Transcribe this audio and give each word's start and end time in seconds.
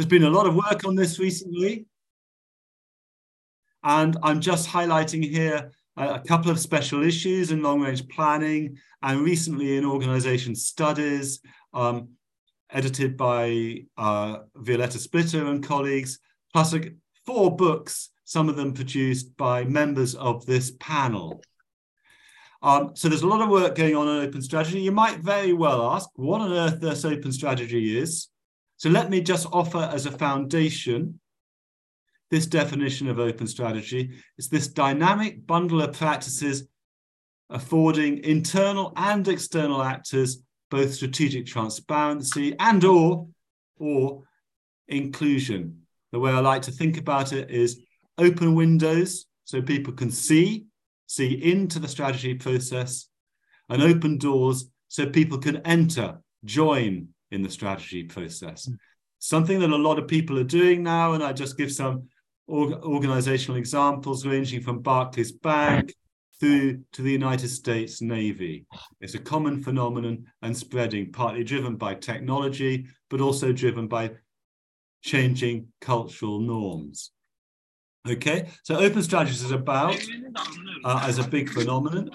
There's 0.00 0.08
been 0.08 0.24
a 0.24 0.30
lot 0.30 0.46
of 0.46 0.54
work 0.54 0.86
on 0.86 0.94
this 0.94 1.18
recently. 1.18 1.84
And 3.84 4.16
I'm 4.22 4.40
just 4.40 4.66
highlighting 4.66 5.22
here 5.22 5.72
a 5.98 6.18
couple 6.20 6.50
of 6.50 6.58
special 6.58 7.04
issues 7.04 7.50
in 7.50 7.62
long 7.62 7.82
range 7.82 8.08
planning 8.08 8.78
and 9.02 9.20
recently 9.20 9.76
in 9.76 9.84
organization 9.84 10.54
studies 10.54 11.40
um, 11.74 12.08
edited 12.70 13.18
by 13.18 13.84
uh, 13.98 14.38
Violetta 14.54 14.98
Splitter 14.98 15.46
and 15.48 15.62
colleagues, 15.62 16.18
plus 16.50 16.74
four 17.26 17.54
books, 17.54 18.08
some 18.24 18.48
of 18.48 18.56
them 18.56 18.72
produced 18.72 19.36
by 19.36 19.64
members 19.64 20.14
of 20.14 20.46
this 20.46 20.72
panel. 20.80 21.42
Um, 22.62 22.92
so 22.94 23.10
there's 23.10 23.20
a 23.20 23.26
lot 23.26 23.42
of 23.42 23.50
work 23.50 23.74
going 23.74 23.94
on 23.94 24.08
on 24.08 24.22
open 24.22 24.40
strategy. 24.40 24.80
You 24.80 24.92
might 24.92 25.18
very 25.18 25.52
well 25.52 25.90
ask 25.90 26.08
what 26.14 26.40
on 26.40 26.54
earth 26.54 26.80
this 26.80 27.04
open 27.04 27.32
strategy 27.32 27.98
is. 27.98 28.30
So 28.80 28.88
let 28.88 29.10
me 29.10 29.20
just 29.20 29.46
offer 29.52 29.90
as 29.92 30.06
a 30.06 30.10
foundation 30.10 31.20
this 32.30 32.46
definition 32.46 33.08
of 33.08 33.18
open 33.18 33.46
strategy. 33.46 34.12
It's 34.38 34.48
this 34.48 34.68
dynamic 34.68 35.46
bundle 35.46 35.82
of 35.82 35.92
practices 35.92 36.66
affording 37.50 38.24
internal 38.24 38.94
and 38.96 39.28
external 39.28 39.82
actors 39.82 40.42
both 40.70 40.94
strategic 40.94 41.44
transparency 41.44 42.56
and 42.58 42.82
or, 42.82 43.28
or 43.78 44.22
inclusion. 44.88 45.82
The 46.12 46.18
way 46.18 46.32
I 46.32 46.40
like 46.40 46.62
to 46.62 46.72
think 46.72 46.96
about 46.96 47.34
it 47.34 47.50
is 47.50 47.82
open 48.16 48.54
windows 48.54 49.26
so 49.44 49.60
people 49.60 49.92
can 49.92 50.10
see, 50.10 50.64
see 51.06 51.34
into 51.34 51.80
the 51.80 51.88
strategy 51.88 52.32
process, 52.32 53.08
and 53.68 53.82
open 53.82 54.16
doors 54.16 54.70
so 54.88 55.04
people 55.04 55.36
can 55.36 55.58
enter, 55.66 56.22
join 56.46 57.08
in 57.30 57.42
the 57.42 57.50
strategy 57.50 58.02
process. 58.04 58.66
Mm. 58.66 58.76
Something 59.18 59.60
that 59.60 59.70
a 59.70 59.76
lot 59.76 59.98
of 59.98 60.08
people 60.08 60.38
are 60.38 60.44
doing 60.44 60.82
now, 60.82 61.12
and 61.12 61.22
I 61.22 61.32
just 61.32 61.58
give 61.58 61.72
some 61.72 62.08
organizational 62.48 63.58
examples 63.58 64.26
ranging 64.26 64.60
from 64.60 64.80
Barclays 64.80 65.30
Bank 65.30 65.94
through 66.40 66.82
to 66.92 67.02
the 67.02 67.12
United 67.12 67.48
States 67.48 68.00
Navy. 68.00 68.64
It's 69.00 69.14
a 69.14 69.18
common 69.18 69.62
phenomenon 69.62 70.24
and 70.42 70.56
spreading, 70.56 71.12
partly 71.12 71.44
driven 71.44 71.76
by 71.76 71.94
technology, 71.94 72.86
but 73.10 73.20
also 73.20 73.52
driven 73.52 73.86
by 73.88 74.12
changing 75.02 75.68
cultural 75.80 76.40
norms. 76.40 77.12
Okay, 78.08 78.48
so 78.64 78.76
open 78.76 79.02
strategies 79.02 79.42
is 79.42 79.50
about 79.50 80.02
uh, 80.84 81.02
as 81.04 81.18
a 81.18 81.28
big 81.28 81.50
phenomenon. 81.50 82.10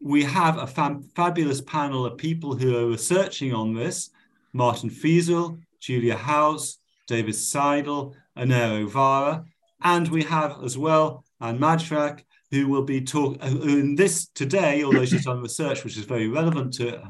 We 0.00 0.24
have 0.24 0.58
a 0.58 0.66
fabulous 1.14 1.60
panel 1.60 2.04
of 2.06 2.18
people 2.18 2.54
who 2.54 2.76
are 2.76 2.86
researching 2.86 3.52
on 3.52 3.74
this 3.74 4.10
Martin 4.52 4.90
Friesl, 4.90 5.58
Julia 5.80 6.16
Hautz, 6.16 6.76
David 7.06 7.34
Seidl, 7.34 8.14
Anero 8.36 8.88
Vara, 8.88 9.44
and 9.82 10.08
we 10.08 10.22
have 10.24 10.62
as 10.64 10.76
well 10.76 11.24
Ann 11.40 11.58
Majchrzak, 11.58 12.22
who 12.50 12.68
will 12.68 12.82
be 12.82 13.00
talking 13.00 13.40
in 13.40 13.94
this 13.94 14.28
today, 14.28 14.84
although 14.84 15.04
she's 15.04 15.24
done 15.24 15.42
research 15.42 15.84
which 15.84 15.96
is 15.96 16.04
very 16.04 16.28
relevant 16.28 16.74
to 16.74 17.02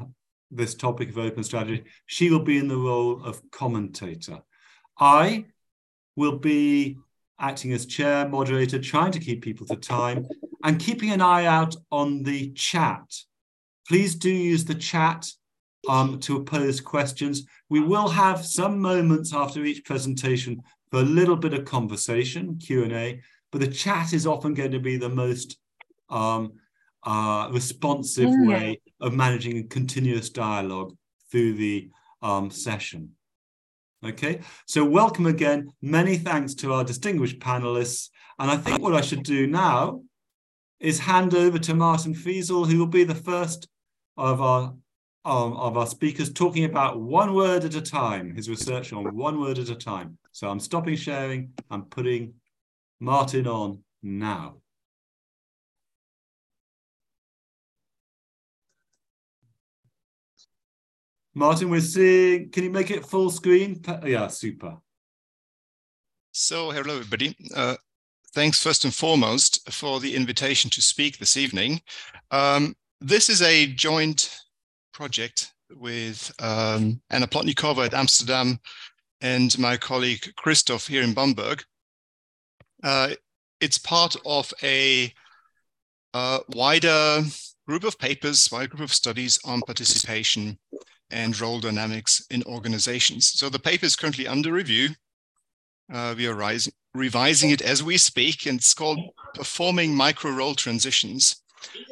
this 0.49 0.75
topic 0.75 1.09
of 1.09 1.17
open 1.17 1.43
strategy, 1.43 1.83
she 2.05 2.29
will 2.29 2.43
be 2.43 2.57
in 2.57 2.67
the 2.67 2.77
role 2.77 3.23
of 3.23 3.41
commentator. 3.51 4.39
I 4.99 5.45
will 6.15 6.37
be 6.39 6.97
acting 7.39 7.73
as 7.73 7.85
chair, 7.85 8.27
moderator, 8.27 8.79
trying 8.79 9.11
to 9.11 9.19
keep 9.19 9.43
people 9.43 9.67
to 9.67 9.75
time 9.75 10.25
and 10.63 10.79
keeping 10.79 11.11
an 11.11 11.21
eye 11.21 11.45
out 11.45 11.75
on 11.91 12.23
the 12.23 12.51
chat. 12.51 13.05
Please 13.87 14.15
do 14.15 14.29
use 14.29 14.65
the 14.65 14.75
chat 14.75 15.27
um, 15.87 16.19
to 16.21 16.43
pose 16.43 16.81
questions. 16.81 17.45
We 17.69 17.79
will 17.79 18.09
have 18.09 18.45
some 18.45 18.79
moments 18.79 19.33
after 19.33 19.63
each 19.63 19.85
presentation 19.85 20.61
for 20.91 20.99
a 20.99 21.03
little 21.03 21.35
bit 21.35 21.53
of 21.53 21.65
conversation, 21.65 22.57
Q&A, 22.57 23.21
but 23.51 23.61
the 23.61 23.67
chat 23.67 24.13
is 24.13 24.27
often 24.27 24.53
going 24.53 24.71
to 24.71 24.79
be 24.79 24.97
the 24.97 25.09
most 25.09 25.57
um, 26.09 26.53
uh, 27.03 27.49
responsive 27.51 28.29
mm-hmm. 28.29 28.49
way 28.49 28.81
of 28.99 29.13
managing 29.13 29.57
a 29.57 29.63
continuous 29.63 30.29
dialogue 30.29 30.95
through 31.31 31.53
the 31.53 31.89
um, 32.21 32.49
session. 32.49 33.11
Okay, 34.05 34.41
so 34.67 34.85
welcome 34.85 35.25
again. 35.25 35.71
Many 35.81 36.17
thanks 36.17 36.53
to 36.55 36.73
our 36.73 36.83
distinguished 36.83 37.39
panelists. 37.39 38.09
And 38.39 38.51
I 38.51 38.57
think 38.57 38.81
what 38.81 38.93
I 38.93 39.01
should 39.01 39.23
do 39.23 39.47
now 39.47 40.01
is 40.79 40.99
hand 40.99 41.33
over 41.33 41.59
to 41.59 41.73
Martin 41.73 42.13
Friesl, 42.13 42.69
who 42.69 42.77
will 42.77 42.87
be 42.87 43.03
the 43.03 43.15
first 43.15 43.67
of 44.15 44.41
our 44.41 44.73
um, 45.25 45.57
of 45.57 45.75
our 45.75 45.87
speakers 45.87 46.31
talking 46.31 46.63
about 46.63 47.01
one 47.01 47.33
word 47.33 47.65
at 47.65 47.75
a 47.75 47.81
time, 47.81 48.33
his 48.33 48.49
research 48.49 48.93
on 48.93 49.13
one 49.13 49.41
word 49.41 49.59
at 49.59 49.67
a 49.67 49.75
time. 49.75 50.17
So 50.31 50.49
I'm 50.49 50.59
stopping 50.59 50.95
sharing, 50.95 51.51
I'm 51.69 51.83
putting 51.83 52.35
Martin 53.01 53.45
on 53.45 53.83
now. 54.01 54.61
Martin, 61.33 61.69
we're 61.69 61.81
seeing, 61.81 62.49
can 62.49 62.63
you 62.63 62.71
make 62.71 62.89
it 62.89 63.05
full 63.05 63.29
screen? 63.29 63.81
Yeah, 64.05 64.27
super. 64.27 64.77
So, 66.31 66.71
hello, 66.71 66.95
everybody. 66.95 67.35
Uh, 67.53 67.75
thanks 68.33 68.61
first 68.61 68.83
and 68.83 68.93
foremost 68.93 69.71
for 69.71 69.99
the 69.99 70.15
invitation 70.15 70.69
to 70.71 70.81
speak 70.81 71.17
this 71.17 71.37
evening. 71.37 71.81
Um, 72.31 72.75
this 73.01 73.29
is 73.29 73.41
a 73.41 73.67
joint 73.67 74.35
project 74.93 75.53
with 75.75 76.31
um, 76.39 77.01
Anna 77.09 77.27
Plotnikova 77.27 77.85
at 77.85 77.93
Amsterdam 77.93 78.59
and 79.21 79.57
my 79.57 79.77
colleague 79.77 80.33
Christoph 80.35 80.87
here 80.87 81.03
in 81.03 81.13
Bamberg. 81.13 81.63
Uh, 82.83 83.09
it's 83.59 83.77
part 83.77 84.15
of 84.25 84.53
a 84.63 85.11
uh, 86.13 86.39
wider 86.49 87.23
group 87.67 87.83
of 87.83 87.97
papers, 87.99 88.49
wider 88.51 88.67
group 88.67 88.81
of 88.81 88.93
studies 88.93 89.39
on 89.45 89.61
participation 89.61 90.57
and 91.09 91.39
role 91.39 91.59
dynamics 91.59 92.25
in 92.29 92.43
organizations. 92.43 93.27
So 93.27 93.49
the 93.49 93.59
paper 93.59 93.85
is 93.85 93.95
currently 93.95 94.27
under 94.27 94.51
review. 94.51 94.89
Uh, 95.91 96.13
we 96.17 96.27
are 96.27 96.35
rising, 96.35 96.73
revising 96.93 97.51
it 97.51 97.61
as 97.61 97.81
we 97.81 97.97
speak, 97.97 98.45
and 98.45 98.59
it's 98.59 98.73
called 98.73 98.99
Performing 99.33 99.95
Micro 99.95 100.31
Role 100.31 100.55
Transitions. 100.55 101.43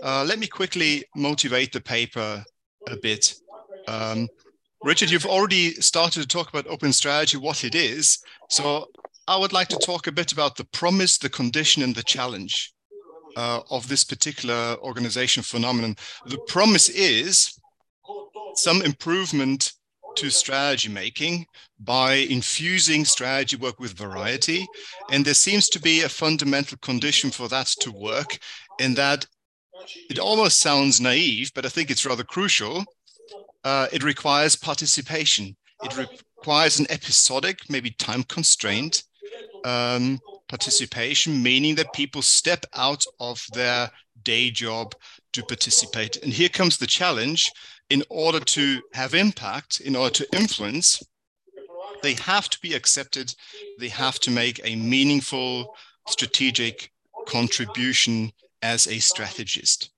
Uh, 0.04 0.24
let 0.28 0.38
me 0.38 0.48
quickly 0.48 1.06
motivate 1.16 1.72
the 1.72 1.80
paper 1.82 2.44
a 2.90 2.98
bit. 2.98 3.36
Um, 3.88 4.28
Richard, 4.84 5.10
you've 5.10 5.26
already 5.26 5.72
started 5.76 6.22
to 6.22 6.28
talk 6.28 6.50
about 6.50 6.68
open 6.68 6.92
strategy, 6.92 7.38
what 7.38 7.64
it 7.64 7.74
is. 7.74 8.20
So 8.50 8.88
I 9.28 9.38
would 9.38 9.54
like 9.54 9.70
to 9.70 9.78
talk 9.78 10.08
a 10.08 10.12
bit 10.12 10.32
about 10.32 10.58
the 10.58 10.66
promise, 10.66 11.18
the 11.18 11.30
condition, 11.30 11.82
and 11.82 11.96
the 11.96 12.04
challenge 12.04 12.74
uh, 13.38 13.62
of 13.72 13.88
this 13.88 14.04
particular 14.04 14.76
organization 14.82 15.42
phenomenon. 15.42 15.96
The 16.26 16.38
promise 16.48 16.90
is 16.90 17.58
some 18.56 18.82
improvement 18.82 19.74
to 20.16 20.30
strategy 20.30 20.90
making 20.90 21.46
by 21.80 22.14
infusing 22.14 23.06
strategy 23.06 23.58
work 23.58 23.80
with 23.80 23.98
variety. 23.98 24.66
And 25.12 25.26
there 25.26 25.34
seems 25.34 25.70
to 25.70 25.80
be 25.80 26.02
a 26.02 26.10
fundamental 26.10 26.78
condition 26.78 27.32
for 27.32 27.48
that 27.50 27.68
to 27.82 27.92
work, 27.92 28.38
in 28.80 28.94
that 28.96 29.26
it 30.10 30.20
almost 30.20 30.60
sounds 30.60 31.02
naive, 31.02 31.52
but 31.54 31.66
I 31.66 31.70
think 31.70 31.92
it's 31.92 32.06
rather 32.06 32.24
crucial. 32.24 32.84
Uh, 33.64 33.88
it 33.92 34.04
requires 34.04 34.56
participation. 34.56 35.56
It 35.84 35.98
requires 35.98 36.80
an 36.80 36.88
episodic, 36.90 37.60
maybe 37.70 37.92
time 37.92 38.24
constraint 38.24 39.04
um, 39.64 40.20
participation, 40.48 41.42
meaning 41.42 41.76
that 41.76 41.94
people 41.94 42.22
step 42.22 42.66
out 42.74 43.04
of 43.20 43.44
their 43.54 43.92
day 44.24 44.50
job 44.50 44.94
to 45.34 45.44
participate. 45.44 46.18
And 46.24 46.32
here 46.32 46.50
comes 46.50 46.78
the 46.78 46.88
challenge 46.88 47.52
in 47.90 48.04
order 48.10 48.40
to 48.40 48.82
have 48.94 49.14
impact, 49.14 49.80
in 49.82 49.96
order 49.96 50.14
to 50.14 50.36
influence, 50.36 51.02
they 52.02 52.14
have 52.14 52.50
to 52.50 52.60
be 52.62 52.74
accepted. 52.74 53.34
They 53.80 53.90
have 53.90 54.20
to 54.22 54.32
make 54.32 54.60
a 54.64 54.76
meaningful 54.76 55.76
strategic 56.08 56.92
contribution 57.28 58.32
as 58.62 58.88
a 58.88 59.00
strategist. 59.00 59.92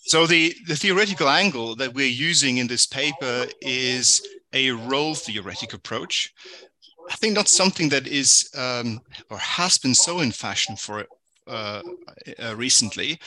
So 0.00 0.26
the, 0.26 0.54
the 0.66 0.76
theoretical 0.76 1.28
angle 1.28 1.76
that 1.76 1.94
we're 1.94 2.06
using 2.06 2.58
in 2.58 2.66
this 2.66 2.86
paper 2.86 3.46
is 3.60 4.22
a 4.52 4.70
role 4.70 5.14
theoretic 5.14 5.72
approach. 5.72 6.32
I 7.10 7.14
think 7.14 7.34
not 7.34 7.48
something 7.48 7.88
that 7.90 8.06
is 8.06 8.50
um, 8.56 9.00
or 9.30 9.38
has 9.38 9.78
been 9.78 9.94
so 9.94 10.20
in 10.20 10.32
fashion 10.32 10.76
for 10.76 11.06
uh, 11.46 11.82
uh, 12.42 12.54
recently. 12.56 13.18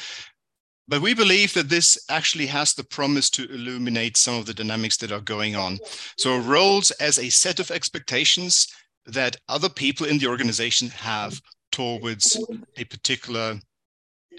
But 0.87 1.01
we 1.01 1.13
believe 1.13 1.53
that 1.53 1.69
this 1.69 1.97
actually 2.09 2.47
has 2.47 2.73
the 2.73 2.83
promise 2.83 3.29
to 3.31 3.49
illuminate 3.49 4.17
some 4.17 4.35
of 4.35 4.45
the 4.45 4.53
dynamics 4.53 4.97
that 4.97 5.11
are 5.11 5.21
going 5.21 5.55
on. 5.55 5.79
So, 6.17 6.37
roles 6.37 6.91
as 6.91 7.17
a 7.17 7.29
set 7.29 7.59
of 7.59 7.71
expectations 7.71 8.67
that 9.05 9.37
other 9.47 9.69
people 9.69 10.05
in 10.05 10.17
the 10.17 10.27
organization 10.27 10.89
have 10.89 11.41
towards 11.71 12.37
a 12.77 12.83
particular 12.83 13.59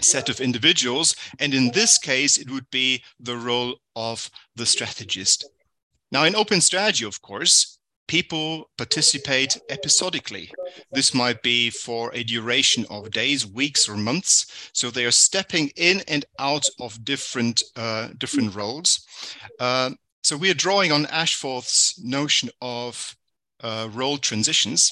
set 0.01 0.29
of 0.29 0.41
individuals. 0.41 1.15
And 1.39 1.55
in 1.55 1.71
this 1.73 1.99
case, 1.99 2.37
it 2.37 2.51
would 2.51 2.69
be 2.71 3.03
the 3.21 3.37
role 3.37 3.77
of 3.97 4.31
the 4.57 4.67
strategist. 4.67 5.49
Now, 6.13 6.25
in 6.25 6.37
open 6.37 6.61
strategy, 6.61 7.05
of 7.05 7.21
course, 7.23 7.79
people 8.07 8.71
participate 8.77 9.59
episodically. 9.69 10.53
This 10.93 11.15
might 11.15 11.43
be 11.43 11.71
for 11.71 12.11
a 12.15 12.25
duration 12.25 12.85
of 12.91 13.11
days, 13.11 13.47
weeks, 13.47 13.89
or 13.89 13.97
months. 13.97 14.71
So 14.73 14.91
they 14.91 15.05
are 15.05 15.11
stepping 15.11 15.71
in 15.77 16.03
and 16.09 16.25
out 16.39 16.67
of 16.81 17.05
different 17.05 17.63
uh, 17.77 18.09
different 18.19 18.55
roles. 18.55 19.07
Uh, 19.59 19.91
so 20.23 20.37
we 20.37 20.51
are 20.51 20.55
drawing 20.55 20.93
on 20.93 21.07
Ashforth's 21.07 22.01
notion 22.03 22.51
of 22.61 23.17
uh, 23.63 23.89
role 23.93 24.19
transitions 24.19 24.91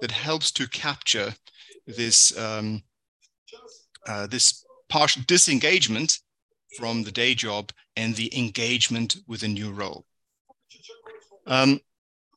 that 0.00 0.10
helps 0.10 0.50
to 0.52 0.68
capture 0.68 1.34
this 1.86 2.36
um, 2.38 2.82
uh, 4.06 4.26
this 4.26 4.64
partial 4.88 5.22
disengagement 5.26 6.18
from 6.78 7.02
the 7.02 7.12
day 7.12 7.34
job 7.34 7.72
and 7.96 8.14
the 8.14 8.36
engagement 8.36 9.16
with 9.26 9.42
a 9.42 9.48
new 9.48 9.70
role. 9.70 10.04
Um, 11.46 11.80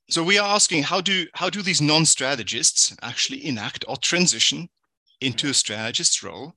so 0.10 0.24
we 0.24 0.38
are 0.38 0.56
asking 0.56 0.84
how 0.84 1.02
do 1.02 1.28
how 1.34 1.50
do 1.50 1.62
these 1.62 1.82
non-strategists 1.82 2.96
actually 3.02 3.46
enact 3.46 3.86
or 3.88 3.98
transition 3.98 4.70
into 5.22 5.50
a 5.50 5.54
strategist's 5.54 6.22
role? 6.22 6.56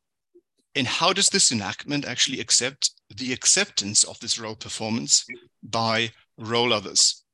And 0.75 0.87
how 0.87 1.13
does 1.13 1.29
this 1.29 1.53
enactment 1.53 2.05
actually 2.05 2.41
accept 2.41 2.91
the 3.09 3.33
acceptance 3.33 4.05
of 4.05 4.19
this 4.21 4.39
role 4.39 4.57
performance 4.57 5.25
by 5.63 6.11
role 6.37 6.73
others? 6.73 7.25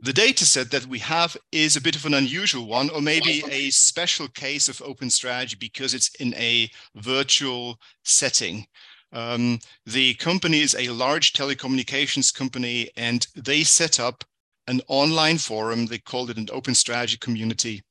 The 0.00 0.12
data 0.12 0.46
set 0.46 0.70
that 0.70 0.86
we 0.86 1.00
have 1.00 1.36
is 1.50 1.76
a 1.76 1.80
bit 1.80 1.96
of 1.96 2.06
an 2.06 2.14
unusual 2.14 2.66
one, 2.66 2.88
or 2.88 3.02
maybe 3.02 3.42
a 3.50 3.70
special 3.70 4.28
case 4.28 4.68
of 4.68 4.80
open 4.80 5.10
strategy 5.10 5.56
because 5.58 5.92
it's 5.92 6.14
in 6.20 6.32
a 6.34 6.70
virtual 6.94 7.80
setting. 8.04 8.66
Um, 9.12 9.58
the 9.84 10.14
company 10.14 10.60
is 10.60 10.76
a 10.76 10.90
large 10.90 11.32
telecommunications 11.32 12.32
company, 12.32 12.90
and 12.96 13.26
they 13.34 13.64
set 13.64 13.98
up 13.98 14.24
an 14.68 14.80
online 14.86 15.38
forum. 15.38 15.86
They 15.86 15.98
called 15.98 16.30
it 16.30 16.36
an 16.36 16.48
open 16.52 16.74
strategy 16.74 17.16
community 17.16 17.82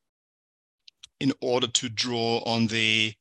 in 1.19 1.33
order 1.41 1.68
to 1.68 1.89
draw 1.89 2.38
on 2.45 2.68
the 2.68 3.13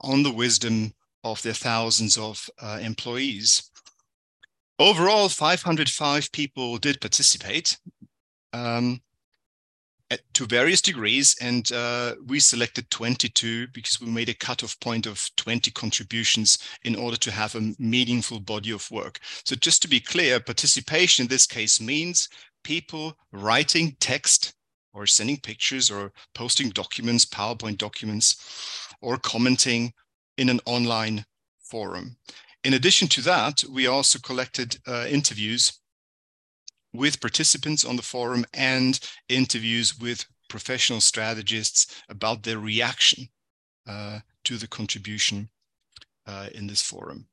on 0.00 0.24
the 0.24 0.32
wisdom 0.32 0.92
of 1.22 1.40
their 1.42 1.52
thousands 1.52 2.18
of 2.18 2.50
uh, 2.60 2.80
employees. 2.82 3.70
Overall, 4.78 5.28
505 5.28 6.32
people 6.32 6.76
did 6.78 7.00
participate 7.00 7.78
um, 8.52 9.00
at, 10.10 10.20
to 10.34 10.46
various 10.46 10.80
degrees, 10.80 11.36
and 11.40 11.70
uh, 11.70 12.16
we 12.26 12.40
selected 12.40 12.90
22 12.90 13.68
because 13.68 14.00
we 14.00 14.08
made 14.08 14.28
a 14.28 14.34
cutoff 14.34 14.78
point 14.80 15.06
of 15.06 15.30
20 15.36 15.70
contributions 15.70 16.58
in 16.82 16.96
order 16.96 17.16
to 17.16 17.30
have 17.30 17.54
a 17.54 17.72
meaningful 17.78 18.40
body 18.40 18.72
of 18.72 18.90
work. 18.90 19.20
So 19.44 19.54
just 19.54 19.82
to 19.82 19.88
be 19.88 20.00
clear, 20.00 20.40
participation 20.40 21.24
in 21.24 21.28
this 21.28 21.46
case 21.46 21.80
means 21.80 22.28
people 22.62 23.16
writing 23.32 23.96
text 24.00 24.54
or 24.94 25.06
sending 25.06 25.38
pictures 25.38 25.90
or 25.90 26.12
posting 26.34 26.70
documents, 26.70 27.24
PowerPoint 27.24 27.78
documents, 27.78 28.36
or 29.00 29.16
commenting 29.16 29.92
in 30.36 30.48
an 30.48 30.60
online 30.66 31.24
forum. 31.60 32.16
In 32.64 32.74
addition 32.74 33.08
to 33.08 33.22
that, 33.22 33.64
we 33.70 33.86
also 33.86 34.18
collected 34.18 34.76
uh, 34.86 35.06
interviews 35.08 35.80
with 36.92 37.20
participants 37.20 37.84
on 37.84 37.96
the 37.96 38.02
forum 38.02 38.44
and 38.54 39.00
interviews 39.28 39.98
with 39.98 40.26
professional 40.48 41.00
strategists 41.00 42.02
about 42.08 42.42
their 42.42 42.58
reaction 42.58 43.26
uh, 43.88 44.20
to 44.44 44.58
the 44.58 44.68
contribution 44.68 45.48
uh, 46.26 46.48
in 46.54 46.66
this 46.66 46.82
forum. 46.82 47.26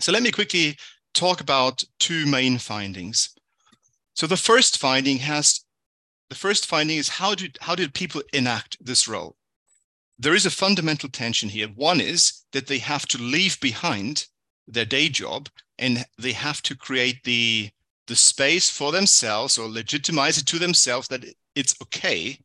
So 0.00 0.12
let 0.12 0.22
me 0.22 0.30
quickly 0.30 0.76
talk 1.14 1.40
about 1.40 1.82
two 1.98 2.26
main 2.26 2.58
findings. 2.58 3.34
So 4.14 4.26
the 4.26 4.36
first 4.36 4.78
finding 4.78 5.18
has 5.18 5.64
the 6.28 6.36
first 6.36 6.66
finding 6.66 6.96
is 6.96 7.08
how 7.20 7.34
did 7.34 7.58
how 7.60 7.74
did 7.74 7.94
people 7.94 8.22
enact 8.32 8.76
this 8.80 9.08
role? 9.08 9.36
There 10.18 10.34
is 10.34 10.46
a 10.46 10.50
fundamental 10.50 11.08
tension 11.08 11.48
here. 11.48 11.68
One 11.68 12.00
is 12.00 12.44
that 12.52 12.66
they 12.66 12.78
have 12.78 13.06
to 13.08 13.18
leave 13.18 13.58
behind 13.60 14.26
their 14.66 14.84
day 14.84 15.08
job 15.08 15.48
and 15.78 16.04
they 16.18 16.32
have 16.32 16.62
to 16.62 16.76
create 16.76 17.24
the 17.24 17.70
the 18.06 18.16
space 18.16 18.68
for 18.68 18.92
themselves 18.92 19.58
or 19.58 19.68
legitimize 19.68 20.38
it 20.38 20.46
to 20.46 20.58
themselves 20.58 21.08
that 21.08 21.24
it's 21.54 21.74
okay 21.82 22.38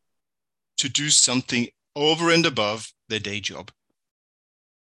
to 0.76 0.88
do 0.88 1.10
something 1.10 1.68
over 1.96 2.30
and 2.30 2.46
above 2.46 2.92
their 3.08 3.18
day 3.18 3.40
job. 3.40 3.70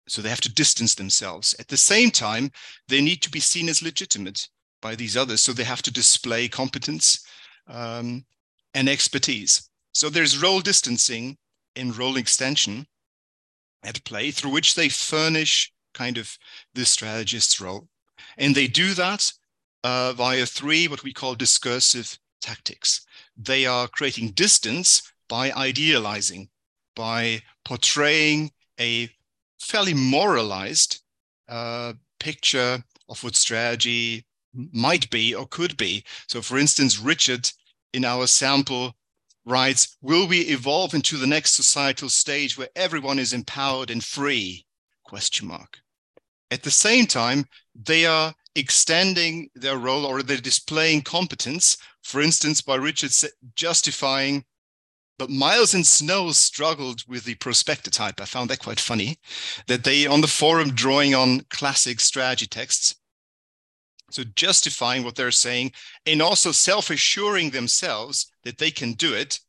So 0.08 0.22
they 0.22 0.28
have 0.28 0.40
to 0.42 0.52
distance 0.52 0.94
themselves. 0.94 1.54
At 1.58 1.68
the 1.68 1.76
same 1.76 2.10
time, 2.10 2.50
they 2.88 3.00
need 3.00 3.22
to 3.22 3.30
be 3.30 3.40
seen 3.40 3.68
as 3.68 3.82
legitimate 3.82 4.48
by 4.82 4.94
these 4.94 5.16
others. 5.16 5.40
So 5.40 5.52
they 5.52 5.64
have 5.64 5.80
to 5.82 5.90
display 5.90 6.48
competence 6.48 7.24
um, 7.66 8.26
and 8.74 8.88
expertise. 8.88 9.70
So 9.92 10.10
there's 10.10 10.42
role 10.42 10.60
distancing 10.60 11.38
in 11.74 11.92
role 11.92 12.18
extension 12.18 12.86
at 13.82 14.04
play 14.04 14.30
through 14.30 14.50
which 14.50 14.74
they 14.74 14.90
furnish 14.90 15.72
kind 15.94 16.18
of 16.18 16.36
the 16.74 16.84
strategist's 16.84 17.60
role. 17.60 17.88
And 18.36 18.54
they 18.54 18.66
do 18.66 18.94
that 18.94 19.32
uh, 19.84 20.12
via 20.12 20.46
three 20.46 20.88
what 20.88 21.02
we 21.02 21.12
call 21.12 21.34
discursive 21.34 22.18
tactics. 22.40 23.06
They 23.36 23.66
are 23.66 23.88
creating 23.88 24.32
distance 24.32 25.02
by 25.28 25.52
idealizing, 25.52 26.48
by 26.94 27.42
portraying 27.64 28.50
a 28.78 29.10
fairly 29.60 29.94
moralized 29.94 31.00
uh, 31.48 31.94
picture 32.18 32.82
of 33.08 33.22
what 33.22 33.36
strategy 33.36 34.24
might 34.54 35.08
be 35.10 35.34
or 35.34 35.46
could 35.46 35.76
be. 35.76 36.04
So, 36.28 36.42
for 36.42 36.58
instance, 36.58 36.98
Richard 36.98 37.50
in 37.92 38.04
our 38.04 38.26
sample 38.26 38.94
writes, 39.44 39.96
Will 40.00 40.26
we 40.26 40.40
evolve 40.40 40.94
into 40.94 41.16
the 41.16 41.26
next 41.26 41.54
societal 41.54 42.08
stage 42.08 42.56
where 42.56 42.70
everyone 42.76 43.18
is 43.18 43.32
empowered 43.32 43.90
and 43.90 44.04
free? 44.04 44.66
Question 45.04 45.48
mark. 45.48 45.78
At 46.50 46.62
the 46.62 46.70
same 46.70 47.06
time, 47.06 47.46
they 47.74 48.04
are 48.06 48.34
extending 48.54 49.48
their 49.54 49.78
role 49.78 50.04
or 50.04 50.22
they're 50.22 50.36
displaying 50.36 51.02
competence, 51.02 51.78
for 52.02 52.20
instance, 52.20 52.60
by 52.60 52.76
Richard 52.76 53.12
justifying 53.54 54.44
but 55.18 55.30
Miles 55.30 55.72
and 55.72 55.86
Snow 55.86 56.32
struggled 56.32 57.04
with 57.06 57.24
the 57.24 57.36
prospector 57.36 57.90
type. 57.90 58.20
I 58.20 58.24
found 58.24 58.50
that 58.50 58.58
quite 58.58 58.80
funny. 58.80 59.18
That 59.68 59.84
they 59.84 60.04
on 60.04 60.20
the 60.20 60.26
forum 60.26 60.74
drawing 60.74 61.14
on 61.14 61.46
classic 61.48 62.00
strategy 62.00 62.46
texts 62.46 62.96
so 64.12 64.24
justifying 64.36 65.04
what 65.04 65.14
they're 65.14 65.30
saying 65.30 65.72
and 66.06 66.20
also 66.20 66.52
self-assuring 66.52 67.50
themselves 67.50 68.30
that 68.44 68.58
they 68.58 68.70
can 68.70 68.92
do 68.92 69.14
it. 69.14 69.40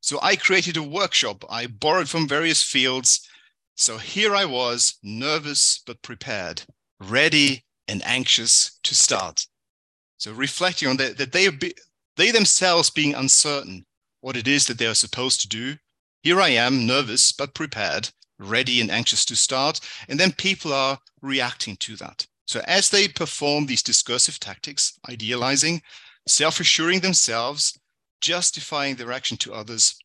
So 0.00 0.18
I 0.22 0.36
created 0.36 0.76
a 0.76 0.82
workshop. 0.82 1.44
I 1.50 1.66
borrowed 1.66 2.08
from 2.08 2.28
various 2.28 2.62
fields. 2.62 3.28
So 3.74 3.98
here 3.98 4.34
I 4.34 4.44
was, 4.44 4.98
nervous 5.02 5.82
but 5.86 6.00
prepared, 6.02 6.62
ready 7.00 7.64
and 7.88 8.02
anxious 8.04 8.78
to 8.84 8.94
start. 8.94 9.46
So 10.18 10.32
reflecting 10.32 10.88
on 10.88 10.96
that, 10.96 11.18
that 11.18 11.32
they 11.32 11.48
be, 11.50 11.74
they 12.16 12.30
themselves 12.30 12.90
being 12.90 13.14
uncertain 13.14 13.84
what 14.20 14.36
it 14.36 14.48
is 14.48 14.66
that 14.66 14.78
they 14.78 14.86
are 14.86 14.94
supposed 14.94 15.40
to 15.42 15.48
do. 15.48 15.74
Here 16.22 16.40
I 16.40 16.48
am, 16.48 16.86
nervous 16.86 17.32
but 17.32 17.54
prepared, 17.54 18.08
ready 18.38 18.80
and 18.80 18.90
anxious 18.90 19.24
to 19.26 19.36
start. 19.36 19.80
And 20.08 20.18
then 20.18 20.32
people 20.32 20.72
are 20.72 20.98
reacting 21.20 21.76
to 21.76 21.96
that. 21.96 22.26
So 22.46 22.62
as 22.66 22.88
they 22.90 23.08
perform 23.08 23.66
these 23.66 23.82
discursive 23.82 24.38
tactics, 24.40 24.98
idealizing, 25.08 25.82
self-assuring 26.26 27.00
themselves, 27.00 27.78
justifying 28.20 28.96
their 28.96 29.12
action 29.12 29.36
to 29.38 29.52
others, 29.52 29.96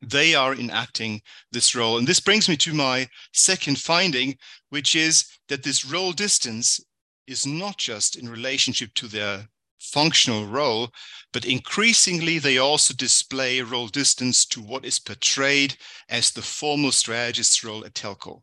they 0.00 0.34
are 0.34 0.54
enacting 0.54 1.22
this 1.52 1.74
role. 1.74 1.98
And 1.98 2.06
this 2.06 2.20
brings 2.20 2.48
me 2.48 2.56
to 2.56 2.74
my 2.74 3.08
second 3.32 3.78
finding, 3.78 4.36
which 4.70 4.96
is 4.96 5.24
that 5.48 5.62
this 5.62 5.84
role 5.84 6.12
distance 6.12 6.80
is 7.26 7.46
not 7.46 7.78
just 7.78 8.16
in 8.16 8.28
relationship 8.28 8.92
to 8.94 9.06
their 9.06 9.46
functional 9.78 10.46
role, 10.46 10.90
but 11.32 11.44
increasingly 11.44 12.38
they 12.38 12.58
also 12.58 12.94
display 12.94 13.60
role 13.60 13.88
distance 13.88 14.44
to 14.46 14.60
what 14.60 14.84
is 14.84 14.98
portrayed 14.98 15.76
as 16.08 16.30
the 16.30 16.42
formal 16.42 16.92
strategist's 16.92 17.62
role 17.62 17.84
at 17.84 17.94
telco, 17.94 18.42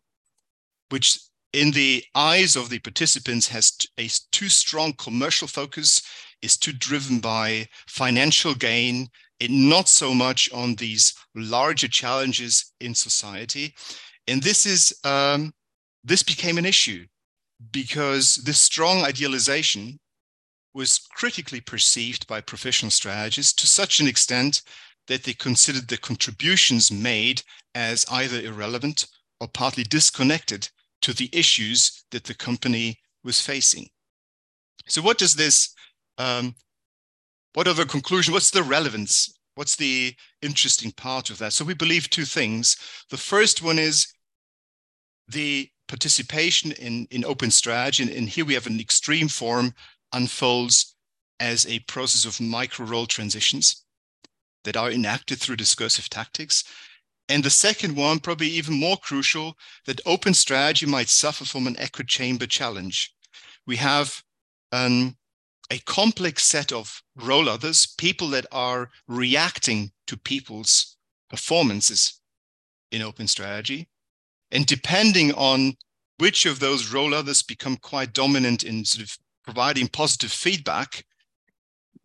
which 0.89 1.19
in 1.53 1.71
the 1.71 2.03
eyes 2.15 2.55
of 2.55 2.69
the 2.69 2.79
participants 2.79 3.47
has 3.47 3.73
a 3.99 4.07
too 4.31 4.49
strong 4.49 4.93
commercial 4.93 5.47
focus, 5.47 6.01
is 6.41 6.57
too 6.57 6.73
driven 6.73 7.19
by 7.19 7.67
financial 7.87 8.53
gain, 8.53 9.07
and 9.41 9.69
not 9.69 9.87
so 9.87 10.13
much 10.13 10.51
on 10.51 10.75
these 10.75 11.13
larger 11.35 11.87
challenges 11.87 12.73
in 12.81 12.93
society. 12.93 13.73
And 14.27 14.43
this 14.43 14.65
is 14.65 14.93
um, 15.03 15.53
this 16.03 16.23
became 16.23 16.57
an 16.57 16.65
issue 16.65 17.05
because 17.71 18.35
this 18.35 18.59
strong 18.59 19.03
idealization 19.03 19.99
was 20.73 20.99
critically 21.15 21.61
perceived 21.61 22.27
by 22.27 22.41
professional 22.41 22.91
strategists 22.91 23.53
to 23.53 23.67
such 23.67 23.99
an 23.99 24.07
extent 24.07 24.61
that 25.07 25.23
they 25.23 25.33
considered 25.33 25.87
the 25.87 25.97
contributions 25.97 26.91
made 26.91 27.41
as 27.75 28.05
either 28.11 28.39
irrelevant 28.41 29.07
or 29.41 29.47
partly 29.47 29.83
disconnected 29.83 30.69
to 31.01 31.13
the 31.13 31.29
issues 31.31 32.03
that 32.11 32.23
the 32.23 32.33
company 32.33 32.97
was 33.23 33.41
facing. 33.41 33.87
So 34.87 35.01
what 35.01 35.17
does 35.17 35.35
this 35.35 35.73
um, 36.17 36.55
what 37.53 37.67
are 37.67 37.73
the 37.73 37.85
conclusion? 37.85 38.33
What's 38.33 38.51
the 38.51 38.63
relevance? 38.63 39.39
What's 39.55 39.75
the 39.75 40.15
interesting 40.41 40.91
part 40.91 41.29
of 41.29 41.37
that? 41.39 41.53
So 41.53 41.65
we 41.65 41.73
believe 41.73 42.09
two 42.09 42.25
things. 42.25 42.77
The 43.09 43.17
first 43.17 43.63
one 43.63 43.79
is 43.79 44.13
the 45.27 45.69
participation 45.87 46.71
in, 46.73 47.07
in 47.11 47.25
open 47.25 47.51
strategy, 47.51 48.03
and, 48.03 48.11
and 48.11 48.29
here 48.29 48.45
we 48.45 48.53
have 48.53 48.67
an 48.67 48.79
extreme 48.79 49.27
form, 49.27 49.73
unfolds 50.13 50.95
as 51.39 51.65
a 51.65 51.79
process 51.79 52.25
of 52.25 52.39
micro 52.45 52.85
role 52.85 53.05
transitions 53.05 53.83
that 54.63 54.77
are 54.77 54.91
enacted 54.91 55.39
through 55.39 55.55
discursive 55.55 56.09
tactics. 56.09 56.63
And 57.29 57.43
the 57.43 57.51
second 57.51 57.95
one, 57.95 58.19
probably 58.19 58.47
even 58.47 58.79
more 58.79 58.97
crucial, 58.97 59.55
that 59.85 60.01
open 60.05 60.33
strategy 60.33 60.87
might 60.87 61.09
suffer 61.09 61.45
from 61.45 61.67
an 61.67 61.77
echo 61.77 62.03
chamber 62.03 62.47
challenge. 62.47 63.13
We 63.67 63.75
have 63.75 64.23
um, 64.71 65.15
a 65.69 65.77
complex 65.79 66.43
set 66.43 66.71
of 66.71 67.03
role 67.15 67.47
others, 67.47 67.85
people 67.97 68.29
that 68.29 68.47
are 68.51 68.89
reacting 69.07 69.91
to 70.07 70.17
people's 70.17 70.97
performances 71.29 72.19
in 72.91 73.03
open 73.03 73.27
strategy. 73.27 73.87
And 74.51 74.65
depending 74.65 75.31
on 75.33 75.75
which 76.17 76.47
of 76.47 76.59
those 76.59 76.91
role 76.91 77.13
others 77.13 77.43
become 77.43 77.77
quite 77.77 78.13
dominant 78.13 78.63
in 78.63 78.83
sort 78.85 79.03
of 79.03 79.15
providing 79.43 79.87
positive 79.87 80.31
feedback, 80.31 81.05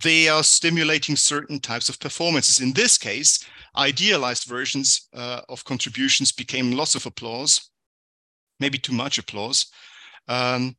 they 0.02 0.28
are 0.28 0.42
stimulating 0.42 1.16
certain 1.16 1.58
types 1.60 1.88
of 1.88 2.00
performances. 2.00 2.60
In 2.60 2.72
this 2.72 2.98
case, 2.98 3.44
idealized 3.76 4.44
versions 4.44 5.08
uh, 5.14 5.40
of 5.48 5.64
contributions 5.64 6.32
became 6.32 6.72
lots 6.72 6.94
of 6.94 7.06
applause, 7.06 7.70
maybe 8.60 8.78
too 8.78 8.92
much 8.92 9.18
applause, 9.18 9.66
um, 10.28 10.76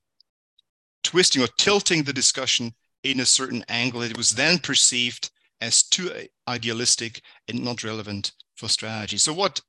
twisting 1.03 1.41
or 1.41 1.47
tilting 1.57 2.03
the 2.03 2.13
discussion 2.13 2.73
in 3.03 3.19
a 3.19 3.25
certain 3.25 3.63
angle. 3.69 4.01
It 4.01 4.17
was 4.17 4.31
then 4.31 4.59
perceived 4.59 5.31
as 5.61 5.83
too 5.83 6.11
idealistic 6.47 7.21
and 7.47 7.63
not 7.63 7.83
relevant 7.83 8.33
for 8.55 8.67
strategy. 8.69 9.17
So 9.17 9.33
what 9.33 9.61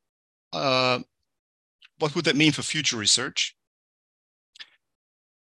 uh, 0.52 1.00
what 1.98 2.14
would 2.14 2.24
that 2.24 2.36
mean 2.36 2.52
for 2.52 2.62
future 2.62 2.96
research? 2.96 3.56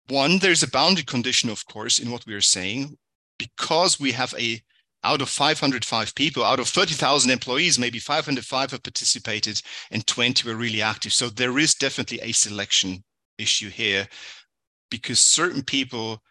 One, 0.09 0.39
there's 0.39 0.63
a 0.63 0.71
boundary 0.71 1.05
condition, 1.05 1.51
of 1.51 1.65
course, 1.67 1.99
in 1.99 2.11
what 2.11 2.27
we 2.27 2.35
are 2.35 2.41
saying, 2.41 2.99
because 3.41 3.99
we 3.99 4.13
have 4.13 4.35
a 4.39 4.61
out 5.03 5.23
of 5.23 5.31
505 5.31 6.15
people, 6.15 6.45
out 6.45 6.61
of 6.61 6.69
30,000 6.69 7.31
employees, 7.31 7.79
maybe 7.79 7.99
505 7.99 8.71
have 8.71 8.83
participated 8.83 9.63
and 9.91 10.07
20 10.07 10.47
were 10.47 10.57
really 10.57 10.83
active. 10.83 11.15
So 11.15 11.31
there 11.31 11.59
is 11.59 11.75
definitely 11.75 12.21
a 12.21 12.33
selection 12.33 13.03
issue 13.39 13.71
here 13.71 14.07
because 14.91 15.19
certain 15.19 15.63
people 15.63 16.23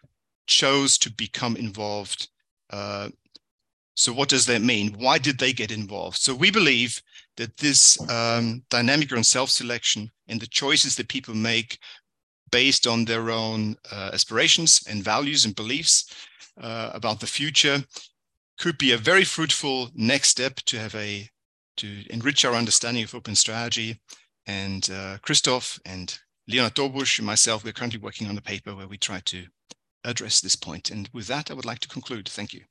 chose 0.46 0.98
to 0.98 1.10
become 1.10 1.56
involved. 1.56 2.28
Uh, 2.72 3.08
so 3.96 4.12
what 4.12 4.28
does 4.28 4.46
that 4.46 4.62
mean? 4.62 4.94
Why 4.98 5.18
did 5.18 5.38
they 5.38 5.52
get 5.52 5.72
involved? 5.72 6.18
So 6.18 6.32
we 6.32 6.52
believe 6.52 7.02
that 7.38 7.56
this 7.56 7.98
um, 8.08 8.62
dynamic 8.70 9.10
around 9.10 9.24
self-selection 9.24 10.12
and 10.28 10.40
the 10.40 10.46
choices 10.46 10.94
that 10.94 11.08
people 11.08 11.34
make 11.34 11.80
based 12.50 12.86
on 12.86 13.04
their 13.04 13.30
own 13.30 13.76
uh, 13.92 14.10
aspirations 14.12 14.80
and 14.88 15.02
values 15.02 15.44
and 15.44 15.54
beliefs 15.54 16.12
uh, 16.60 16.90
about 16.92 17.20
the 17.20 17.26
future 17.26 17.84
could 18.58 18.76
be 18.76 18.92
a 18.92 18.98
very 18.98 19.24
fruitful 19.24 19.90
next 19.94 20.28
step 20.28 20.56
to 20.66 20.78
have 20.78 20.94
a 20.94 21.28
to 21.76 22.04
enrich 22.10 22.44
our 22.44 22.54
understanding 22.54 23.02
of 23.02 23.14
open 23.14 23.34
strategy. 23.34 23.98
And 24.46 24.88
uh, 24.90 25.16
Christoph 25.22 25.78
and 25.86 26.18
Leonard 26.46 26.74
Dobusch 26.74 27.18
and 27.18 27.26
myself, 27.26 27.64
we're 27.64 27.72
currently 27.72 28.00
working 28.00 28.28
on 28.28 28.36
a 28.36 28.42
paper 28.42 28.74
where 28.74 28.88
we 28.88 28.98
try 28.98 29.20
to 29.26 29.44
address 30.04 30.40
this 30.40 30.56
point. 30.56 30.90
And 30.90 31.08
with 31.14 31.26
that, 31.28 31.50
I 31.50 31.54
would 31.54 31.64
like 31.64 31.78
to 31.80 31.88
conclude. 31.88 32.28
Thank 32.28 32.52
you. 32.52 32.62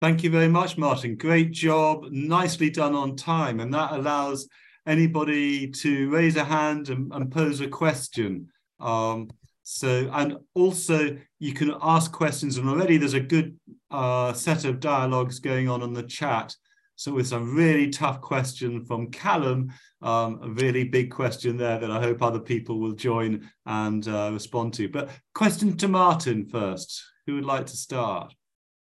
Thank 0.00 0.22
you 0.22 0.30
very 0.30 0.48
much, 0.48 0.78
Martin. 0.78 1.16
Great 1.16 1.52
job. 1.52 2.06
Nicely 2.10 2.70
done 2.70 2.94
on 2.94 3.14
time. 3.14 3.60
And 3.60 3.72
that 3.74 3.92
allows 3.92 4.48
anybody 4.86 5.68
to 5.68 6.10
raise 6.10 6.36
a 6.36 6.44
hand 6.44 6.88
and, 6.88 7.12
and 7.12 7.30
pose 7.30 7.60
a 7.60 7.68
question. 7.68 8.48
Um, 8.80 9.30
so, 9.62 10.10
and 10.12 10.38
also 10.54 11.16
you 11.38 11.52
can 11.52 11.74
ask 11.80 12.10
questions, 12.10 12.58
and 12.58 12.68
already 12.68 12.96
there's 12.96 13.14
a 13.14 13.20
good 13.20 13.58
uh, 13.90 14.32
set 14.32 14.64
of 14.64 14.80
dialogues 14.80 15.38
going 15.38 15.68
on 15.68 15.82
on 15.82 15.92
the 15.92 16.02
chat. 16.02 16.54
So, 16.96 17.12
with 17.12 17.28
some 17.28 17.54
really 17.54 17.90
tough 17.90 18.20
question 18.20 18.84
from 18.84 19.10
Callum, 19.10 19.72
um, 20.02 20.40
a 20.42 20.48
really 20.48 20.84
big 20.84 21.10
question 21.10 21.56
there 21.56 21.78
that 21.78 21.90
I 21.90 22.00
hope 22.00 22.22
other 22.22 22.40
people 22.40 22.80
will 22.80 22.92
join 22.92 23.48
and 23.66 24.06
uh, 24.06 24.30
respond 24.32 24.74
to. 24.74 24.88
But 24.88 25.10
question 25.34 25.76
to 25.78 25.88
Martin 25.88 26.46
first. 26.46 27.02
Who 27.26 27.36
would 27.36 27.44
like 27.44 27.66
to 27.66 27.76
start? 27.76 28.34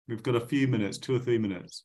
We've 0.09 0.23
got 0.23 0.37
a 0.37 0.47
few 0.47 0.67
minutes, 0.69 0.99
two 0.99 1.15
or 1.15 1.19
three 1.19 1.39
minutes. 1.39 1.85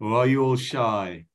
Or 0.00 0.12
are 0.18 0.26
you 0.26 0.42
all 0.44 0.56
shy? 0.56 1.26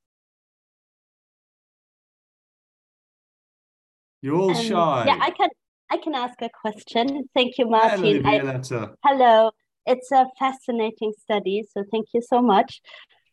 You're 4.22 4.36
all 4.36 4.56
um, 4.56 4.64
shy. 4.64 5.04
Yeah, 5.08 5.18
I 5.22 5.32
can 5.32 5.50
I 5.90 5.98
can 5.98 6.14
ask 6.14 6.42
a 6.42 6.50
question. 6.50 7.30
Thank 7.34 7.58
you, 7.58 7.70
Martin. 7.70 8.24
Hello. 8.24 8.62
I, 8.62 9.08
hello. 9.08 9.52
It's 9.86 10.12
a 10.12 10.26
fascinating 10.38 11.14
study, 11.20 11.64
so 11.72 11.84
thank 11.92 12.08
you 12.14 12.22
so 12.22 12.42
much. 12.42 12.82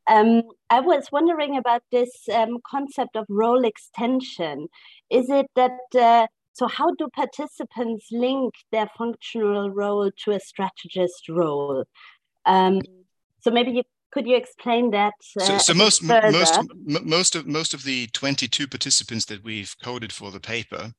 Um, 0.08 0.42
I 0.70 0.80
was 0.80 1.08
wondering 1.10 1.56
about 1.56 1.82
this 1.90 2.10
um, 2.32 2.58
concept 2.66 3.16
of 3.16 3.26
role 3.28 3.64
extension. 3.64 4.68
Is 5.10 5.28
it 5.28 5.46
that 5.56 5.78
uh, 5.98 6.28
so? 6.52 6.68
How 6.68 6.94
do 6.94 7.08
participants 7.12 8.06
link 8.12 8.54
their 8.70 8.88
functional 8.96 9.70
role 9.70 10.10
to 10.24 10.30
a 10.30 10.40
strategist 10.40 11.28
role? 11.28 11.84
Um, 12.44 12.80
so 13.40 13.50
maybe 13.50 13.72
you 13.72 13.82
could 14.16 14.26
you 14.26 14.36
explain 14.36 14.90
that? 14.92 15.12
Uh, 15.38 15.44
so, 15.44 15.58
so 15.58 15.74
most 15.74 16.02
most 16.02 16.58
most 16.82 17.34
of 17.36 17.46
most 17.46 17.74
of 17.74 17.84
the 17.84 18.06
22 18.08 18.66
participants 18.66 19.26
that 19.26 19.44
we've 19.44 19.76
coded 19.84 20.10
for 20.10 20.30
the 20.30 20.40
paper, 20.40 20.90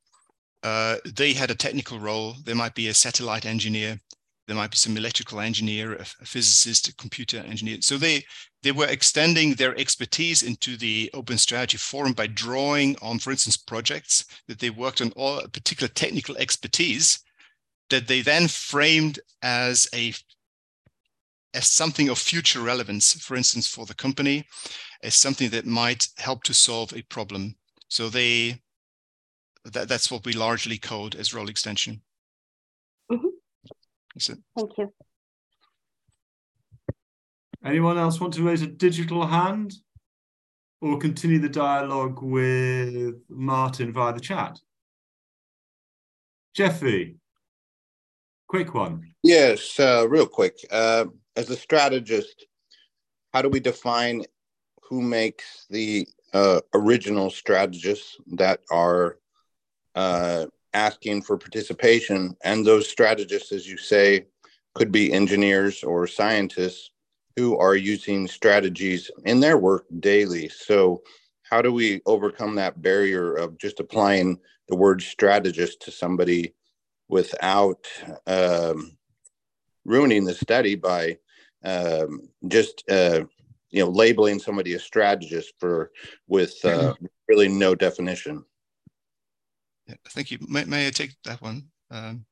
uh, 0.61 0.97
they 1.03 1.33
had 1.33 1.49
a 1.49 1.55
technical 1.55 1.97
role. 1.97 2.35
There 2.45 2.53
might 2.53 2.75
be 2.75 2.89
a 2.89 2.93
satellite 2.93 3.47
engineer, 3.47 3.99
there 4.45 4.55
might 4.55 4.69
be 4.69 4.77
some 4.77 4.95
electrical 4.95 5.39
engineer, 5.39 5.93
a, 5.93 6.01
a 6.01 6.25
physicist, 6.25 6.89
a 6.89 6.95
computer 6.95 7.37
engineer. 7.39 7.77
So 7.81 7.97
they 7.97 8.23
they 8.61 8.71
were 8.71 8.85
extending 8.85 9.55
their 9.55 9.75
expertise 9.79 10.43
into 10.43 10.77
the 10.77 11.09
open 11.15 11.39
strategy 11.39 11.77
forum 11.77 12.13
by 12.13 12.27
drawing 12.27 12.97
on, 13.01 13.17
for 13.17 13.31
instance, 13.31 13.57
projects 13.57 14.25
that 14.47 14.59
they 14.59 14.69
worked 14.69 15.01
on, 15.01 15.11
all 15.15 15.41
particular 15.47 15.87
technical 15.87 16.37
expertise 16.37 17.19
that 17.89 18.07
they 18.07 18.21
then 18.21 18.47
framed 18.47 19.19
as 19.41 19.87
a 19.95 20.13
as 21.57 21.67
something 21.67 22.07
of 22.07 22.19
future 22.19 22.61
relevance, 22.61 23.13
for 23.13 23.35
instance, 23.35 23.67
for 23.67 23.87
the 23.87 23.95
company, 23.95 24.45
as 25.01 25.15
something 25.15 25.49
that 25.49 25.65
might 25.65 26.07
help 26.17 26.43
to 26.43 26.53
solve 26.53 26.93
a 26.93 27.01
problem. 27.01 27.55
So 27.87 28.09
they 28.09 28.61
that, 29.65 29.89
that's 29.89 30.11
what 30.11 30.23
we 30.23 30.33
largely 30.33 30.77
code 30.77 31.15
as 31.15 31.33
role 31.33 31.49
extension. 31.49 32.01
Mm-hmm. 33.11 34.33
Thank 34.55 34.77
you. 34.77 34.93
Anyone 37.65 37.97
else 37.97 38.19
want 38.21 38.33
to 38.35 38.43
raise 38.43 38.61
a 38.61 38.67
digital 38.67 39.25
hand 39.25 39.73
or 40.79 40.99
continue 40.99 41.39
the 41.39 41.49
dialogue 41.49 42.21
with 42.21 43.15
Martin 43.29 43.91
via 43.91 44.13
the 44.13 44.19
chat? 44.19 44.59
Jeffrey, 46.55 47.17
quick 48.47 48.73
one. 48.73 49.13
Yes, 49.23 49.79
uh, 49.79 50.07
real 50.07 50.27
quick. 50.27 50.55
Uh, 50.71 51.05
as 51.37 51.49
a 51.51 51.55
strategist, 51.55 52.47
how 53.33 53.41
do 53.43 53.47
we 53.47 53.59
define 53.59 54.25
who 54.81 55.01
makes 55.01 55.67
the 55.69 56.07
uh, 56.33 56.59
original 56.73 57.29
strategists 57.29 58.17
that 58.33 58.59
are 58.71 59.19
uh, 59.95 60.47
asking 60.73 61.21
for 61.21 61.37
participation? 61.37 62.35
And 62.43 62.65
those 62.65 62.89
strategists, 62.89 63.51
as 63.51 63.67
you 63.67 63.77
say, 63.77 64.25
could 64.73 64.91
be 64.91 65.13
engineers 65.13 65.83
or 65.83 66.07
scientists 66.07 66.89
who 67.35 67.55
are 67.57 67.75
using 67.75 68.27
strategies 68.27 69.11
in 69.25 69.39
their 69.39 69.59
work 69.59 69.85
daily. 69.99 70.49
So, 70.49 71.03
how 71.43 71.61
do 71.61 71.71
we 71.71 72.01
overcome 72.05 72.55
that 72.55 72.81
barrier 72.81 73.35
of 73.35 73.57
just 73.57 73.79
applying 73.79 74.39
the 74.67 74.75
word 74.75 75.01
strategist 75.01 75.81
to 75.83 75.91
somebody 75.91 76.53
without 77.07 77.87
um, 78.25 78.97
ruining 79.85 80.25
the 80.25 80.33
study 80.33 80.75
by 80.75 81.17
um, 81.67 82.29
just 82.47 82.83
uh, 82.89 83.23
you 83.69 83.83
know 83.83 83.89
labeling 83.89 84.39
somebody 84.39 84.73
a 84.73 84.79
strategist 84.79 85.53
for 85.59 85.91
with 86.27 86.53
uh, 86.63 86.93
really 87.27 87.47
no 87.47 87.75
definition. 87.75 88.43
Yeah, 89.87 89.95
thank 90.09 90.31
you. 90.31 90.37
May, 90.47 90.65
may 90.65 90.87
I 90.87 90.91
take 90.91 91.11
that 91.25 91.41
one? 91.41 91.63
Um, 91.91 92.25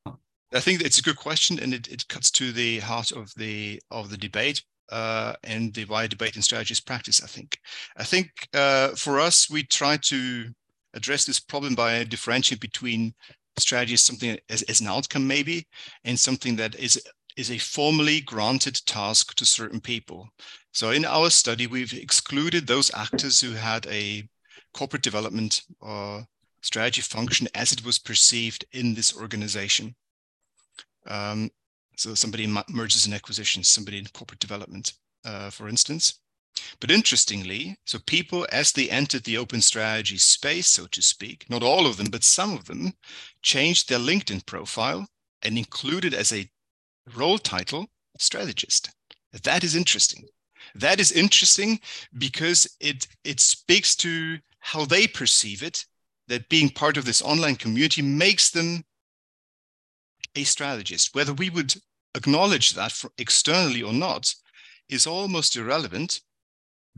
I 0.52 0.60
think 0.60 0.80
it's 0.80 0.98
a 0.98 1.02
good 1.02 1.16
question, 1.16 1.58
and 1.58 1.74
it, 1.74 1.88
it 1.88 2.08
cuts 2.08 2.30
to 2.32 2.52
the 2.52 2.80
heart 2.80 3.12
of 3.12 3.32
the 3.36 3.80
of 3.90 4.10
the 4.10 4.16
debate 4.16 4.62
uh, 4.90 5.34
and 5.44 5.74
the 5.74 5.84
why 5.84 6.06
debate 6.06 6.34
and 6.34 6.44
strategies 6.44 6.80
practice. 6.80 7.22
I 7.22 7.26
think. 7.26 7.58
I 7.96 8.04
think 8.04 8.30
uh, 8.54 8.88
for 8.90 9.20
us, 9.20 9.50
we 9.50 9.64
try 9.64 9.98
to 10.04 10.46
address 10.94 11.24
this 11.24 11.40
problem 11.40 11.74
by 11.74 12.04
differentiating 12.04 12.60
between 12.60 13.14
strategy 13.58 13.94
as 13.94 14.02
something 14.02 14.38
as, 14.48 14.62
as 14.62 14.80
an 14.80 14.86
outcome 14.86 15.26
maybe, 15.26 15.66
and 16.04 16.18
something 16.18 16.56
that 16.56 16.74
is 16.76 17.02
is 17.36 17.50
a 17.50 17.58
formally 17.58 18.20
granted 18.20 18.80
task 18.86 19.34
to 19.36 19.44
certain 19.44 19.80
people. 19.80 20.28
So 20.72 20.90
in 20.90 21.04
our 21.04 21.30
study, 21.30 21.66
we've 21.66 21.92
excluded 21.92 22.66
those 22.66 22.90
actors 22.94 23.40
who 23.40 23.52
had 23.52 23.86
a 23.86 24.28
corporate 24.72 25.02
development 25.02 25.62
or 25.80 26.26
strategy 26.62 27.00
function 27.00 27.48
as 27.54 27.72
it 27.72 27.84
was 27.84 27.98
perceived 27.98 28.64
in 28.72 28.94
this 28.94 29.16
organization. 29.16 29.94
Um, 31.06 31.50
so 31.96 32.14
somebody 32.14 32.46
mergers 32.68 33.06
and 33.06 33.14
acquisitions, 33.14 33.68
somebody 33.68 33.98
in 33.98 34.06
corporate 34.06 34.40
development, 34.40 34.92
uh, 35.24 35.50
for 35.50 35.68
instance. 35.68 36.20
But 36.80 36.90
interestingly, 36.90 37.76
so 37.84 37.98
people, 38.06 38.46
as 38.50 38.72
they 38.72 38.88
entered 38.88 39.24
the 39.24 39.36
open 39.38 39.60
strategy 39.60 40.18
space, 40.18 40.66
so 40.66 40.86
to 40.86 41.02
speak, 41.02 41.48
not 41.48 41.62
all 41.62 41.86
of 41.86 41.96
them, 41.96 42.08
but 42.10 42.24
some 42.24 42.54
of 42.54 42.64
them, 42.64 42.94
changed 43.42 43.88
their 43.88 43.98
LinkedIn 43.98 44.46
profile 44.46 45.06
and 45.42 45.58
included 45.58 46.14
as 46.14 46.32
a 46.32 46.50
role 47.14 47.38
title 47.38 47.86
strategist. 48.18 48.90
That 49.42 49.64
is 49.64 49.76
interesting. 49.76 50.24
That 50.74 51.00
is 51.00 51.12
interesting 51.12 51.80
because 52.18 52.66
it 52.80 53.06
it 53.24 53.40
speaks 53.40 53.94
to 53.96 54.38
how 54.60 54.84
they 54.84 55.06
perceive 55.06 55.62
it. 55.62 55.84
That 56.28 56.48
being 56.48 56.70
part 56.70 56.96
of 56.96 57.04
this 57.04 57.22
online 57.22 57.54
community 57.54 58.02
makes 58.02 58.50
them 58.50 58.84
a 60.34 60.42
strategist. 60.42 61.14
Whether 61.14 61.32
we 61.32 61.50
would 61.50 61.74
acknowledge 62.14 62.72
that 62.74 63.00
externally 63.18 63.82
or 63.82 63.92
not 63.92 64.34
is 64.88 65.06
almost 65.06 65.56
irrelevant 65.56 66.20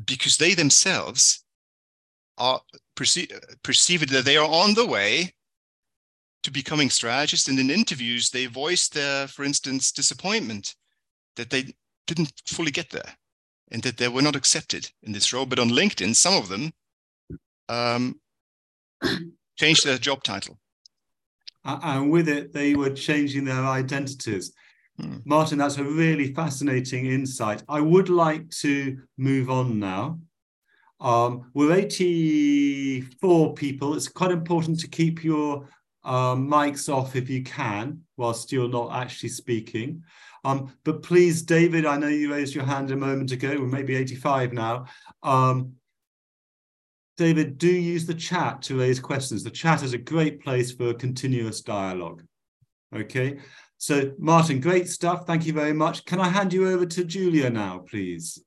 because 0.04 0.36
they 0.36 0.54
themselves 0.54 1.44
are 2.38 2.60
perceive, 2.94 3.30
perceive 3.62 4.02
it 4.02 4.10
that 4.10 4.24
they 4.24 4.36
are 4.36 4.48
on 4.48 4.74
the 4.74 4.86
way 4.86 5.34
to 6.42 6.50
becoming 6.50 6.90
strategists. 6.90 7.48
And 7.48 7.58
in 7.58 7.70
interviews, 7.70 8.30
they 8.30 8.46
voiced 8.46 8.94
their, 8.94 9.26
for 9.26 9.44
instance, 9.44 9.92
disappointment 9.92 10.74
that 11.36 11.50
they 11.50 11.74
didn't 12.06 12.32
fully 12.46 12.70
get 12.70 12.90
there 12.90 13.16
and 13.70 13.82
that 13.82 13.96
they 13.96 14.08
were 14.08 14.22
not 14.22 14.36
accepted 14.36 14.90
in 15.02 15.12
this 15.12 15.32
role. 15.32 15.46
But 15.46 15.58
on 15.58 15.70
LinkedIn, 15.70 16.14
some 16.16 16.34
of 16.34 16.48
them 16.48 16.72
um, 17.68 18.20
changed 19.58 19.84
their 19.84 19.98
job 19.98 20.22
title. 20.22 20.58
And 21.64 22.10
with 22.10 22.28
it, 22.28 22.52
they 22.52 22.74
were 22.74 22.90
changing 22.90 23.44
their 23.44 23.64
identities. 23.66 24.52
Hmm. 24.98 25.18
Martin, 25.24 25.58
that's 25.58 25.76
a 25.76 25.84
really 25.84 26.32
fascinating 26.32 27.06
insight. 27.06 27.62
I 27.68 27.80
would 27.80 28.08
like 28.08 28.48
to 28.62 28.98
move 29.18 29.50
on 29.50 29.78
now. 29.78 30.18
Um, 31.00 31.50
we're 31.54 31.74
84 31.74 33.54
people. 33.54 33.94
It's 33.94 34.08
quite 34.08 34.32
important 34.32 34.80
to 34.80 34.88
keep 34.88 35.22
your 35.22 35.68
um, 36.04 36.48
mics 36.48 36.92
off 36.92 37.16
if 37.16 37.28
you 37.28 37.42
can, 37.42 38.02
whilst 38.16 38.52
you're 38.52 38.68
not 38.68 38.92
actually 38.92 39.30
speaking. 39.30 40.02
Um, 40.44 40.72
but 40.84 41.02
please, 41.02 41.42
David, 41.42 41.84
I 41.84 41.98
know 41.98 42.08
you 42.08 42.32
raised 42.32 42.54
your 42.54 42.64
hand 42.64 42.90
a 42.90 42.96
moment 42.96 43.32
ago, 43.32 43.56
or 43.56 43.66
maybe 43.66 43.96
85 43.96 44.52
now. 44.52 44.86
Um, 45.22 45.74
David, 47.16 47.58
do 47.58 47.68
use 47.68 48.06
the 48.06 48.14
chat 48.14 48.62
to 48.62 48.78
raise 48.78 49.00
questions. 49.00 49.42
The 49.42 49.50
chat 49.50 49.82
is 49.82 49.92
a 49.92 49.98
great 49.98 50.40
place 50.40 50.70
for 50.70 50.94
continuous 50.94 51.60
dialogue. 51.60 52.22
Okay. 52.94 53.38
So, 53.76 54.12
Martin, 54.18 54.60
great 54.60 54.88
stuff. 54.88 55.26
Thank 55.26 55.46
you 55.46 55.52
very 55.52 55.72
much. 55.72 56.04
Can 56.04 56.20
I 56.20 56.28
hand 56.28 56.52
you 56.52 56.68
over 56.68 56.86
to 56.86 57.04
Julia 57.04 57.50
now, 57.50 57.78
please? 57.78 58.42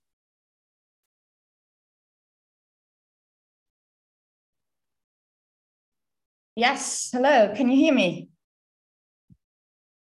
Yes. 6.56 7.10
Hello. 7.14 7.54
Can 7.56 7.70
you 7.70 7.78
hear 7.78 7.94
me? 7.94 8.28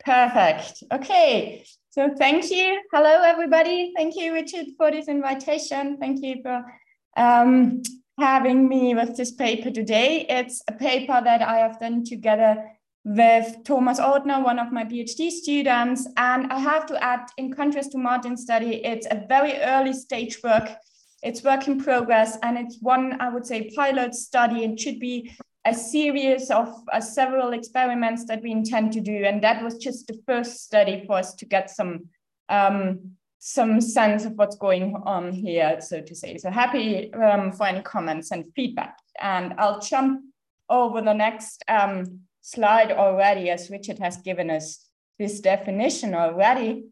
Perfect. 0.05 0.83
Okay. 0.93 1.65
So 1.91 2.11
thank 2.19 2.51
you. 2.51 2.81
Hello, 2.93 3.23
everybody. 3.23 3.93
Thank 3.97 4.17
you, 4.17 4.33
Richard, 4.33 4.67
for 4.77 4.91
this 4.91 5.07
invitation. 5.07 5.99
Thank 5.99 6.21
you 6.25 6.43
for 6.43 6.65
um, 7.17 7.83
having 8.19 8.69
me 8.69 8.93
with 8.93 9.17
this 9.17 9.31
paper 9.31 9.71
today. 9.71 10.27
It's 10.29 10.63
a 10.67 10.73
paper 10.73 11.21
that 11.23 11.43
I 11.43 11.59
have 11.59 11.79
done 11.79 12.05
together 12.05 12.73
with 13.05 13.63
Thomas 13.65 14.01
Ortner, 14.01 14.43
one 14.43 14.59
of 14.59 14.73
my 14.73 14.85
PhD 14.85 15.31
students. 15.31 16.09
And 16.17 16.53
I 16.53 16.59
have 16.59 16.87
to 16.87 17.05
add, 17.05 17.29
in 17.37 17.53
contrast 17.53 17.93
to 17.93 17.99
Martin's 17.99 18.43
study, 18.43 18.85
it's 18.85 19.07
a 19.09 19.25
very 19.29 19.61
early 19.61 19.93
stage 19.93 20.43
work. 20.43 20.71
It's 21.23 21.45
work 21.45 21.69
in 21.69 21.81
progress, 21.81 22.37
and 22.43 22.59
it's 22.59 22.79
one, 22.81 23.21
I 23.21 23.29
would 23.29 23.47
say, 23.47 23.71
pilot 23.77 24.13
study. 24.17 24.65
and 24.65 24.81
should 24.81 24.99
be 24.99 25.31
a 25.65 25.75
series 25.75 26.51
of 26.51 26.69
uh, 26.93 27.01
several 27.01 27.53
experiments 27.53 28.25
that 28.27 28.43
we 28.43 28.51
intend 28.51 28.93
to 28.93 29.01
do. 29.01 29.25
And 29.25 29.43
that 29.43 29.63
was 29.63 29.77
just 29.77 30.07
the 30.07 30.21
first 30.27 30.65
study 30.65 31.05
for 31.07 31.19
us 31.19 31.35
to 31.35 31.45
get 31.45 31.71
some, 31.71 32.09
um, 32.49 33.13
some 33.39 33.81
sense 33.81 34.25
of 34.25 34.33
what's 34.33 34.57
going 34.57 34.97
on 35.05 35.33
here, 35.33 35.81
so 35.81 36.01
to 36.01 36.15
say. 36.15 36.37
So 36.39 36.51
happy 36.51 37.13
um, 37.15 37.53
for 37.53 37.67
any 37.67 37.83
comments 37.83 38.31
and 38.33 38.45
feedback. 38.55 38.97
And 39.21 39.55
I'll 39.59 39.81
jump 39.81 40.23
over 40.69 41.01
the 41.01 41.15
next 41.15 41.63
um, 41.69 42.21
slide 42.41 42.91
already, 42.93 43.51
as 43.51 43.71
Richard 43.71 43.99
has 43.99 44.17
given 44.19 44.51
us 44.51 44.85
this 45.19 45.41
definition 45.41 46.15
already, 46.15 46.87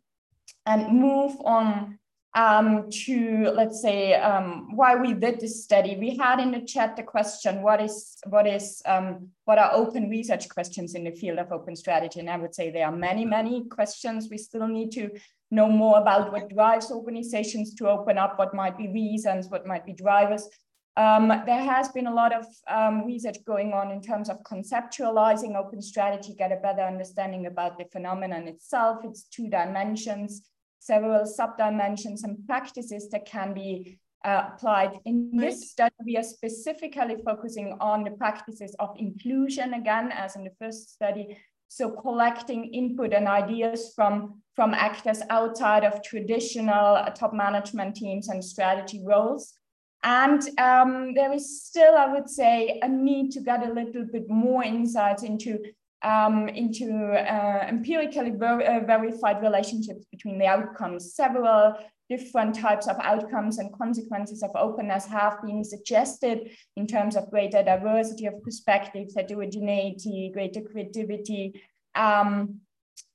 and 0.66 1.00
move 1.00 1.36
on 1.44 1.99
um, 2.34 2.88
to 2.90 3.50
let's 3.54 3.82
say 3.82 4.14
um, 4.14 4.68
why 4.76 4.94
we 4.94 5.14
did 5.14 5.40
this 5.40 5.64
study. 5.64 5.96
We 5.96 6.16
had 6.16 6.38
in 6.38 6.52
the 6.52 6.60
chat 6.60 6.96
the 6.96 7.02
question, 7.02 7.62
what 7.62 7.82
is 7.82 8.18
what 8.26 8.46
is 8.46 8.82
um, 8.86 9.28
what 9.44 9.58
are 9.58 9.72
open 9.72 10.08
research 10.08 10.48
questions 10.48 10.94
in 10.94 11.04
the 11.04 11.10
field 11.10 11.38
of 11.38 11.50
open 11.50 11.74
strategy? 11.74 12.20
And 12.20 12.30
I 12.30 12.36
would 12.36 12.54
say 12.54 12.70
there 12.70 12.86
are 12.86 12.96
many, 12.96 13.24
many 13.24 13.64
questions. 13.64 14.28
We 14.30 14.38
still 14.38 14.68
need 14.68 14.92
to 14.92 15.10
know 15.50 15.68
more 15.68 15.98
about 15.98 16.32
what 16.32 16.48
drives 16.50 16.92
organizations 16.92 17.74
to 17.74 17.88
open 17.88 18.16
up, 18.16 18.38
what 18.38 18.54
might 18.54 18.78
be 18.78 18.88
reasons, 18.88 19.48
what 19.48 19.66
might 19.66 19.84
be 19.84 19.92
drivers. 19.92 20.48
Um, 20.96 21.28
there 21.46 21.64
has 21.64 21.88
been 21.88 22.06
a 22.06 22.14
lot 22.14 22.32
of 22.32 22.46
um, 22.68 23.06
research 23.06 23.38
going 23.44 23.72
on 23.72 23.90
in 23.90 24.02
terms 24.02 24.28
of 24.28 24.42
conceptualizing 24.42 25.56
open 25.56 25.80
strategy, 25.82 26.34
get 26.34 26.52
a 26.52 26.56
better 26.56 26.82
understanding 26.82 27.46
about 27.46 27.78
the 27.78 27.86
phenomenon 27.86 28.46
itself, 28.46 29.04
its 29.04 29.24
two 29.24 29.48
dimensions, 29.48 30.42
several 30.80 31.24
sub-dimensions 31.26 32.24
and 32.24 32.44
practices 32.46 33.08
that 33.10 33.24
can 33.26 33.54
be 33.54 33.98
uh, 34.24 34.48
applied. 34.52 34.98
In 35.04 35.30
this 35.34 35.70
study, 35.70 35.94
we 36.04 36.16
are 36.16 36.22
specifically 36.22 37.16
focusing 37.24 37.76
on 37.80 38.04
the 38.04 38.10
practices 38.10 38.74
of 38.78 38.90
inclusion 38.96 39.74
again, 39.74 40.10
as 40.12 40.36
in 40.36 40.44
the 40.44 40.50
first 40.58 40.90
study. 40.90 41.38
So 41.68 41.90
collecting 41.90 42.64
input 42.74 43.12
and 43.14 43.28
ideas 43.28 43.92
from, 43.94 44.42
from 44.56 44.74
actors 44.74 45.22
outside 45.30 45.84
of 45.84 46.02
traditional 46.02 46.96
uh, 46.96 47.10
top 47.10 47.32
management 47.32 47.94
teams 47.94 48.28
and 48.28 48.44
strategy 48.44 49.00
roles. 49.06 49.54
And 50.02 50.42
um, 50.58 51.14
there 51.14 51.32
is 51.32 51.62
still, 51.62 51.94
I 51.94 52.12
would 52.12 52.28
say, 52.28 52.80
a 52.82 52.88
need 52.88 53.30
to 53.32 53.40
get 53.40 53.64
a 53.64 53.72
little 53.72 54.04
bit 54.10 54.28
more 54.28 54.64
insights 54.64 55.22
into 55.22 55.58
um, 56.02 56.48
into 56.48 56.90
uh, 57.12 57.66
empirically 57.68 58.30
ver 58.30 58.60
uh, 58.62 58.84
verified 58.86 59.42
relationships 59.42 60.04
between 60.10 60.38
the 60.38 60.46
outcomes. 60.46 61.14
Several 61.14 61.74
different 62.08 62.54
types 62.56 62.88
of 62.88 62.96
outcomes 63.00 63.58
and 63.58 63.72
consequences 63.72 64.42
of 64.42 64.50
openness 64.56 65.06
have 65.06 65.40
been 65.44 65.62
suggested 65.62 66.50
in 66.76 66.86
terms 66.86 67.16
of 67.16 67.30
greater 67.30 67.62
diversity 67.62 68.26
of 68.26 68.42
perspectives, 68.42 69.14
heterogeneity, 69.14 70.30
greater 70.34 70.60
creativity, 70.60 71.62
um, 71.94 72.60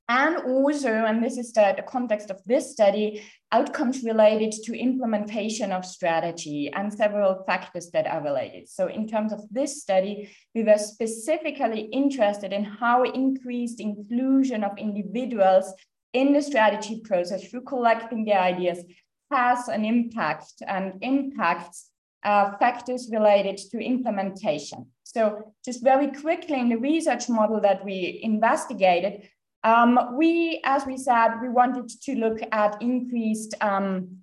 and 0.08 0.38
also, 0.38 0.90
and 0.90 1.24
this 1.24 1.38
is 1.38 1.52
the, 1.54 1.74
the 1.76 1.82
context 1.82 2.30
of 2.30 2.40
this 2.46 2.72
study, 2.72 3.24
outcomes 3.52 4.04
related 4.04 4.52
to 4.64 4.78
implementation 4.78 5.72
of 5.72 5.86
strategy 5.86 6.72
and 6.74 6.94
several 6.94 7.44
factors 7.46 7.90
that 7.92 8.08
are 8.08 8.24
related. 8.24 8.68
So 8.68 8.88
in 8.88 9.08
terms 9.08 9.32
of 9.32 9.42
this 9.52 9.82
study, 9.82 10.36
we 10.54 10.64
were 10.64 10.78
specifically 10.78 11.82
interested 11.92 12.52
in 12.52 12.64
how 12.64 13.04
increased 13.04 13.80
inclusion 13.80 14.64
of 14.64 14.78
individuals 14.78 15.72
in 16.14 16.34
the 16.34 16.42
strategy 16.42 17.02
process 17.04 17.48
through 17.48 17.62
collecting 17.62 18.26
their 18.26 18.40
ideas 18.40 18.84
has 19.32 19.68
an 19.68 19.86
impact 19.86 20.54
and 20.68 20.94
impacts 21.02 21.90
uh, 22.24 22.58
factors 22.58 23.10
related 23.12 23.58
to 23.58 23.80
implementation. 23.80 24.88
So 25.04 25.54
just 25.64 25.84
very 25.84 26.08
quickly 26.08 26.60
in 26.60 26.70
the 26.70 26.78
research 26.78 27.30
model 27.30 27.62
that 27.62 27.86
we 27.86 28.20
investigated, 28.24 29.30
um, 29.66 30.16
we, 30.16 30.62
as 30.64 30.86
we 30.86 30.96
said, 30.96 31.40
we 31.42 31.50
wanted 31.50 31.90
to 31.90 32.16
look 32.16 32.40
at 32.52 32.82
increased 32.82 33.56
um, 33.62 34.20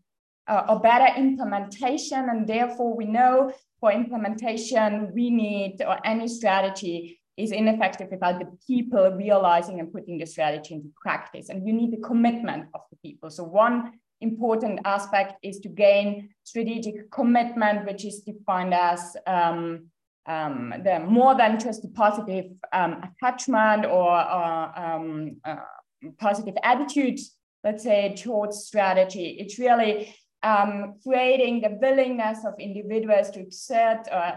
uh, 0.47 0.63
or 0.69 0.81
better 0.81 1.19
implementation, 1.19 2.29
and 2.31 2.47
therefore 2.47 2.97
we 2.97 3.05
know 3.05 3.53
for 3.81 3.91
implementation 3.93 5.13
we 5.13 5.31
need 5.31 5.83
or 5.87 5.99
any 6.07 6.29
strategy 6.29 7.21
is 7.37 7.51
ineffective 7.51 8.09
without 8.11 8.39
the 8.39 8.47
people 8.67 9.11
realizing 9.17 9.81
and 9.81 9.93
putting 9.93 10.19
the 10.19 10.27
strategy 10.27 10.75
into 10.75 10.91
practice. 11.01 11.49
And 11.49 11.67
you 11.67 11.73
need 11.73 11.93
the 11.93 12.01
commitment 12.01 12.67
of 12.75 12.83
the 12.91 12.97
people. 13.05 13.29
So 13.31 13.43
one 13.43 13.93
important 14.21 14.79
aspect 14.85 15.35
is 15.43 15.59
to 15.61 15.69
gain 15.69 16.29
strategic 16.45 17.11
commitment, 17.11 17.87
which 17.87 18.05
is 18.05 18.21
defined 18.21 18.75
as 18.75 19.17
um, 19.27 19.89
um, 20.27 20.73
the 20.85 21.01
more 21.01 21.35
than 21.37 21.59
just 21.59 21.85
a 21.85 21.89
positive 21.89 22.47
um, 22.73 23.03
attachment 23.03 23.87
or, 23.87 24.13
or 24.13 24.79
um, 24.79 25.37
uh, 25.45 25.57
positive 26.19 26.55
attitude, 26.63 27.19
let's 27.65 27.83
say, 27.83 28.15
towards 28.17 28.65
strategy. 28.65 29.37
It's 29.41 29.59
really 29.59 30.15
um, 30.43 30.95
creating 31.05 31.61
the 31.61 31.79
willingness 31.81 32.39
of 32.45 32.55
individuals 32.59 33.31
to 33.31 33.41
exert 33.41 34.09
or 34.11 34.17
uh, 34.17 34.37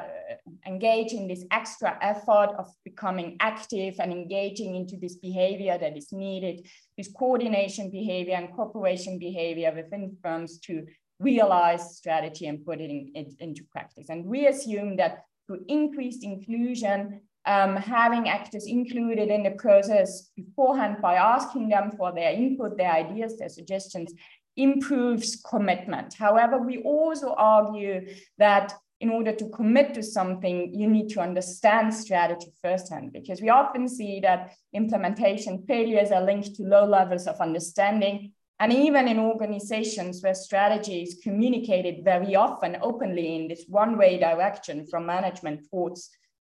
engage 0.67 1.13
in 1.13 1.27
this 1.27 1.43
extra 1.51 1.97
effort 2.01 2.49
of 2.59 2.67
becoming 2.83 3.37
active 3.39 3.95
and 3.99 4.11
engaging 4.11 4.75
into 4.75 4.97
this 4.97 5.15
behavior 5.15 5.77
that 5.79 5.97
is 5.97 6.11
needed, 6.11 6.67
this 6.97 7.11
coordination 7.11 7.89
behavior 7.89 8.35
and 8.35 8.53
cooperation 8.53 9.17
behavior 9.17 9.73
within 9.75 10.15
firms 10.21 10.59
to 10.59 10.85
realize 11.19 11.97
strategy 11.97 12.45
and 12.45 12.65
put 12.65 12.79
it, 12.79 12.89
in, 12.89 13.11
it 13.15 13.33
into 13.39 13.63
practice. 13.71 14.09
And 14.09 14.25
we 14.25 14.47
assume 14.47 14.97
that 14.97 15.23
through 15.45 15.65
increased 15.67 16.23
inclusion, 16.23 17.21
um, 17.45 17.75
having 17.75 18.27
actors 18.27 18.65
included 18.65 19.29
in 19.29 19.43
the 19.43 19.51
process 19.51 20.29
beforehand 20.35 20.97
by 21.01 21.15
asking 21.15 21.69
them 21.69 21.91
for 21.97 22.11
their 22.11 22.31
input, 22.31 22.77
their 22.77 22.91
ideas, 22.91 23.37
their 23.37 23.49
suggestions, 23.49 24.13
improves 24.57 25.35
commitment. 25.47 26.13
However, 26.13 26.57
we 26.57 26.79
also 26.79 27.33
argue 27.37 28.07
that 28.37 28.73
in 29.01 29.09
order 29.09 29.33
to 29.33 29.49
commit 29.49 29.93
to 29.93 30.01
something, 30.01 30.73
you 30.73 30.87
need 30.87 31.09
to 31.09 31.19
understand 31.19 31.93
strategy 31.93 32.47
firsthand, 32.61 33.11
because 33.11 33.41
we 33.41 33.49
often 33.49 33.89
see 33.89 34.21
that 34.21 34.53
implementation 34.73 35.63
failures 35.67 36.11
are 36.11 36.23
linked 36.23 36.55
to 36.55 36.63
low 36.63 36.85
levels 36.85 37.27
of 37.27 37.39
understanding. 37.41 38.31
And 38.59 38.71
even 38.71 39.07
in 39.07 39.19
organizations 39.19 40.21
where 40.23 40.33
strategy 40.33 41.01
is 41.03 41.19
communicated 41.21 42.05
very 42.05 42.35
often 42.35 42.77
openly 42.81 43.35
in 43.35 43.47
this 43.47 43.65
one 43.67 43.97
way 43.97 44.17
direction 44.17 44.87
from 44.87 45.05
management 45.05 45.69
towards 45.69 46.09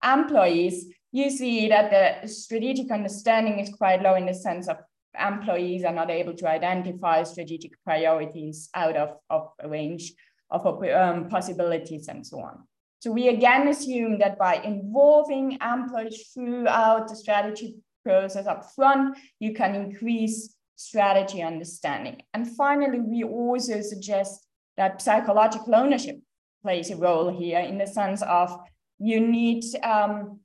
employees, 0.04 0.86
you 1.12 1.32
see 1.32 1.68
that 1.70 2.22
the 2.22 2.28
strategic 2.28 2.92
understanding 2.92 3.60
is 3.60 3.74
quite 3.74 4.04
low 4.04 4.16
in 4.16 4.28
the 4.28 4.34
sense 4.34 4.68
of 4.68 4.78
employees 5.20 5.84
are 5.84 5.94
not 5.94 6.12
able 6.12 6.34
to 6.36 6.48
identify 6.48 7.24
strategic 7.24 7.72
priorities 7.84 8.70
out 8.76 8.96
of, 8.96 9.18
of 9.32 9.50
a 9.60 9.68
range 9.68 10.14
of 10.52 10.66
um, 10.66 11.28
possibilities 11.30 12.08
and 12.08 12.26
so 12.26 12.40
on. 12.40 12.60
So 13.00 13.12
we 13.12 13.30
again 13.30 13.68
assume 13.68 14.20
that 14.20 14.38
by 14.38 14.56
involving 14.56 15.58
employees 15.62 16.30
throughout 16.34 17.08
the 17.08 17.16
strategy 17.16 17.76
process 18.04 18.48
up 18.48 18.72
front, 18.76 19.18
you 19.40 19.54
can 19.54 19.76
increase 19.76 20.56
strategy 20.78 21.42
understanding. 21.42 22.22
And 22.34 22.56
finally, 22.56 23.00
we 23.00 23.24
also 23.24 23.82
suggest 23.82 24.48
that 24.78 25.02
psychological 25.02 25.76
ownership 25.76 26.20
plays 26.64 26.90
a 26.92 26.96
role 26.96 27.30
here 27.30 27.60
in 27.60 27.78
the 27.78 27.88
sense 27.88 28.22
of 28.22 28.56
you 29.00 29.20
need 29.20 29.64
um, 29.84 30.40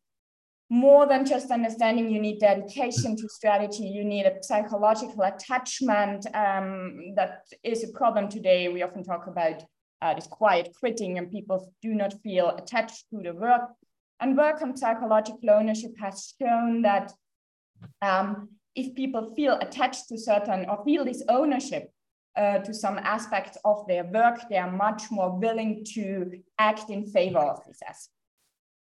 more 0.70 1.06
than 1.06 1.26
just 1.26 1.50
understanding, 1.50 2.10
you 2.10 2.20
need 2.20 2.40
dedication 2.40 3.14
to 3.16 3.28
strategy, 3.28 3.84
you 3.84 4.04
need 4.04 4.24
a 4.24 4.42
psychological 4.42 5.22
attachment 5.22 6.26
um, 6.34 7.14
that 7.14 7.42
is 7.62 7.84
a 7.84 7.92
problem 7.92 8.28
today. 8.28 8.68
We 8.68 8.82
often 8.82 9.04
talk 9.04 9.26
about 9.26 9.62
uh, 10.00 10.14
this 10.14 10.26
quiet 10.26 10.74
quitting 10.78 11.18
and 11.18 11.30
people 11.30 11.70
do 11.82 11.94
not 11.94 12.14
feel 12.22 12.48
attached 12.50 13.04
to 13.10 13.20
the 13.22 13.34
work. 13.34 13.62
And 14.18 14.36
work 14.36 14.62
on 14.62 14.76
psychological 14.76 15.50
ownership 15.50 15.92
has 16.00 16.32
shown 16.40 16.82
that 16.82 17.12
um, 18.00 18.48
if 18.74 18.94
people 18.94 19.34
feel 19.34 19.58
attached 19.60 20.08
to 20.08 20.18
certain 20.18 20.66
or 20.68 20.82
feel 20.84 21.04
this 21.04 21.22
ownership 21.28 21.92
uh, 22.36 22.58
to 22.58 22.72
some 22.72 22.98
aspects 22.98 23.58
of 23.64 23.86
their 23.86 24.04
work, 24.04 24.40
they 24.48 24.56
are 24.56 24.70
much 24.70 25.10
more 25.10 25.38
willing 25.38 25.84
to 25.94 26.40
act 26.58 26.90
in 26.90 27.06
favor 27.06 27.38
of 27.38 27.64
this 27.66 27.80
aspect. 27.86 28.16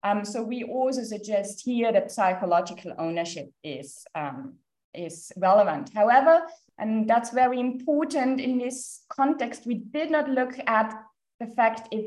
Um, 0.03 0.25
so 0.25 0.43
we 0.43 0.63
also 0.63 1.03
suggest 1.03 1.61
here 1.63 1.91
that 1.91 2.11
psychological 2.11 2.93
ownership 2.97 3.51
is, 3.63 4.05
um, 4.15 4.55
is 4.93 5.31
relevant. 5.37 5.91
However, 5.93 6.41
and 6.77 7.09
that's 7.09 7.29
very 7.31 7.59
important 7.59 8.41
in 8.41 8.57
this 8.57 9.03
context, 9.09 9.65
we 9.65 9.75
did 9.75 10.11
not 10.11 10.29
look 10.29 10.55
at 10.67 10.93
the 11.39 11.47
fact 11.47 11.87
if 11.91 12.05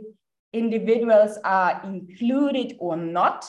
individuals 0.52 1.38
are 1.44 1.80
included 1.84 2.76
or 2.78 2.96
not, 2.96 3.46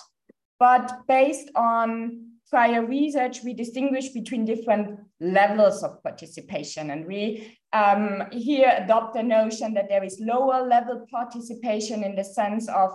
but 0.59 1.01
based 1.07 1.49
on 1.55 2.26
prior 2.49 2.85
research, 2.85 3.43
we 3.43 3.53
distinguish 3.53 4.09
between 4.09 4.45
different 4.45 4.99
levels 5.19 5.83
of 5.83 6.01
participation. 6.03 6.91
And 6.91 7.05
we 7.05 7.57
um, 7.73 8.23
here 8.31 8.73
adopt 8.77 9.15
the 9.15 9.23
notion 9.23 9.73
that 9.73 9.89
there 9.89 10.03
is 10.03 10.19
lower 10.21 10.65
level 10.65 11.05
participation 11.11 12.03
in 12.03 12.15
the 12.15 12.23
sense 12.23 12.69
of 12.69 12.91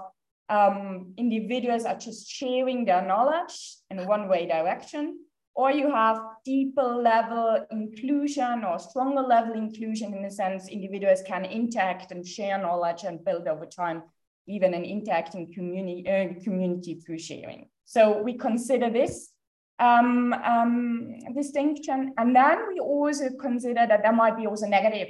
um, 0.49 1.13
individuals 1.17 1.85
are 1.85 1.97
just 1.97 2.29
sharing 2.29 2.85
their 2.85 3.03
knowledge 3.07 3.77
in 3.91 4.07
one 4.07 4.29
way 4.29 4.47
direction, 4.47 5.19
or 5.55 5.71
you 5.71 5.91
have 5.91 6.19
deeper 6.45 6.83
level 6.83 7.65
inclusion 7.71 8.65
or 8.65 8.79
stronger 8.79 9.23
level 9.23 9.55
inclusion 9.55 10.15
in 10.15 10.23
the 10.23 10.31
sense 10.31 10.69
individuals 10.69 11.23
can 11.27 11.45
interact 11.45 12.11
and 12.11 12.27
share 12.27 12.59
knowledge 12.59 13.05
and 13.05 13.25
build 13.25 13.47
over 13.47 13.67
time 13.67 14.03
even 14.49 14.75
an 14.75 14.85
interacting 14.85 15.53
community, 15.53 16.05
uh, 16.09 16.43
community 16.43 16.97
through 16.97 17.19
sharing. 17.19 17.69
So 17.85 18.21
we 18.23 18.37
consider 18.37 18.91
this 18.91 19.31
um, 19.79 20.33
um, 20.33 21.19
distinction. 21.35 22.15
And 22.19 22.35
then 22.35 22.69
we 22.69 22.81
also 22.81 23.31
consider 23.41 23.87
that 23.87 24.03
there 24.03 24.13
might 24.13 24.37
be 24.37 24.47
also 24.47 24.67
negative 24.67 25.09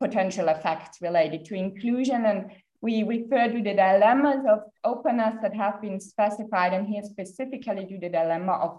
potential 0.00 0.48
effects 0.48 0.98
related 1.00 1.44
to 1.46 1.54
inclusion 1.54 2.26
and 2.26 2.50
we 2.84 3.02
refer 3.02 3.48
to 3.48 3.62
the 3.62 3.72
dilemmas 3.72 4.44
of 4.46 4.58
openness 4.84 5.36
that 5.40 5.54
have 5.54 5.80
been 5.80 5.98
specified, 5.98 6.74
and 6.74 6.86
here 6.86 7.02
specifically 7.02 7.86
to 7.86 7.98
the 7.98 8.10
dilemma 8.10 8.52
of 8.52 8.78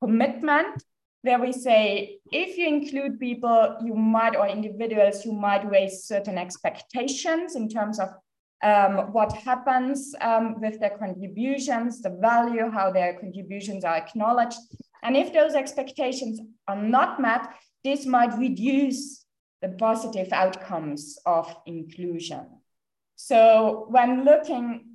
commitment, 0.00 0.82
where 1.20 1.38
we 1.38 1.52
say 1.52 2.18
if 2.32 2.56
you 2.56 2.66
include 2.66 3.20
people, 3.20 3.76
you 3.84 3.94
might, 3.94 4.36
or 4.36 4.48
individuals, 4.48 5.26
you 5.26 5.32
might 5.32 5.68
raise 5.68 6.04
certain 6.04 6.38
expectations 6.38 7.54
in 7.54 7.68
terms 7.68 8.00
of 8.00 8.08
um, 8.62 9.12
what 9.12 9.32
happens 9.32 10.14
um, 10.20 10.60
with 10.60 10.78
their 10.78 10.96
contributions, 10.96 12.00
the 12.00 12.10
value, 12.10 12.70
how 12.70 12.90
their 12.90 13.18
contributions 13.18 13.84
are 13.84 13.96
acknowledged. 13.96 14.58
And 15.02 15.16
if 15.16 15.32
those 15.32 15.54
expectations 15.54 16.40
are 16.68 16.80
not 16.80 17.20
met, 17.20 17.48
this 17.82 18.06
might 18.06 18.38
reduce 18.38 19.24
the 19.60 19.70
positive 19.70 20.32
outcomes 20.32 21.18
of 21.26 21.54
inclusion. 21.66 22.46
So 23.16 23.86
when 23.88 24.24
looking 24.24 24.86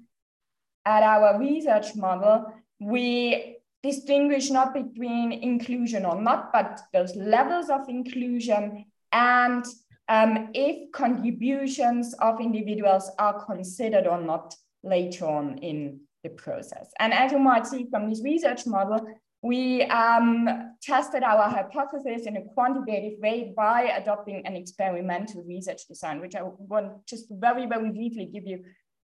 at 0.86 1.04
our 1.04 1.38
research 1.40 1.96
model, 1.96 2.54
we 2.80 3.58
distinguish 3.84 4.50
not 4.50 4.74
between 4.74 5.32
inclusion 5.32 6.06
or 6.06 6.22
not, 6.22 6.52
but 6.54 6.80
those 6.94 7.16
levels 7.16 7.70
of 7.70 7.88
inclusion 7.90 8.86
and 9.12 9.66
um, 10.10 10.50
if 10.54 10.92
contributions 10.92 12.14
of 12.16 12.40
individuals 12.40 13.12
are 13.20 13.46
considered 13.46 14.08
or 14.08 14.22
not 14.22 14.56
later 14.84 15.26
on 15.26 15.58
in 15.60 16.00
the 16.24 16.30
process. 16.30 16.90
And 17.00 17.14
as 17.14 17.32
you 17.32 17.40
might 17.40 17.68
see 17.68 17.88
from 17.90 18.10
this 18.10 18.24
research 18.24 18.66
model, 18.66 19.06
we 19.44 19.84
um, 19.84 20.74
tested 20.82 21.24
our 21.24 21.50
hypothesis 21.50 22.26
in 22.26 22.38
a 22.38 22.42
quantitative 22.54 23.20
way 23.20 23.54
by 23.56 23.84
adopting 23.84 24.46
an 24.46 24.56
experimental 24.56 25.44
research 25.44 25.88
design, 25.88 26.20
which 26.22 26.36
I 26.36 26.42
want 26.44 27.06
just 27.06 27.28
very, 27.30 27.68
very 27.68 27.92
briefly 27.92 28.26
give 28.26 28.48
you 28.48 28.64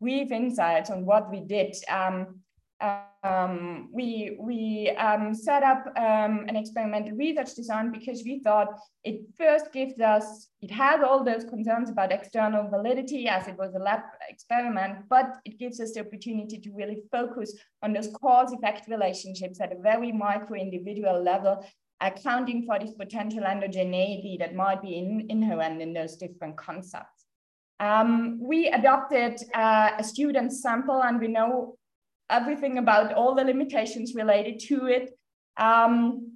brief 0.00 0.30
insights 0.30 0.90
on 0.90 1.06
what 1.06 1.30
we 1.30 1.40
did. 1.40 1.74
Um, 1.88 2.40
um, 3.22 3.88
we 3.92 4.36
we 4.40 4.90
um, 4.96 5.34
set 5.34 5.62
up 5.62 5.86
um, 5.96 6.46
an 6.48 6.56
experimental 6.56 7.16
research 7.16 7.54
design 7.54 7.92
because 7.92 8.22
we 8.24 8.40
thought 8.40 8.68
it 9.04 9.20
first 9.38 9.72
gives 9.72 10.00
us, 10.00 10.48
it 10.62 10.70
has 10.70 11.02
all 11.02 11.22
those 11.22 11.44
concerns 11.44 11.90
about 11.90 12.12
external 12.12 12.68
validity 12.68 13.28
as 13.28 13.46
it 13.48 13.58
was 13.58 13.74
a 13.74 13.78
lab 13.78 14.00
experiment, 14.28 15.08
but 15.10 15.36
it 15.44 15.58
gives 15.58 15.80
us 15.80 15.92
the 15.92 16.00
opportunity 16.00 16.58
to 16.58 16.70
really 16.72 17.02
focus 17.12 17.54
on 17.82 17.92
those 17.92 18.08
cause 18.20 18.52
effect 18.52 18.88
relationships 18.88 19.60
at 19.60 19.72
a 19.72 19.80
very 19.80 20.12
micro 20.12 20.56
individual 20.56 21.22
level, 21.22 21.64
accounting 22.00 22.64
for 22.64 22.78
this 22.78 22.94
potential 22.94 23.42
endogeneity 23.42 24.38
that 24.38 24.54
might 24.54 24.80
be 24.80 24.96
in, 24.96 25.26
inherent 25.28 25.82
in 25.82 25.92
those 25.92 26.16
different 26.16 26.56
concepts. 26.56 27.26
Um, 27.80 28.38
we 28.42 28.68
adopted 28.68 29.40
uh, 29.54 29.92
a 29.98 30.04
student 30.04 30.52
sample 30.52 31.02
and 31.02 31.18
we 31.18 31.28
know 31.28 31.78
everything 32.30 32.78
about 32.78 33.12
all 33.14 33.34
the 33.34 33.44
limitations 33.44 34.14
related 34.14 34.60
to 34.60 34.86
it. 34.86 35.18
Um, 35.56 36.32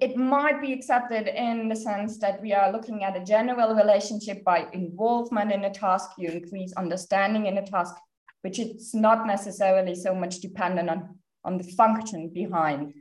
it 0.00 0.16
might 0.16 0.60
be 0.60 0.72
accepted 0.72 1.28
in 1.28 1.68
the 1.68 1.76
sense 1.76 2.18
that 2.18 2.42
we 2.42 2.52
are 2.52 2.72
looking 2.72 3.04
at 3.04 3.16
a 3.16 3.24
general 3.24 3.74
relationship 3.74 4.42
by 4.42 4.66
involvement 4.72 5.52
in 5.52 5.64
a 5.64 5.70
task, 5.70 6.10
you 6.18 6.28
increase 6.28 6.72
understanding 6.72 7.46
in 7.46 7.58
a 7.58 7.66
task, 7.66 7.94
which 8.42 8.58
it's 8.58 8.94
not 8.94 9.26
necessarily 9.26 9.94
so 9.94 10.14
much 10.14 10.40
dependent 10.40 10.90
on, 10.90 11.18
on 11.44 11.58
the 11.58 11.64
function 11.64 12.30
behind. 12.30 12.94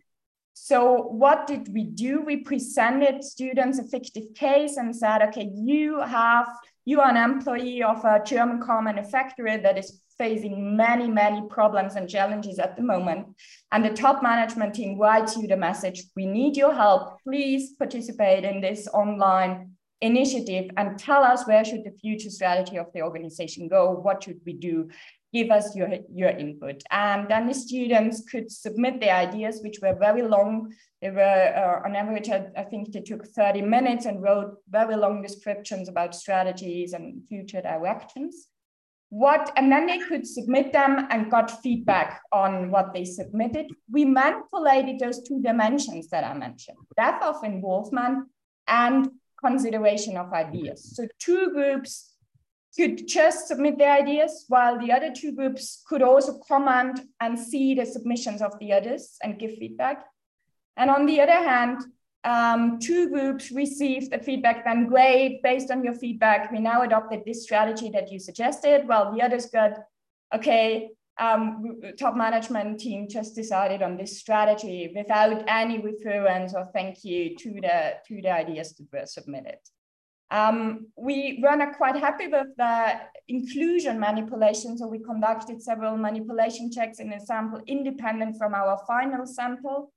So 0.54 1.04
what 1.04 1.48
did 1.48 1.74
we 1.74 1.86
do? 1.86 2.22
We 2.22 2.38
presented 2.38 3.24
students 3.24 3.80
a 3.80 3.84
fictive 3.86 4.34
case 4.36 4.78
and 4.78 4.96
said, 4.96 5.22
okay, 5.30 5.50
you 5.56 6.02
have, 6.02 6.48
you 6.86 7.00
are 7.00 7.10
an 7.10 7.18
employee 7.18 7.82
of 7.82 8.04
a 8.04 8.22
German 8.24 8.62
car 8.62 8.82
manufacturer 8.82 9.58
that 9.58 9.78
is 9.78 10.02
facing 10.20 10.76
many, 10.76 11.08
many 11.08 11.42
problems 11.50 11.96
and 11.96 12.08
challenges 12.08 12.60
at 12.60 12.76
the 12.76 12.84
moment. 12.84 13.26
And 13.72 13.84
the 13.84 13.94
top 13.94 14.22
management 14.22 14.76
team 14.76 15.00
writes 15.00 15.36
you 15.36 15.48
the 15.48 15.58
message, 15.58 16.04
we 16.16 16.28
need 16.28 16.56
your 16.56 16.74
help. 16.74 17.18
Please 17.24 17.72
participate 17.80 18.44
in 18.44 18.62
this 18.62 18.88
online 18.90 19.72
initiative 20.02 20.70
and 20.78 21.00
tell 21.00 21.24
us 21.24 21.48
where 21.48 21.66
should 21.66 21.84
the 21.84 21.98
future 22.00 22.30
strategy 22.30 22.78
of 22.78 22.88
the 22.94 23.02
organization 23.02 23.68
go? 23.68 23.92
What 23.92 24.24
should 24.24 24.42
we 24.46 24.54
do? 24.54 24.90
Give 25.34 25.52
us 25.52 25.76
your, 25.76 25.90
your 26.14 26.30
input. 26.30 26.82
And 26.92 27.30
then 27.30 27.48
the 27.48 27.54
students 27.54 28.24
could 28.30 28.52
submit 28.52 29.00
their 29.00 29.16
ideas, 29.16 29.62
which 29.62 29.78
were 29.82 29.96
very 29.96 30.24
long. 30.24 30.74
They 31.02 31.12
were 31.12 31.22
uh, 31.22 31.88
on 31.88 31.96
average, 31.96 32.30
I, 32.30 32.48
I 32.58 32.64
think 32.64 32.92
they 32.92 33.02
took 33.02 33.26
30 33.26 33.62
minutes 33.62 34.06
and 34.06 34.24
wrote 34.24 34.56
very 34.70 34.96
long 34.96 35.22
descriptions 35.22 35.88
about 35.88 36.16
strategies 36.16 36.94
and 36.94 37.22
future 37.30 37.62
directions 37.62 38.49
what 39.10 39.52
and 39.56 39.72
then 39.72 39.88
they 39.88 39.98
could 39.98 40.26
submit 40.26 40.72
them 40.72 41.08
and 41.10 41.32
got 41.32 41.62
feedback 41.64 42.22
on 42.32 42.70
what 42.70 42.94
they 42.94 43.04
submitted 43.04 43.66
we 43.92 44.06
manipulated 44.06 45.00
those 45.00 45.24
two 45.24 45.42
dimensions 45.42 46.10
that 46.10 46.24
i 46.24 46.34
mentioned 46.34 46.78
depth 46.96 47.24
of 47.24 47.44
involvement 47.44 48.28
and 48.68 49.10
consideration 49.40 50.18
of 50.18 50.32
ideas. 50.34 50.96
So 50.96 51.08
two 51.20 51.52
groups 51.52 52.14
could 52.78 53.08
just 53.08 53.48
submit 53.48 53.78
their 53.78 53.94
ideas 53.94 54.46
while 54.48 54.80
the 54.80 54.92
other 54.92 55.12
two 55.16 55.36
groups 55.36 55.84
could 55.88 56.02
also 56.02 56.40
comment 56.48 57.02
and 57.20 57.38
see 57.38 57.74
the 57.74 57.86
submissions 57.86 58.42
of 58.42 58.58
the 58.60 58.74
others 58.74 59.18
and 59.24 59.40
give 59.40 59.52
feedback. 59.58 60.06
And 60.78 60.90
on 60.90 61.06
the 61.06 61.20
other 61.20 61.32
hand 61.32 61.82
um, 62.24 62.80
two 62.80 63.10
groups 63.10 63.52
received 63.52 64.12
the 64.12 64.20
feedback, 64.20 64.66
then 64.66 64.88
great, 64.88 65.42
based 65.42 65.72
on 65.72 65.84
your 65.84 65.94
feedback, 65.94 66.52
we 66.52 66.60
now 66.60 66.82
adopted 66.82 67.24
this 67.26 67.44
strategy 67.44 67.90
that 67.92 68.12
you 68.12 68.20
suggested, 68.20 68.88
while 68.88 69.14
the 69.14 69.22
others 69.22 69.46
got, 69.48 69.72
okay, 70.36 70.90
um, 71.18 71.82
top 71.98 72.16
management 72.16 72.80
team 72.80 73.08
just 73.10 73.36
decided 73.36 73.82
on 73.82 73.98
this 73.98 74.20
strategy 74.20 74.92
without 74.96 75.44
any 75.48 75.80
reference 75.80 76.54
or 76.54 76.70
thank 76.74 77.04
you 77.04 77.36
to 77.36 77.54
the, 77.54 77.94
to 78.08 78.22
the 78.22 78.32
ideas 78.32 78.74
that 78.74 78.88
were 78.92 79.06
submitted. 79.06 79.58
Um, 80.32 80.88
we 80.96 81.40
were 81.42 81.56
not 81.56 81.76
quite 81.76 81.96
happy 81.96 82.28
with 82.28 82.48
the 82.58 83.00
inclusion 83.28 84.00
manipulation. 84.00 84.78
So 84.78 84.88
we 84.88 85.00
conducted 85.00 85.62
several 85.62 85.98
manipulation 85.98 86.72
checks 86.72 87.00
in 87.00 87.12
a 87.14 87.20
sample 87.20 87.62
independent 87.66 88.38
from 88.38 88.54
our 88.54 88.80
final 88.88 89.26
sample 89.26 89.92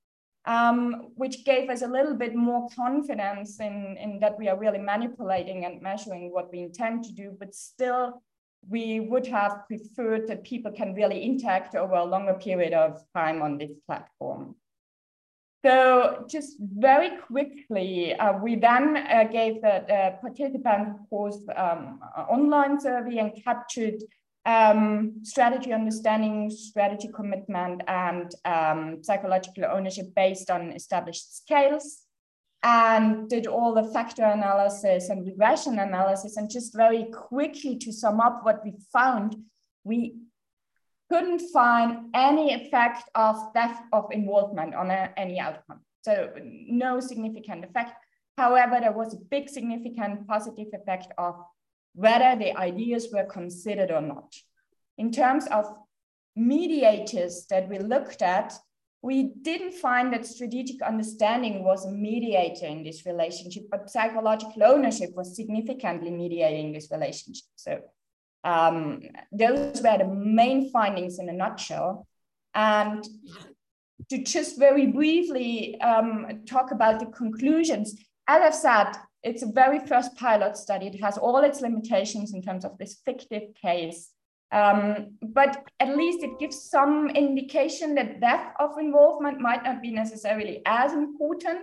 um, 0.45 1.09
which 1.15 1.45
gave 1.45 1.69
us 1.69 1.81
a 1.81 1.87
little 1.87 2.15
bit 2.15 2.35
more 2.35 2.67
confidence 2.75 3.59
in, 3.59 3.97
in 3.99 4.19
that 4.19 4.37
we 4.37 4.49
are 4.49 4.57
really 4.57 4.79
manipulating 4.79 5.65
and 5.65 5.81
measuring 5.81 6.31
what 6.31 6.51
we 6.51 6.59
intend 6.59 7.05
to 7.05 7.11
do, 7.13 7.35
but 7.39 7.55
still 7.55 8.21
we 8.69 8.99
would 8.99 9.27
have 9.27 9.65
preferred 9.67 10.27
that 10.27 10.43
people 10.43 10.71
can 10.71 10.93
really 10.93 11.21
interact 11.21 11.75
over 11.75 11.95
a 11.95 12.03
longer 12.03 12.33
period 12.33 12.73
of 12.73 13.01
time 13.13 13.41
on 13.41 13.57
this 13.57 13.71
platform. 13.85 14.55
So 15.65 16.25
just 16.27 16.57
very 16.59 17.17
quickly, 17.21 18.13
uh, 18.15 18.37
we 18.37 18.55
then 18.55 18.97
uh, 18.97 19.23
gave 19.31 19.61
the, 19.61 19.85
the 19.87 20.15
participant, 20.19 20.89
of 20.89 21.09
course, 21.09 21.39
um, 21.55 22.01
online 22.29 22.81
survey 22.81 23.19
and 23.19 23.31
captured 23.43 24.03
um, 24.45 25.19
strategy 25.23 25.71
understanding, 25.71 26.49
strategy 26.49 27.09
commitment, 27.13 27.81
and 27.87 28.33
um, 28.45 29.03
psychological 29.03 29.65
ownership 29.65 30.07
based 30.15 30.49
on 30.49 30.71
established 30.71 31.37
scales, 31.37 32.01
and 32.63 33.29
did 33.29 33.47
all 33.47 33.73
the 33.73 33.91
factor 33.91 34.23
analysis 34.23 35.09
and 35.09 35.25
regression 35.25 35.79
analysis. 35.79 36.37
And 36.37 36.49
just 36.49 36.75
very 36.75 37.05
quickly 37.05 37.77
to 37.77 37.91
sum 37.91 38.19
up 38.19 38.43
what 38.43 38.63
we 38.63 38.73
found, 38.91 39.35
we 39.83 40.15
couldn't 41.09 41.41
find 41.51 42.09
any 42.13 42.53
effect 42.53 43.09
of 43.15 43.35
depth 43.53 43.81
of 43.91 44.05
involvement 44.11 44.73
on 44.73 44.89
a, 44.89 45.11
any 45.17 45.39
outcome. 45.39 45.81
So 46.01 46.29
no 46.43 46.99
significant 46.99 47.63
effect. 47.65 47.93
However, 48.37 48.79
there 48.79 48.91
was 48.91 49.13
a 49.13 49.17
big 49.17 49.47
significant 49.47 50.27
positive 50.27 50.67
effect 50.73 51.13
of 51.17 51.35
whether 51.93 52.37
the 52.37 52.57
ideas 52.57 53.07
were 53.13 53.25
considered 53.25 53.91
or 53.91 54.01
not. 54.01 54.33
In 54.97 55.11
terms 55.11 55.47
of 55.47 55.65
mediators 56.35 57.45
that 57.49 57.69
we 57.69 57.79
looked 57.79 58.21
at, 58.21 58.53
we 59.01 59.33
didn't 59.41 59.73
find 59.73 60.13
that 60.13 60.25
strategic 60.25 60.81
understanding 60.81 61.63
was 61.63 61.85
a 61.85 61.91
mediator 61.91 62.65
in 62.65 62.83
this 62.83 63.05
relationship, 63.05 63.63
but 63.69 63.89
psychological 63.89 64.63
ownership 64.63 65.09
was 65.13 65.35
significantly 65.35 66.09
mediating 66.09 66.71
this 66.71 66.89
relationship. 66.89 67.43
So 67.55 67.81
um, 68.45 69.01
those 69.31 69.81
were 69.81 69.97
the 69.97 70.07
main 70.07 70.71
findings 70.71 71.19
in 71.19 71.27
a 71.27 71.33
nutshell. 71.33 72.07
And 72.55 73.05
to 74.09 74.23
just 74.23 74.57
very 74.57 74.87
briefly 74.87 75.79
um, 75.81 76.43
talk 76.45 76.71
about 76.71 76.99
the 76.99 77.07
conclusions, 77.07 77.95
as 78.27 78.41
I've 78.41 78.55
said, 78.55 78.93
it's 79.23 79.43
a 79.43 79.47
very 79.47 79.79
first 79.79 80.15
pilot 80.15 80.57
study. 80.57 80.87
It 80.87 81.01
has 81.01 81.17
all 81.17 81.43
its 81.43 81.61
limitations 81.61 82.33
in 82.33 82.41
terms 82.41 82.65
of 82.65 82.77
this 82.77 83.01
fictive 83.05 83.53
case. 83.59 84.11
Um, 84.51 85.17
but 85.21 85.65
at 85.79 85.97
least 85.97 86.23
it 86.23 86.37
gives 86.39 86.69
some 86.69 87.09
indication 87.09 87.95
that 87.95 88.21
depth 88.21 88.55
of 88.59 88.77
involvement 88.77 89.39
might 89.39 89.63
not 89.63 89.81
be 89.81 89.89
necessarily 89.89 90.61
as 90.67 90.93
important. 90.93 91.61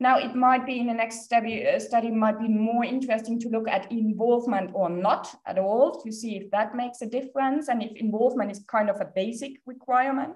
Now 0.00 0.18
it 0.18 0.34
might 0.34 0.66
be 0.66 0.80
in 0.80 0.88
the 0.88 0.94
next 0.94 1.24
study, 1.24 1.64
uh, 1.64 1.78
study 1.78 2.10
might 2.10 2.40
be 2.40 2.48
more 2.48 2.84
interesting 2.84 3.38
to 3.40 3.48
look 3.48 3.68
at 3.68 3.92
involvement 3.92 4.72
or 4.74 4.90
not 4.90 5.32
at 5.46 5.56
all 5.56 6.02
to 6.02 6.10
see 6.10 6.36
if 6.36 6.50
that 6.50 6.74
makes 6.74 7.00
a 7.02 7.06
difference 7.06 7.68
and 7.68 7.80
if 7.80 7.92
involvement 7.92 8.50
is 8.50 8.64
kind 8.66 8.90
of 8.90 9.00
a 9.00 9.12
basic 9.14 9.60
requirement. 9.64 10.34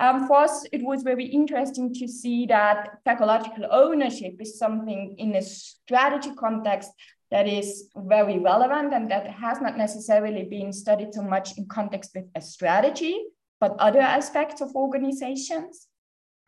Um, 0.00 0.26
for 0.26 0.38
us, 0.38 0.64
it 0.72 0.82
was 0.82 1.02
very 1.02 1.24
interesting 1.26 1.94
to 1.94 2.08
see 2.08 2.46
that 2.46 2.98
psychological 3.06 3.66
ownership 3.70 4.34
is 4.40 4.58
something 4.58 5.14
in 5.18 5.36
a 5.36 5.42
strategy 5.42 6.32
context 6.36 6.90
that 7.30 7.48
is 7.48 7.88
very 7.96 8.38
relevant 8.38 8.92
and 8.92 9.10
that 9.10 9.26
has 9.26 9.60
not 9.60 9.78
necessarily 9.78 10.44
been 10.44 10.72
studied 10.72 11.14
so 11.14 11.22
much 11.22 11.56
in 11.56 11.66
context 11.66 12.10
with 12.14 12.26
a 12.34 12.40
strategy, 12.40 13.18
but 13.60 13.76
other 13.78 14.00
aspects 14.00 14.60
of 14.60 14.74
organizations. 14.74 15.86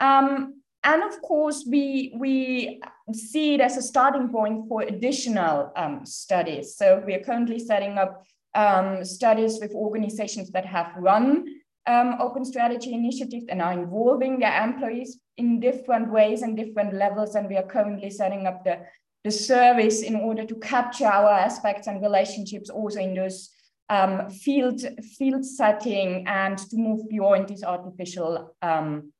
Um, 0.00 0.60
and 0.82 1.02
of 1.02 1.22
course, 1.22 1.64
we, 1.66 2.14
we 2.18 2.82
see 3.12 3.54
it 3.54 3.60
as 3.62 3.78
a 3.78 3.82
starting 3.82 4.28
point 4.28 4.68
for 4.68 4.82
additional 4.82 5.72
um, 5.76 6.04
studies. 6.04 6.76
So 6.76 7.02
we 7.06 7.14
are 7.14 7.24
currently 7.24 7.58
setting 7.58 7.96
up 7.96 8.22
um, 8.54 9.04
studies 9.04 9.58
with 9.60 9.72
organizations 9.72 10.50
that 10.50 10.66
have 10.66 10.92
run 10.96 11.46
um, 11.86 12.16
open 12.20 12.44
strategy 12.44 12.92
initiatives 12.92 13.46
and 13.48 13.60
are 13.60 13.72
involving 13.72 14.38
their 14.38 14.62
employees 14.62 15.18
in 15.36 15.60
different 15.60 16.10
ways 16.10 16.42
and 16.42 16.56
different 16.56 16.94
levels. 16.94 17.34
And 17.34 17.48
we 17.48 17.56
are 17.56 17.66
currently 17.66 18.10
setting 18.10 18.46
up 18.46 18.64
the, 18.64 18.80
the 19.22 19.30
service 19.30 20.02
in 20.02 20.16
order 20.16 20.44
to 20.44 20.54
capture 20.56 21.06
our 21.06 21.30
aspects 21.30 21.86
and 21.86 22.00
relationships 22.00 22.70
also 22.70 23.00
in 23.00 23.14
those 23.14 23.50
um, 23.90 24.30
field, 24.30 24.80
field 25.18 25.44
setting 25.44 26.26
and 26.26 26.56
to 26.56 26.76
move 26.76 27.08
beyond 27.08 27.48
this 27.48 27.62
artificial 27.62 28.54
um, 28.62 29.12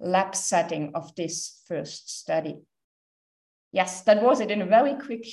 lab 0.00 0.34
setting 0.34 0.92
of 0.94 1.14
this 1.14 1.62
first 1.68 2.18
study. 2.18 2.56
Yes, 3.70 4.02
that 4.02 4.22
was 4.22 4.40
it 4.40 4.50
in 4.50 4.62
a 4.62 4.66
very 4.66 4.94
quick 4.94 5.24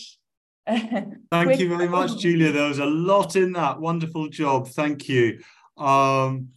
Thank 1.32 1.60
you 1.60 1.70
very 1.70 1.88
much, 1.88 2.18
Julia. 2.18 2.52
There 2.52 2.68
was 2.68 2.80
a 2.80 2.86
lot 2.86 3.36
in 3.36 3.52
that. 3.52 3.80
Wonderful 3.80 4.30
job. 4.30 4.68
Thank 4.70 5.08
you. 5.08 5.40
Um, 5.78 6.50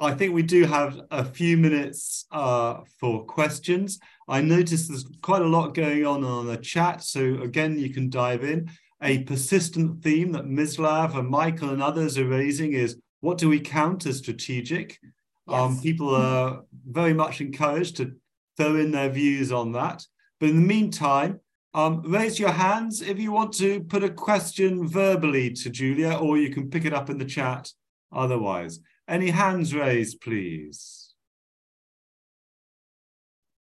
I 0.00 0.12
think 0.12 0.34
we 0.34 0.42
do 0.42 0.64
have 0.64 1.00
a 1.10 1.24
few 1.24 1.56
minutes 1.56 2.26
uh, 2.32 2.80
for 2.98 3.24
questions. 3.24 4.00
I 4.28 4.40
noticed 4.40 4.88
there's 4.88 5.06
quite 5.22 5.42
a 5.42 5.46
lot 5.46 5.74
going 5.74 6.04
on 6.04 6.24
on 6.24 6.46
the 6.46 6.56
chat. 6.56 7.02
So 7.02 7.40
again, 7.42 7.78
you 7.78 7.90
can 7.90 8.10
dive 8.10 8.42
in. 8.44 8.70
A 9.02 9.22
persistent 9.24 10.02
theme 10.02 10.32
that 10.32 10.46
Mislav 10.46 11.16
and 11.16 11.28
Michael 11.28 11.70
and 11.70 11.82
others 11.82 12.18
are 12.18 12.26
raising 12.26 12.72
is 12.72 12.96
what 13.20 13.38
do 13.38 13.48
we 13.48 13.60
count 13.60 14.06
as 14.06 14.18
strategic? 14.18 14.98
Um, 15.46 15.54
yes. 15.54 15.78
Um, 15.78 15.82
people 15.82 16.14
are 16.14 16.62
very 16.86 17.14
much 17.14 17.40
encouraged 17.40 17.96
to 17.98 18.14
throw 18.56 18.76
in 18.76 18.90
their 18.90 19.10
views 19.10 19.52
on 19.52 19.72
that. 19.72 20.04
But 20.40 20.50
in 20.50 20.56
the 20.56 20.66
meantime, 20.66 21.40
um, 21.74 22.02
raise 22.02 22.38
your 22.38 22.52
hands 22.52 23.02
if 23.02 23.18
you 23.18 23.32
want 23.32 23.52
to 23.54 23.80
put 23.80 24.04
a 24.04 24.10
question 24.10 24.86
verbally 24.86 25.52
to 25.54 25.70
Julia, 25.70 26.14
or 26.14 26.38
you 26.38 26.50
can 26.50 26.70
pick 26.70 26.84
it 26.84 26.94
up 26.94 27.10
in 27.10 27.18
the 27.18 27.24
chat 27.24 27.70
otherwise. 28.12 28.80
Any 29.06 29.30
hands 29.30 29.74
raised, 29.74 30.20
please? 30.20 31.12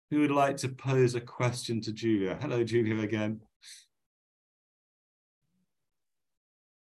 Who 0.09 0.21
would 0.21 0.31
like 0.31 0.57
to 0.57 0.69
pose 0.69 1.15
a 1.15 1.21
question 1.21 1.81
to 1.81 1.91
Julia? 1.91 2.37
Hello, 2.41 2.63
Julia, 2.63 2.99
again. 3.01 3.41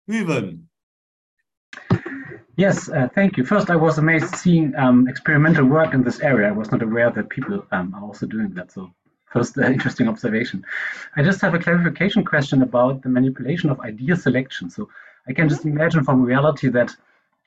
Ruben. 0.06 0.68
Yes, 2.56 2.88
uh, 2.88 3.08
thank 3.14 3.36
you. 3.36 3.44
First, 3.44 3.70
I 3.70 3.76
was 3.76 3.98
amazed 3.98 4.34
seeing 4.34 4.74
um, 4.76 5.08
experimental 5.08 5.64
work 5.64 5.94
in 5.94 6.02
this 6.02 6.20
area. 6.20 6.48
I 6.48 6.52
was 6.52 6.70
not 6.70 6.82
aware 6.82 7.10
that 7.10 7.28
people 7.28 7.64
um, 7.72 7.94
are 7.94 8.02
also 8.02 8.26
doing 8.26 8.52
that. 8.54 8.72
So 8.72 8.92
first 9.32 9.58
uh, 9.58 9.62
interesting 9.62 10.08
observation. 10.08 10.64
I 11.16 11.22
just 11.22 11.40
have 11.40 11.54
a 11.54 11.58
clarification 11.58 12.24
question 12.24 12.62
about 12.62 13.02
the 13.02 13.08
manipulation 13.08 13.70
of 13.70 13.80
idea 13.80 14.16
selection. 14.16 14.70
So 14.70 14.88
I 15.28 15.32
can 15.32 15.48
just 15.48 15.64
imagine 15.64 16.04
from 16.04 16.22
reality 16.22 16.68
that 16.68 16.94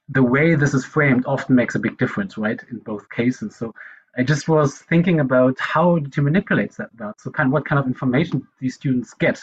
the 0.09 0.23
way 0.23 0.55
this 0.55 0.73
is 0.73 0.85
framed 0.85 1.25
often 1.25 1.55
makes 1.55 1.75
a 1.75 1.79
big 1.79 1.97
difference, 1.97 2.37
right, 2.37 2.59
in 2.69 2.79
both 2.79 3.09
cases. 3.09 3.55
So 3.55 3.73
I 4.17 4.23
just 4.23 4.49
was 4.49 4.79
thinking 4.79 5.19
about 5.19 5.57
how 5.59 5.99
did 5.99 6.15
you 6.17 6.23
manipulate 6.23 6.75
that, 6.77 6.89
that? 6.97 7.21
So 7.21 7.31
kind 7.31 7.47
of 7.47 7.53
what 7.53 7.65
kind 7.65 7.79
of 7.79 7.87
information 7.87 8.45
these 8.59 8.75
students 8.75 9.13
get? 9.13 9.41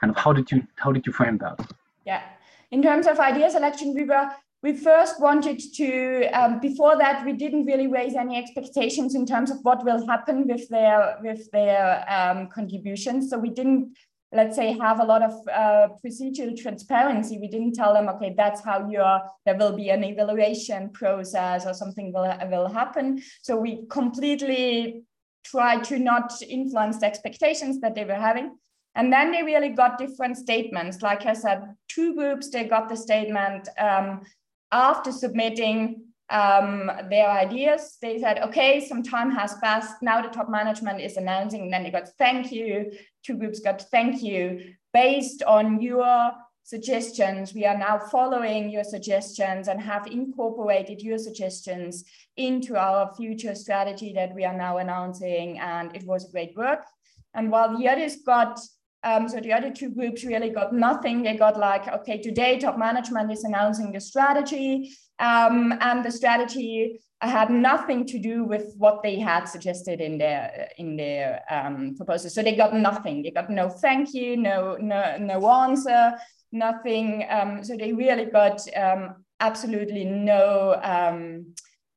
Kind 0.00 0.10
of 0.10 0.16
how 0.16 0.32
did 0.32 0.50
you 0.50 0.66
how 0.76 0.92
did 0.92 1.06
you 1.06 1.12
frame 1.12 1.38
that? 1.38 1.58
Yeah, 2.04 2.22
in 2.70 2.82
terms 2.82 3.06
of 3.06 3.18
idea 3.18 3.50
selection, 3.50 3.94
we 3.94 4.04
were 4.04 4.28
we 4.62 4.76
first 4.76 5.20
wanted 5.20 5.60
to 5.74 6.26
um, 6.28 6.60
before 6.60 6.96
that 6.96 7.24
we 7.24 7.32
didn't 7.32 7.66
really 7.66 7.86
raise 7.86 8.14
any 8.14 8.36
expectations 8.36 9.14
in 9.14 9.26
terms 9.26 9.50
of 9.50 9.58
what 9.62 9.84
will 9.84 10.06
happen 10.06 10.46
with 10.46 10.68
their 10.68 11.18
with 11.22 11.50
their 11.50 12.04
um, 12.08 12.48
contributions. 12.48 13.30
So 13.30 13.38
we 13.38 13.50
didn't 13.50 13.96
let's 14.34 14.56
say 14.56 14.76
have 14.78 15.00
a 15.00 15.04
lot 15.04 15.22
of 15.22 15.32
uh, 15.48 15.88
procedural 16.04 16.56
transparency 16.60 17.38
we 17.38 17.48
didn't 17.48 17.74
tell 17.74 17.94
them 17.94 18.08
okay 18.08 18.34
that's 18.36 18.64
how 18.64 18.88
you're 18.88 19.20
there 19.46 19.56
will 19.56 19.76
be 19.76 19.90
an 19.90 20.04
evaluation 20.04 20.90
process 20.90 21.66
or 21.66 21.74
something 21.74 22.12
will, 22.12 22.32
will 22.50 22.68
happen. 22.68 23.22
So 23.42 23.56
we 23.56 23.86
completely 23.90 25.02
try 25.44 25.80
to 25.82 25.98
not 25.98 26.32
influence 26.42 26.98
the 26.98 27.06
expectations 27.06 27.80
that 27.80 27.94
they 27.94 28.04
were 28.04 28.14
having. 28.14 28.56
And 28.94 29.12
then 29.12 29.32
they 29.32 29.42
really 29.42 29.70
got 29.70 29.98
different 29.98 30.36
statements. 30.36 31.02
Like 31.02 31.26
i 31.26 31.32
said 31.32 31.74
two 31.88 32.14
groups 32.14 32.50
they 32.50 32.64
got 32.64 32.88
the 32.88 32.96
statement 32.96 33.68
um, 33.78 34.22
after 34.72 35.12
submitting 35.12 36.03
um, 36.30 36.90
their 37.10 37.28
ideas. 37.28 37.98
They 38.00 38.18
said, 38.20 38.38
okay, 38.40 38.86
some 38.86 39.02
time 39.02 39.30
has 39.30 39.54
passed. 39.62 40.02
Now 40.02 40.22
the 40.22 40.28
top 40.28 40.48
management 40.48 41.00
is 41.00 41.16
announcing, 41.16 41.62
and 41.62 41.72
then 41.72 41.82
they 41.82 41.90
got 41.90 42.08
thank 42.18 42.50
you. 42.50 42.92
Two 43.22 43.36
groups 43.36 43.60
got 43.60 43.82
thank 43.90 44.22
you. 44.22 44.74
Based 44.92 45.42
on 45.42 45.80
your 45.80 46.32
suggestions, 46.62 47.52
we 47.52 47.66
are 47.66 47.76
now 47.76 47.98
following 47.98 48.70
your 48.70 48.84
suggestions 48.84 49.68
and 49.68 49.80
have 49.80 50.06
incorporated 50.06 51.02
your 51.02 51.18
suggestions 51.18 52.04
into 52.36 52.76
our 52.76 53.14
future 53.14 53.54
strategy 53.54 54.12
that 54.14 54.34
we 54.34 54.44
are 54.44 54.56
now 54.56 54.78
announcing. 54.78 55.58
And 55.58 55.94
it 55.94 56.04
was 56.04 56.26
a 56.26 56.32
great 56.32 56.56
work. 56.56 56.84
And 57.34 57.50
while 57.50 57.76
the 57.76 57.88
others 57.88 58.16
got 58.24 58.60
um, 59.04 59.28
so 59.28 59.38
the 59.38 59.52
other 59.52 59.70
two 59.70 59.90
groups 59.90 60.24
really 60.24 60.50
got 60.50 60.72
nothing. 60.72 61.22
They 61.22 61.36
got 61.36 61.58
like, 61.58 61.86
okay, 61.88 62.20
today 62.20 62.58
top 62.58 62.78
management 62.78 63.30
is 63.30 63.44
announcing 63.44 63.92
the 63.92 64.00
strategy, 64.00 64.92
um, 65.18 65.74
and 65.80 66.04
the 66.04 66.10
strategy 66.10 67.00
had 67.20 67.50
nothing 67.50 68.06
to 68.06 68.18
do 68.18 68.44
with 68.44 68.74
what 68.76 69.02
they 69.02 69.18
had 69.18 69.44
suggested 69.44 70.00
in 70.00 70.18
their 70.18 70.68
in 70.78 70.96
their 70.96 71.42
um, 71.50 71.94
proposal. 71.96 72.30
So 72.30 72.42
they 72.42 72.56
got 72.56 72.74
nothing. 72.74 73.22
They 73.22 73.30
got 73.30 73.50
no 73.50 73.68
thank 73.68 74.14
you, 74.14 74.36
no 74.36 74.76
no 74.80 75.16
no 75.18 75.48
answer, 75.50 76.14
nothing. 76.50 77.26
Um, 77.28 77.62
so 77.62 77.76
they 77.76 77.92
really 77.92 78.26
got 78.26 78.60
um, 78.76 79.24
absolutely 79.40 80.04
no 80.04 80.80
um, 80.82 81.54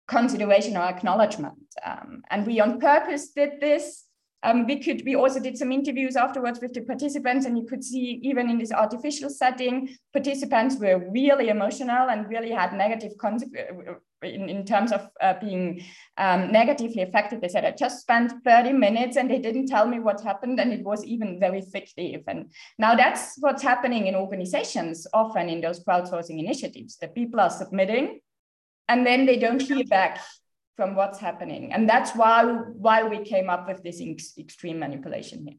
consideration 0.08 0.78
or 0.78 0.84
acknowledgement. 0.84 1.56
and 1.84 2.46
we 2.46 2.60
on 2.60 2.80
purpose 2.80 3.30
did 3.30 3.60
this 3.62 4.07
um, 4.44 4.66
we 4.66 4.80
could 4.80 5.02
we 5.06 5.16
also 5.16 5.40
did 5.40 5.58
some 5.58 5.72
interviews 5.72 6.16
afterwards 6.16 6.60
with 6.62 6.74
the 6.74 6.82
participants 6.82 7.46
and 7.46 7.58
you 7.58 7.66
could 7.66 7.84
see 7.84 8.20
even 8.24 8.50
in 8.50 8.58
this 8.58 8.72
artificial 8.72 9.30
setting 9.30 9.90
participants 10.14 10.78
were 10.80 11.10
really 11.12 11.50
emotional 11.50 12.10
and 12.10 12.30
really 12.30 12.52
had 12.52 12.74
negative 12.74 13.18
consequences 13.18 13.78
uh, 13.90 13.94
in, 14.24 14.50
in 14.50 14.66
terms 14.66 14.92
of 14.92 15.08
uh, 15.22 15.36
being 15.40 15.84
um, 16.18 16.52
negatively 16.52 17.04
affected. 17.04 17.42
They 17.42 17.48
said 17.48 17.66
i 17.66 17.72
just 17.72 18.02
spent 18.02 18.34
30 18.44 18.74
minutes 18.74 19.18
and 19.18 19.30
they 19.30 19.40
didn't 19.40 19.68
tell 19.68 19.88
me 19.88 20.00
what 20.00 20.22
happened 20.22 20.60
and 20.60 20.72
it 20.72 20.84
was 20.84 21.04
even 21.04 21.40
very 21.40 21.62
fictive 21.62 22.24
and 22.28 22.52
now 22.78 22.96
that's 22.96 23.36
what's 23.40 23.64
happening 23.64 24.08
in 24.08 24.16
organizations 24.16 25.08
often 25.14 25.50
in 25.50 25.62
those 25.62 25.84
crowdsourcing 25.84 26.40
initiatives 26.40 26.98
that 26.98 27.16
people 27.16 27.40
are 27.40 27.50
submitting 27.50 28.20
and 28.88 29.06
then 29.06 29.26
they 29.26 29.38
don't 29.38 29.62
hear 29.62 29.84
back 29.86 30.20
from 30.78 30.96
what's 30.96 31.20
happening. 31.20 31.74
And 31.74 31.90
that's 31.90 32.16
why, 32.16 32.44
why 32.46 33.04
we 33.04 33.26
came 33.26 33.50
up 33.50 33.68
with 33.68 33.84
this 33.84 34.00
extreme 34.38 34.80
manipulation 34.80 35.44
here. 35.46 35.58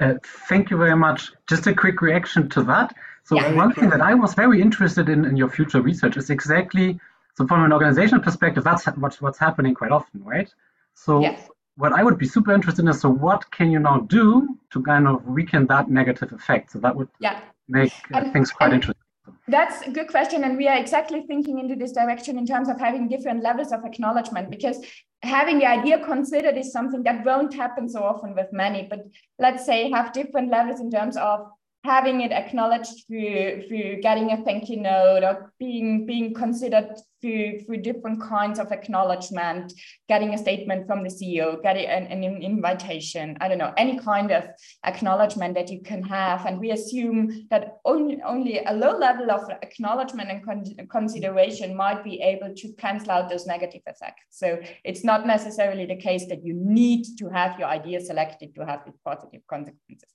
Uh, 0.00 0.18
thank 0.48 0.70
you 0.70 0.76
very 0.76 0.96
much. 0.96 1.30
Just 1.48 1.66
a 1.66 1.74
quick 1.74 2.02
reaction 2.02 2.48
to 2.50 2.62
that. 2.64 2.92
So 3.24 3.36
yeah. 3.36 3.54
one 3.54 3.72
thing 3.72 3.88
that 3.90 4.00
I 4.00 4.14
was 4.14 4.34
very 4.34 4.60
interested 4.60 5.08
in 5.08 5.24
in 5.24 5.36
your 5.36 5.48
future 5.48 5.80
research 5.80 6.16
is 6.16 6.28
exactly, 6.30 6.98
so 7.36 7.46
from 7.46 7.64
an 7.64 7.72
organizational 7.72 8.22
perspective, 8.22 8.64
that's 8.64 8.86
what's, 8.86 9.22
what's 9.22 9.38
happening 9.38 9.74
quite 9.74 9.92
often, 9.92 10.24
right? 10.24 10.52
So 10.94 11.20
yes. 11.20 11.48
what 11.76 11.92
I 11.92 12.02
would 12.02 12.18
be 12.18 12.26
super 12.26 12.52
interested 12.52 12.82
in 12.82 12.88
is, 12.88 13.00
so 13.00 13.10
what 13.10 13.48
can 13.52 13.70
you 13.70 13.78
now 13.78 14.00
do 14.00 14.58
to 14.72 14.82
kind 14.82 15.06
of 15.06 15.24
weaken 15.26 15.66
that 15.68 15.88
negative 15.88 16.32
effect? 16.32 16.72
So 16.72 16.80
that 16.80 16.96
would 16.96 17.08
yeah. 17.20 17.42
make 17.68 17.92
uh, 18.12 18.32
things 18.32 18.50
quite 18.50 18.72
interesting. 18.72 19.04
That's 19.50 19.82
a 19.82 19.90
good 19.90 20.08
question. 20.08 20.44
And 20.44 20.56
we 20.56 20.68
are 20.68 20.76
exactly 20.76 21.22
thinking 21.26 21.58
into 21.58 21.74
this 21.74 21.92
direction 21.92 22.38
in 22.38 22.46
terms 22.46 22.68
of 22.68 22.78
having 22.78 23.08
different 23.08 23.42
levels 23.42 23.72
of 23.72 23.84
acknowledgement 23.84 24.48
because 24.48 24.78
having 25.22 25.58
the 25.58 25.66
idea 25.66 26.04
considered 26.04 26.56
is 26.56 26.72
something 26.72 27.02
that 27.02 27.24
won't 27.24 27.52
happen 27.54 27.88
so 27.88 28.02
often 28.02 28.34
with 28.34 28.52
many. 28.52 28.86
But 28.88 29.00
let's 29.38 29.66
say 29.66 29.90
have 29.90 30.12
different 30.12 30.50
levels 30.50 30.80
in 30.80 30.90
terms 30.90 31.16
of 31.16 31.48
having 31.84 32.20
it 32.20 32.32
acknowledged 32.32 33.06
through 33.06 33.64
through 33.68 34.00
getting 34.00 34.32
a 34.32 34.42
thank 34.44 34.68
you 34.68 34.80
note 34.80 35.22
or 35.22 35.52
being 35.58 36.06
being 36.06 36.34
considered 36.34 36.94
through 37.20 37.60
through 37.60 37.78
different 37.78 38.20
kinds 38.22 38.58
of 38.58 38.72
acknowledgement 38.72 39.72
getting 40.08 40.34
a 40.34 40.38
statement 40.38 40.86
from 40.86 41.02
the 41.02 41.08
ceo 41.08 41.62
getting 41.62 41.86
an, 41.86 42.06
an 42.06 42.42
invitation 42.42 43.36
i 43.40 43.48
don't 43.48 43.58
know 43.58 43.72
any 43.76 43.98
kind 43.98 44.30
of 44.30 44.44
acknowledgement 44.84 45.54
that 45.54 45.70
you 45.70 45.80
can 45.80 46.02
have. 46.02 46.46
And 46.46 46.58
we 46.58 46.70
assume 46.70 47.46
that 47.50 47.78
only 47.84 48.20
only 48.22 48.60
a 48.64 48.72
low 48.72 48.96
level 48.96 49.30
of 49.30 49.48
acknowledgement 49.62 50.30
and 50.30 50.44
con 50.44 50.64
consideration 50.88 51.76
might 51.76 52.02
be 52.04 52.20
able 52.20 52.54
to 52.54 52.72
cancel 52.74 53.10
out 53.12 53.28
those 53.28 53.46
negative 53.46 53.82
effects. 53.86 54.22
So 54.30 54.60
it's 54.84 55.04
not 55.04 55.26
necessarily 55.26 55.86
the 55.86 55.96
case 55.96 56.26
that 56.28 56.44
you 56.44 56.54
need 56.54 57.04
to 57.18 57.28
have 57.28 57.58
your 57.58 57.68
idea 57.68 58.00
selected 58.00 58.54
to 58.54 58.66
have 58.66 58.84
these 58.84 58.98
positive 59.04 59.42
consequences 59.48 60.10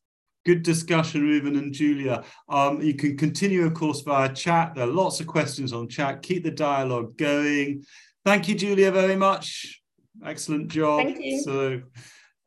Good 0.45 0.61
discussion, 0.61 1.21
Ruben 1.23 1.55
and 1.55 1.73
Julia. 1.73 2.23
Um, 2.47 2.79
you 2.79 2.93
can 2.93 3.17
continue, 3.17 3.65
of 3.65 3.73
course, 3.73 4.01
via 4.01 4.31
chat. 4.31 4.75
There 4.75 4.83
are 4.83 4.87
lots 4.87 5.19
of 5.19 5.25
questions 5.25 5.73
on 5.73 5.89
chat. 5.89 6.21
Keep 6.21 6.43
the 6.43 6.51
dialogue 6.51 7.17
going. 7.17 7.83
Thank 8.23 8.47
you, 8.47 8.53
Julia, 8.53 8.91
very 8.91 9.15
much. 9.15 9.81
Excellent 10.23 10.67
job. 10.67 11.03
Thank 11.03 11.19
you. 11.19 11.41
So 11.41 11.81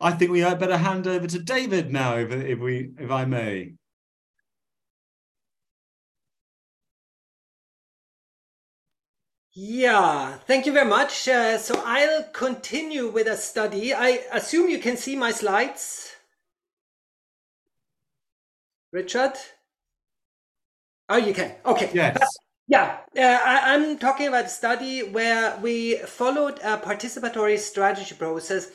I 0.01 0.13
think 0.13 0.31
we 0.31 0.39
had 0.39 0.61
better 0.61 0.77
hand 0.77 1.09
over 1.09 1.27
to 1.27 1.39
David 1.41 1.93
now, 1.93 2.17
if, 2.17 2.31
if 2.31 2.61
we, 2.61 2.91
if 2.99 3.11
I 3.11 3.25
may. 3.25 3.73
Yeah, 9.55 10.37
thank 10.47 10.67
you 10.67 10.73
very 10.73 10.89
much. 10.89 11.27
Uh, 11.27 11.59
so 11.59 11.83
I'll 11.85 12.23
continue 12.33 13.09
with 13.09 13.27
a 13.27 13.37
study. 13.37 13.93
I 13.93 14.21
assume 14.33 14.71
you 14.71 14.79
can 14.79 14.97
see 14.97 15.17
my 15.17 15.33
slides. 15.33 16.15
Richard? 18.93 19.33
Oh, 21.09 21.17
you 21.17 21.35
can. 21.35 21.55
Okay. 21.65 21.91
Yes. 21.95 22.19
Yeah, 22.71 22.99
uh, 23.17 23.21
I, 23.23 23.75
am 23.75 23.97
talking 23.97 24.29
about 24.29 24.45
a 24.45 24.51
study 24.51 25.01
where 25.03 25.57
we 25.63 25.97
followed 25.97 26.59
a 26.63 26.77
participatory 26.77 27.59
strategy 27.59 28.15
process 28.15 28.71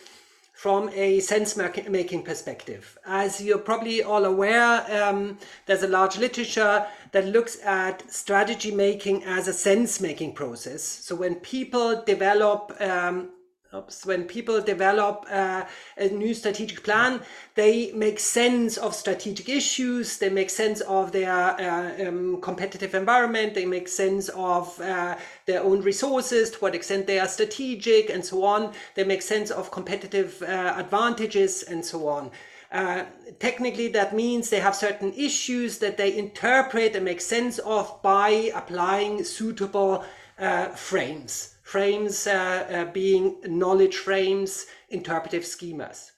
from 0.54 0.90
a 0.96 1.20
sense 1.20 1.56
making 1.56 2.24
perspective. 2.24 2.98
As 3.06 3.40
you're 3.40 3.60
probably 3.60 4.02
all 4.02 4.26
aware, 4.26 4.84
um, 5.04 5.38
there's 5.68 5.84
a 5.84 5.88
large 5.88 6.18
literature 6.18 6.88
that 7.12 7.28
looks 7.28 7.64
at 7.64 8.10
strategy 8.12 8.72
making 8.72 9.26
as 9.26 9.48
a 9.48 9.54
sense 9.54 10.02
making 10.02 10.34
process. 10.34 10.82
So 10.82 11.16
when 11.16 11.36
people 11.36 12.02
develop 12.04 12.76
um, 12.80 13.30
Oops. 13.76 14.06
When 14.06 14.26
people 14.26 14.62
develop 14.62 15.26
uh, 15.32 15.66
a 15.98 16.08
new 16.10 16.36
strategic 16.36 16.84
plan, 16.84 17.22
they 17.56 17.92
make 17.94 18.20
sense 18.20 18.78
of 18.78 18.94
strategic 18.94 19.50
issues. 19.50 20.20
They 20.20 20.30
make 20.30 20.52
sense 20.52 20.82
of 20.82 21.12
their 21.12 21.32
uh, 21.32 22.08
um, 22.08 22.40
competitive 22.40 22.94
environment. 22.94 23.56
They 23.56 23.66
make 23.66 23.88
sense 23.88 24.30
of 24.30 24.80
uh, 24.80 25.18
their 25.48 25.64
own 25.64 25.82
resources, 25.82 26.52
to 26.52 26.58
what 26.60 26.76
extent 26.76 27.08
they 27.08 27.20
are 27.20 27.28
strategic, 27.28 28.12
and 28.12 28.24
so 28.24 28.44
on. 28.44 28.74
They 28.94 29.06
make 29.06 29.24
sense 29.24 29.50
of 29.50 29.72
competitive 29.72 30.44
uh, 30.44 30.76
advantages, 30.78 31.64
and 31.64 31.84
so 31.84 32.08
on. 32.08 32.30
Uh, 32.72 33.06
technically, 33.40 33.88
that 33.88 34.14
means 34.14 34.52
they 34.52 34.60
have 34.60 34.76
certain 34.76 35.14
issues 35.14 35.80
that 35.80 35.98
they 35.98 36.16
interpret 36.16 36.96
and 36.96 37.06
make 37.06 37.22
sense 37.22 37.58
of 37.58 38.00
by 38.04 38.52
applying 38.54 39.24
suitable 39.24 40.06
uh, 40.38 40.68
frames 40.70 41.53
frames 41.74 42.28
uh, 42.28 42.68
uh, 42.70 42.86
being 42.92 43.36
knowledge 43.48 43.98
frames, 43.98 44.68
interpretive 44.90 45.42
schemas. 45.42 46.12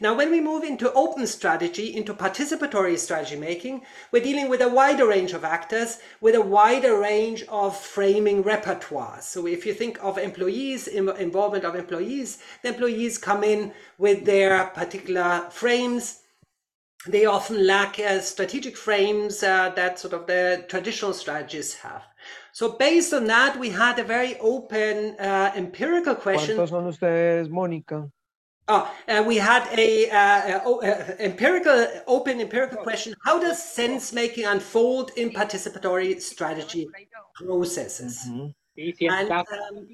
Now, 0.00 0.14
when 0.14 0.30
we 0.30 0.40
move 0.40 0.64
into 0.64 0.90
open 0.94 1.26
strategy, 1.26 1.94
into 1.94 2.14
participatory 2.14 2.98
strategy 2.98 3.36
making, 3.36 3.82
we're 4.10 4.22
dealing 4.22 4.48
with 4.48 4.62
a 4.62 4.70
wider 4.70 5.06
range 5.06 5.34
of 5.34 5.44
actors, 5.44 5.98
with 6.22 6.34
a 6.34 6.40
wider 6.40 6.96
range 6.98 7.44
of 7.50 7.76
framing 7.76 8.42
repertoires. 8.42 9.24
So 9.24 9.46
if 9.46 9.66
you 9.66 9.74
think 9.74 10.02
of 10.02 10.16
employees, 10.16 10.88
involvement 10.88 11.64
of 11.66 11.74
employees, 11.74 12.38
the 12.62 12.70
employees 12.70 13.18
come 13.18 13.44
in 13.44 13.74
with 13.98 14.24
their 14.24 14.64
particular 14.68 15.46
frames, 15.50 16.20
they 17.06 17.26
often 17.26 17.66
lack 17.66 17.98
uh, 17.98 18.20
strategic 18.20 18.78
frames 18.78 19.42
uh, 19.42 19.68
that 19.76 19.98
sort 19.98 20.14
of 20.14 20.26
the 20.26 20.64
traditional 20.68 21.12
strategists 21.12 21.74
have. 21.74 22.02
So 22.52 22.76
based 22.76 23.14
on 23.14 23.26
that, 23.26 23.58
we 23.58 23.70
had 23.70 23.98
a 23.98 24.04
very 24.04 24.38
open 24.38 25.16
uh, 25.18 25.52
empirical 25.56 26.14
question. 26.14 26.56
¿Cuántos 26.56 26.68
son 26.68 26.86
ustedes, 26.86 27.48
Mónica? 27.48 28.10
Oh, 28.68 28.88
uh, 29.08 29.24
we 29.26 29.36
had 29.36 29.66
a 29.76 30.08
uh, 30.10 30.60
uh, 30.60 31.16
empirical, 31.18 31.88
open 32.06 32.40
empirical 32.40 32.78
question. 32.78 33.12
How 33.24 33.40
does 33.40 33.60
sense 33.60 34.12
making 34.12 34.44
unfold 34.44 35.10
in 35.16 35.30
participatory 35.30 36.20
strategy 36.20 36.88
processes? 37.34 38.28
Ujú. 38.28 38.54
And, 39.10 39.32
um, 39.32 39.88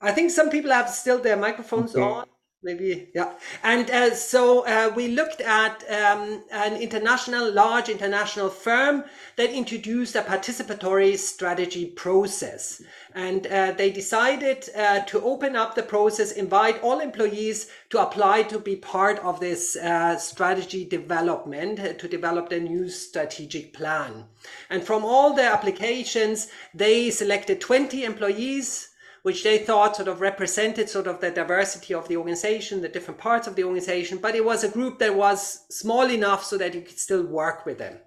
I 0.00 0.12
think 0.12 0.30
some 0.30 0.48
people 0.50 0.72
have 0.72 0.90
still 0.90 1.20
their 1.20 1.36
microphones 1.36 1.94
Okay. 1.94 2.02
on. 2.02 2.26
Maybe, 2.62 3.10
yeah. 3.14 3.34
And 3.62 3.88
uh, 3.90 4.14
so 4.14 4.66
uh, 4.66 4.90
we 4.96 5.08
looked 5.08 5.40
at 5.42 5.84
um, 5.90 6.42
an 6.50 6.76
international, 6.76 7.52
large 7.52 7.90
international 7.90 8.48
firm 8.48 9.04
that 9.36 9.50
introduced 9.50 10.16
a 10.16 10.22
participatory 10.22 11.18
strategy 11.18 11.86
process. 11.86 12.82
And 13.14 13.46
uh, 13.46 13.72
they 13.72 13.90
decided 13.90 14.68
uh, 14.74 15.00
to 15.00 15.22
open 15.22 15.54
up 15.54 15.74
the 15.74 15.82
process, 15.82 16.32
invite 16.32 16.82
all 16.82 17.00
employees 17.00 17.70
to 17.90 18.00
apply 18.00 18.44
to 18.44 18.58
be 18.58 18.74
part 18.74 19.18
of 19.18 19.38
this 19.38 19.76
uh, 19.76 20.16
strategy 20.16 20.86
development, 20.86 21.78
uh, 21.78 21.92
to 21.92 22.08
develop 22.08 22.48
the 22.48 22.58
new 22.58 22.88
strategic 22.88 23.74
plan. 23.74 24.24
And 24.70 24.82
from 24.82 25.04
all 25.04 25.34
the 25.34 25.44
applications, 25.44 26.48
they 26.74 27.10
selected 27.10 27.60
20 27.60 28.02
employees 28.02 28.88
which 29.26 29.42
they 29.42 29.58
thought 29.58 29.96
sort 29.96 30.06
of 30.06 30.20
represented 30.20 30.88
sort 30.88 31.08
of 31.08 31.20
the 31.20 31.32
diversity 31.32 31.92
of 31.92 32.06
the 32.06 32.16
organization, 32.16 32.80
the 32.80 32.88
different 32.88 33.18
parts 33.18 33.48
of 33.48 33.56
the 33.56 33.64
organization, 33.64 34.18
but 34.18 34.36
it 34.36 34.44
was 34.44 34.62
a 34.62 34.68
group 34.68 35.00
that 35.00 35.16
was 35.16 35.66
small 35.68 36.08
enough 36.08 36.44
so 36.44 36.56
that 36.56 36.72
you 36.72 36.80
could 36.80 36.96
still 36.96 37.26
work 37.26 37.66
with 37.66 37.78
them. 37.78 37.98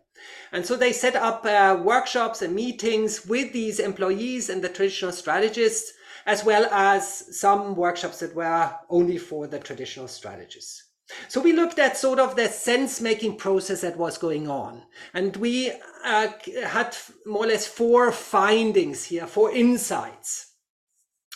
And 0.54 0.66
so 0.66 0.78
they 0.78 0.94
set 0.94 1.18
up 1.18 1.46
uh, 1.46 1.78
workshops 1.84 2.42
and 2.42 2.56
meetings 2.56 3.26
with 3.26 3.52
these 3.52 3.80
employees 3.80 4.48
and 4.48 4.62
the 4.62 4.70
traditional 4.70 5.12
strategists, 5.12 5.92
as 6.26 6.46
well 6.46 6.66
as 6.72 7.38
some 7.38 7.76
workshops 7.76 8.20
that 8.20 8.34
were 8.34 8.72
only 8.90 9.18
for 9.18 9.46
the 9.46 9.60
traditional 9.60 10.08
strategists. 10.08 10.86
So 11.28 11.42
we 11.42 11.52
looked 11.52 11.80
at 11.80 11.98
sort 11.98 12.20
of 12.20 12.38
the 12.38 12.48
sense 12.48 13.02
making 13.02 13.36
process 13.36 13.82
that 13.82 13.98
was 13.98 14.18
going 14.18 14.50
on. 14.50 14.84
And 15.14 15.36
we 15.36 15.74
uh, 16.06 16.30
had 16.66 16.96
more 17.26 17.44
or 17.44 17.48
less 17.48 17.68
four 17.68 18.14
findings 18.14 19.04
here, 19.04 19.28
four 19.28 19.52
insights. 19.52 20.49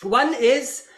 One 0.02 0.34
is 0.34 0.88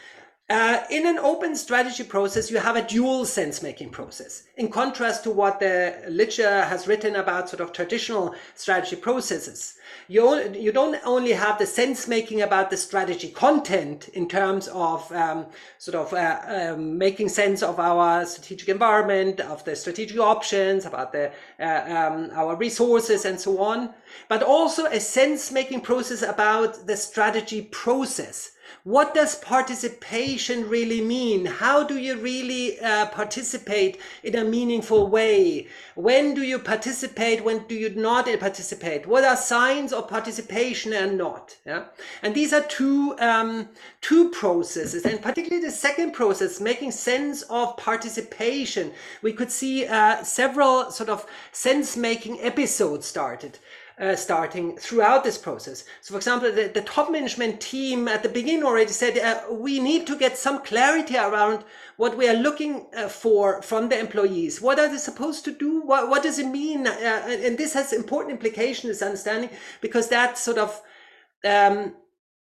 uh, 0.49 0.84
in 0.90 1.07
an 1.07 1.18
open 1.18 1.57
strategy 1.57 2.05
process, 2.05 2.53
you 2.53 2.59
have 2.59 2.76
a 2.76 2.86
dual 2.86 3.24
sense 3.24 3.62
making 3.62 3.90
process. 3.90 4.44
In 4.57 4.68
contrast 4.68 5.24
to 5.24 5.30
what 5.32 5.59
the 5.59 6.05
literature 6.09 6.62
has 6.62 6.86
written 6.86 7.16
about 7.16 7.49
sort 7.49 7.61
of 7.61 7.72
traditional 7.72 8.32
strategy 8.55 8.94
processes, 8.94 9.74
you, 10.07 10.49
you 10.55 10.70
don't 10.70 11.01
only 11.05 11.32
have 11.32 11.59
the 11.59 11.66
sense 11.66 12.07
making 12.07 12.42
about 12.42 12.70
the 12.70 12.76
strategy 12.76 13.28
content 13.28 14.07
in 14.11 14.28
terms 14.28 14.68
of 14.68 15.11
um, 15.11 15.47
sort 15.78 15.97
of 15.97 16.12
uh, 16.14 16.40
um, 16.47 16.97
making 16.97 17.28
sense 17.28 17.61
of 17.61 17.80
our 17.80 18.24
strategic 18.24 18.68
environment, 18.68 19.40
of 19.40 19.64
the 19.64 19.74
strategic 19.74 20.20
options, 20.20 20.86
about 20.86 21.11
the 21.11 21.32
uh, 21.59 22.09
um, 22.12 22.30
our 22.34 22.55
resources 22.55 23.24
and 23.24 23.40
so 23.40 23.61
on, 23.61 23.90
but 24.28 24.44
also 24.44 24.84
a 24.86 25.01
sense 25.01 25.51
making 25.51 25.80
process 25.80 26.22
about 26.22 26.86
the 26.86 26.97
strategy 26.97 27.62
process 27.62 28.53
what 28.84 29.14
does 29.14 29.34
participation 29.36 30.68
really 30.68 31.00
mean? 31.00 31.46
How 31.46 31.82
do 31.82 31.98
you 31.98 32.16
really 32.16 32.78
uh, 32.80 33.06
participate 33.06 33.98
in 34.22 34.36
a 34.36 34.44
meaningful 34.44 35.08
way? 35.08 35.68
When 35.94 36.34
do 36.34 36.42
you 36.42 36.58
participate? 36.58 37.44
When 37.44 37.66
do 37.66 37.74
you 37.74 37.90
not 37.90 38.26
participate? 38.38 39.06
What 39.06 39.24
are 39.24 39.36
signs 39.36 39.92
of 39.92 40.08
participation 40.08 40.92
and 40.92 41.18
not? 41.18 41.56
Yeah, 41.66 41.84
and 42.22 42.34
these 42.34 42.52
are 42.52 42.62
two 42.62 43.16
um, 43.18 43.68
two 44.00 44.30
processes, 44.30 45.04
and 45.04 45.20
particularly 45.20 45.64
the 45.64 45.72
second 45.72 46.12
process, 46.12 46.60
making 46.60 46.92
sense 46.92 47.42
of 47.42 47.76
participation. 47.76 48.92
We 49.22 49.32
could 49.32 49.50
see 49.50 49.86
uh, 49.86 50.22
several 50.22 50.90
sort 50.90 51.08
of 51.08 51.26
sense 51.52 51.96
making 51.96 52.40
episodes 52.40 53.06
started 53.06 53.58
uh, 53.99 54.14
starting 54.14 54.76
throughout 54.76 55.24
this 55.24 55.38
process. 55.38 55.84
So, 56.03 56.12
for 56.12 56.18
example, 56.18 56.53
the, 56.53 56.68
the 56.68 56.82
top 56.82 57.11
management 57.11 57.61
team 57.61 58.09
at 58.09 58.22
the 58.22 58.28
beginning 58.28 58.64
already 58.64 58.92
said 58.92 59.18
uh, 59.18 59.51
we 59.51 59.80
need 59.80 60.07
to 60.07 60.18
get 60.18 60.36
some 60.36 60.62
clarity 60.62 61.16
around 61.16 61.64
what 61.97 62.16
we 62.16 62.28
are 62.28 62.34
looking 62.34 62.86
uh, 62.94 63.09
for 63.09 63.62
from 63.62 63.88
the 63.88 63.99
employees. 63.99 64.61
What 64.61 64.78
are 64.78 64.88
they 64.88 64.99
supposed 64.99 65.44
to 65.47 65.53
do? 65.53 65.80
What, 65.80 66.11
what 66.11 66.22
does 66.22 66.38
it 66.38 66.47
mean? 66.47 66.86
Uh, 66.86 67.22
and 67.26 67.57
this 67.57 67.72
has 67.72 67.92
important 67.92 68.32
implications, 68.32 68.84
this 68.84 69.03
understanding, 69.03 69.51
because 69.80 70.09
that 70.09 70.36
sort 70.36 70.59
of 70.59 70.82
um, 71.44 71.94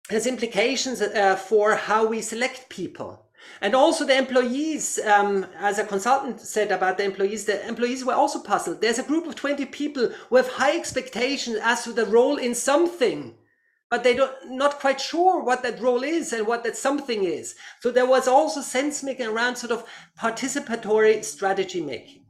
has 0.08 0.26
implications 0.26 1.02
uh, 1.02 1.36
for 1.36 1.74
how 1.74 2.06
we 2.06 2.22
select 2.22 2.68
people. 2.70 3.23
And 3.60 3.74
also 3.74 4.04
the 4.04 4.16
employees, 4.16 4.98
um, 4.98 5.46
as 5.58 5.78
a 5.78 5.84
consultant 5.84 6.40
said 6.40 6.70
about 6.70 6.98
the 6.98 7.04
employees, 7.04 7.44
the 7.44 7.66
employees 7.66 8.04
were 8.04 8.14
also 8.14 8.40
puzzled. 8.40 8.80
There's 8.80 8.98
a 8.98 9.04
group 9.04 9.26
of 9.26 9.34
20 9.34 9.64
people 9.66 10.08
who 10.28 10.36
have 10.36 10.48
high 10.48 10.76
expectations 10.76 11.58
as 11.62 11.84
to 11.84 11.92
the 11.92 12.06
role 12.06 12.36
in 12.36 12.54
something, 12.54 13.34
but 13.90 14.02
they 14.02 14.14
don't 14.14 14.34
not 14.50 14.80
quite 14.80 15.00
sure 15.00 15.42
what 15.42 15.62
that 15.62 15.80
role 15.80 16.02
is 16.02 16.32
and 16.32 16.46
what 16.46 16.64
that 16.64 16.76
something 16.76 17.24
is. 17.24 17.54
So 17.80 17.90
there 17.90 18.06
was 18.06 18.28
also 18.28 18.60
sense 18.60 19.02
making 19.02 19.26
around 19.26 19.56
sort 19.56 19.72
of 19.72 19.84
participatory 20.18 21.24
strategy 21.24 21.80
making. 21.80 22.24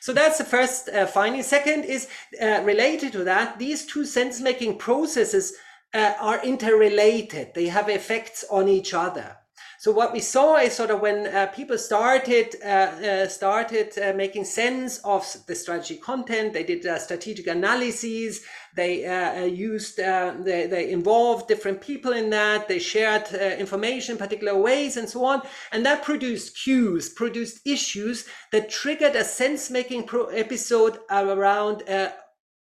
So 0.00 0.12
that's 0.12 0.38
the 0.38 0.44
first 0.44 0.88
uh, 0.88 1.06
finding. 1.06 1.42
Second 1.42 1.84
is 1.84 2.08
uh, 2.40 2.62
related 2.64 3.12
to 3.12 3.24
that. 3.24 3.58
These 3.58 3.86
two 3.86 4.04
sense 4.04 4.40
making 4.40 4.78
processes 4.78 5.54
uh, 5.94 6.14
are 6.20 6.44
interrelated. 6.44 7.54
They 7.54 7.66
have 7.66 7.88
effects 7.88 8.44
on 8.50 8.68
each 8.68 8.94
other. 8.94 9.36
So 9.80 9.92
what 9.92 10.12
we 10.12 10.18
saw 10.18 10.56
is 10.56 10.72
sort 10.72 10.90
of 10.90 11.00
when 11.00 11.28
uh, 11.28 11.46
people 11.54 11.78
started 11.78 12.56
uh, 12.64 12.66
uh, 12.66 13.28
started 13.28 13.96
uh, 13.96 14.12
making 14.12 14.44
sense 14.44 14.98
of 15.04 15.24
the 15.46 15.54
strategy 15.54 15.98
content, 15.98 16.52
they 16.52 16.64
did 16.64 16.84
strategic 17.00 17.46
analyses, 17.46 18.42
they 18.74 19.06
uh, 19.06 19.44
used 19.44 19.98
they, 19.98 20.66
they 20.66 20.90
involved 20.90 21.46
different 21.46 21.80
people 21.80 22.12
in 22.12 22.28
that, 22.30 22.66
they 22.66 22.80
shared 22.80 23.32
information 23.32 24.12
in 24.14 24.18
particular 24.18 24.56
ways 24.56 24.96
and 24.96 25.08
so 25.08 25.24
on, 25.24 25.42
and 25.70 25.86
that 25.86 26.02
produced 26.02 26.58
cues, 26.60 27.08
produced 27.08 27.64
issues 27.64 28.26
that 28.50 28.70
triggered 28.70 29.14
a 29.14 29.22
sense 29.22 29.70
making 29.70 30.02
pro- 30.02 30.26
episode 30.26 30.98
around 31.08 31.84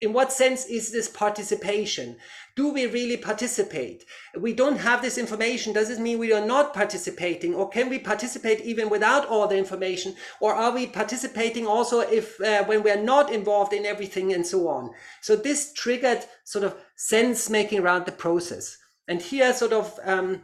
in 0.02 0.14
what 0.14 0.34
sense 0.34 0.66
is 0.66 0.92
this 0.92 1.08
participation? 1.08 2.18
Do 2.56 2.74
we 2.74 2.88
really 2.88 3.18
participate? 3.18 4.04
We 4.38 4.52
don't 4.52 4.78
have 4.78 5.02
this 5.02 5.18
information. 5.18 5.74
Does 5.74 5.90
this 5.90 6.00
mean 6.00 6.18
we 6.18 6.34
are 6.34 6.46
not 6.46 6.74
participating? 6.74 7.54
Or 7.54 7.70
can 7.70 7.88
we 7.88 8.00
participate 8.00 8.62
even 8.62 8.90
without 8.90 9.28
all 9.28 9.48
the 9.48 9.58
information? 9.58 10.16
Or 10.40 10.56
are 10.56 10.72
we 10.72 10.88
participating 10.88 11.68
also 11.68 12.00
if 12.00 12.42
uh, 12.42 12.64
when 12.66 12.82
we 12.82 12.90
are 12.90 13.02
not 13.02 13.32
involved 13.32 13.74
in 13.74 13.86
everything 13.86 14.34
and 14.34 14.46
so 14.46 14.68
on? 14.68 14.90
So 15.22 15.36
this 15.36 15.72
triggered 15.72 16.26
sort 16.44 16.66
of 16.66 16.76
sense 16.96 17.50
making 17.50 17.82
around 17.82 18.08
the 18.08 18.12
process. 18.12 18.78
And 19.08 19.22
here 19.22 19.54
sort 19.54 19.74
of 19.74 20.00
um, 20.04 20.42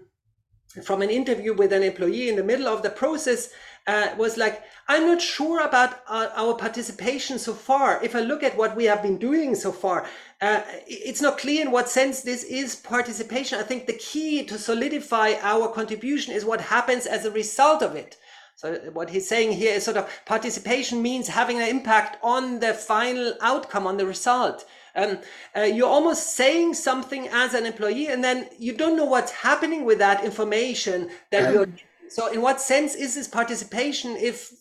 from 0.84 1.02
an 1.02 1.10
interview 1.10 1.54
with 1.56 1.74
an 1.74 1.84
employee 1.84 2.30
in 2.30 2.36
the 2.36 2.44
middle 2.44 2.68
of 2.68 2.84
the 2.84 2.90
process, 2.90 3.50
uh, 3.88 4.14
was 4.18 4.38
like, 4.38 4.64
I'm 4.90 5.06
not 5.06 5.22
sure 5.22 5.66
about 5.66 6.02
our, 6.08 6.28
our, 6.36 6.56
participation 6.56 7.40
so 7.40 7.54
far. 7.54 8.04
If 8.04 8.16
I 8.16 8.20
look 8.20 8.44
at 8.44 8.58
what 8.58 8.76
we 8.76 8.86
have 8.86 9.02
been 9.02 9.18
doing 9.18 9.56
so 9.56 9.72
far, 9.72 10.06
uh, 10.42 10.62
it's 10.86 11.22
not 11.22 11.38
clear 11.38 11.62
in 11.62 11.72
what 11.72 11.90
sense 11.90 12.22
this 12.22 12.44
is 12.44 12.76
participation. 12.76 13.60
I 13.60 13.64
think 13.64 13.88
the 13.88 13.94
key 13.94 14.44
to 14.46 14.58
solidify 14.58 15.36
our 15.42 15.70
contribution 15.70 16.34
is 16.34 16.46
what 16.46 16.62
happens 16.62 17.06
as 17.06 17.26
a 17.26 17.32
result 17.32 17.82
of 17.82 17.96
it. 17.96 18.18
So 18.56 18.76
what 18.92 19.12
he's 19.12 19.28
saying 19.28 19.52
here 19.52 19.76
is 19.76 19.84
sort 19.86 19.98
of 19.98 20.10
participation 20.26 21.02
means 21.02 21.28
having 21.28 21.58
an 21.58 21.70
impact 21.70 22.18
on 22.24 22.60
the 22.60 22.74
final 22.74 23.36
outcome, 23.40 23.86
on 23.86 23.98
the 23.98 24.06
result. 24.06 24.66
Um, 24.96 25.20
uh, 25.56 25.62
you're 25.62 25.88
almost 25.88 26.36
saying 26.36 26.74
something 26.74 27.28
as 27.28 27.54
an 27.54 27.68
employee, 27.68 28.08
and 28.08 28.24
then 28.24 28.50
you 28.58 28.74
don't 28.74 28.98
know 28.98 29.06
what's 29.06 29.32
happening 29.32 29.86
with 29.86 30.00
that 30.00 30.26
information 30.26 31.12
that 31.30 31.54
you're 31.54 31.68
so 32.10 32.28
in 32.28 32.42
what 32.42 32.62
sense 32.62 32.96
is 32.96 33.16
this 33.16 33.28
participation 33.28 34.16
if 34.18 34.52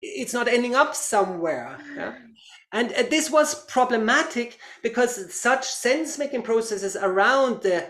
it's 0.00 0.34
not 0.34 0.48
ending 0.48 0.74
up 0.74 0.94
somewhere 0.94 1.78
yeah? 1.96 2.14
and 2.72 2.92
uh, 2.92 3.02
this 3.10 3.30
was 3.30 3.64
problematic 3.66 4.58
because 4.82 5.32
such 5.34 5.64
sense 5.64 6.18
making 6.18 6.42
processes 6.42 6.96
around 6.96 7.62
the 7.62 7.84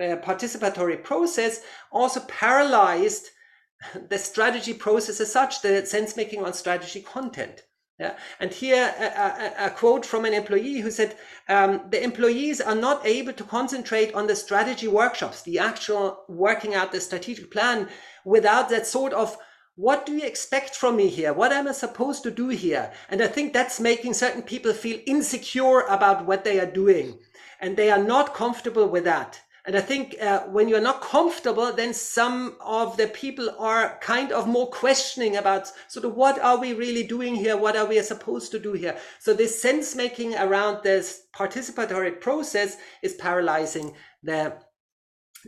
uh, 0.00 0.16
participatory 0.16 1.02
process 1.02 1.62
also 1.90 2.20
paralyzed 2.20 3.26
the 4.08 4.18
strategy 4.18 4.74
process 4.74 5.20
as 5.20 5.32
such 5.32 5.62
the 5.62 5.84
sense 5.86 6.16
making 6.16 6.44
on 6.44 6.52
strategy 6.52 7.00
content 7.00 7.62
yeah. 7.98 8.16
And 8.38 8.52
here, 8.52 8.94
a, 8.96 9.04
a, 9.04 9.66
a, 9.66 9.70
quote 9.70 10.06
from 10.06 10.24
an 10.24 10.32
employee 10.32 10.78
who 10.78 10.90
said, 10.90 11.16
um, 11.48 11.82
the 11.90 12.02
employees 12.02 12.60
are 12.60 12.76
not 12.76 13.04
able 13.04 13.32
to 13.32 13.42
concentrate 13.42 14.14
on 14.14 14.28
the 14.28 14.36
strategy 14.36 14.86
workshops, 14.86 15.42
the 15.42 15.58
actual 15.58 16.22
working 16.28 16.76
out 16.76 16.92
the 16.92 17.00
strategic 17.00 17.50
plan 17.50 17.88
without 18.24 18.68
that 18.68 18.86
sort 18.86 19.12
of 19.12 19.36
what 19.74 20.06
do 20.06 20.12
you 20.12 20.26
expect 20.26 20.74
from 20.74 20.96
me 20.96 21.08
here? 21.08 21.32
What 21.32 21.52
am 21.52 21.68
I 21.68 21.72
supposed 21.72 22.24
to 22.24 22.32
do 22.32 22.48
here? 22.48 22.92
And 23.08 23.22
I 23.22 23.28
think 23.28 23.52
that's 23.52 23.78
making 23.78 24.14
certain 24.14 24.42
people 24.42 24.72
feel 24.72 24.98
insecure 25.06 25.82
about 25.82 26.26
what 26.26 26.42
they 26.42 26.58
are 26.58 26.66
doing. 26.66 27.20
And 27.60 27.76
they 27.76 27.88
are 27.88 28.02
not 28.02 28.34
comfortable 28.34 28.88
with 28.88 29.04
that. 29.04 29.40
And 29.68 29.76
I 29.76 29.82
think 29.82 30.16
uh, 30.18 30.44
when 30.44 30.66
you're 30.66 30.80
not 30.80 31.02
comfortable, 31.02 31.70
then 31.74 31.92
some 31.92 32.56
of 32.58 32.96
the 32.96 33.06
people 33.06 33.54
are 33.58 33.98
kind 34.00 34.32
of 34.32 34.48
more 34.48 34.70
questioning 34.70 35.36
about 35.36 35.70
sort 35.88 36.06
of 36.06 36.14
what 36.14 36.38
are 36.38 36.58
we 36.58 36.72
really 36.72 37.02
doing 37.02 37.34
here? 37.34 37.54
What 37.54 37.76
are 37.76 37.84
we 37.84 38.00
supposed 38.00 38.50
to 38.52 38.58
do 38.58 38.72
here? 38.72 38.96
So 39.18 39.34
this 39.34 39.60
sense 39.60 39.94
making 39.94 40.34
around 40.36 40.82
this 40.82 41.24
participatory 41.36 42.18
process 42.18 42.78
is 43.02 43.12
paralyzing 43.16 43.94
the 44.22 44.56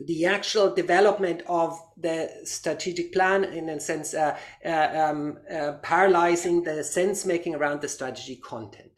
the 0.06 0.26
actual 0.26 0.74
development 0.74 1.42
of 1.46 1.80
the 1.96 2.30
strategic 2.44 3.14
plan 3.14 3.44
in 3.44 3.70
a 3.70 3.80
sense 3.80 4.12
uh, 4.12 4.36
uh, 4.66 4.88
um, 4.94 5.38
uh, 5.50 5.72
paralyzing 5.82 6.62
the 6.62 6.84
sense 6.84 7.24
making 7.24 7.54
around 7.54 7.80
the 7.80 7.88
strategy 7.88 8.36
content 8.36 8.89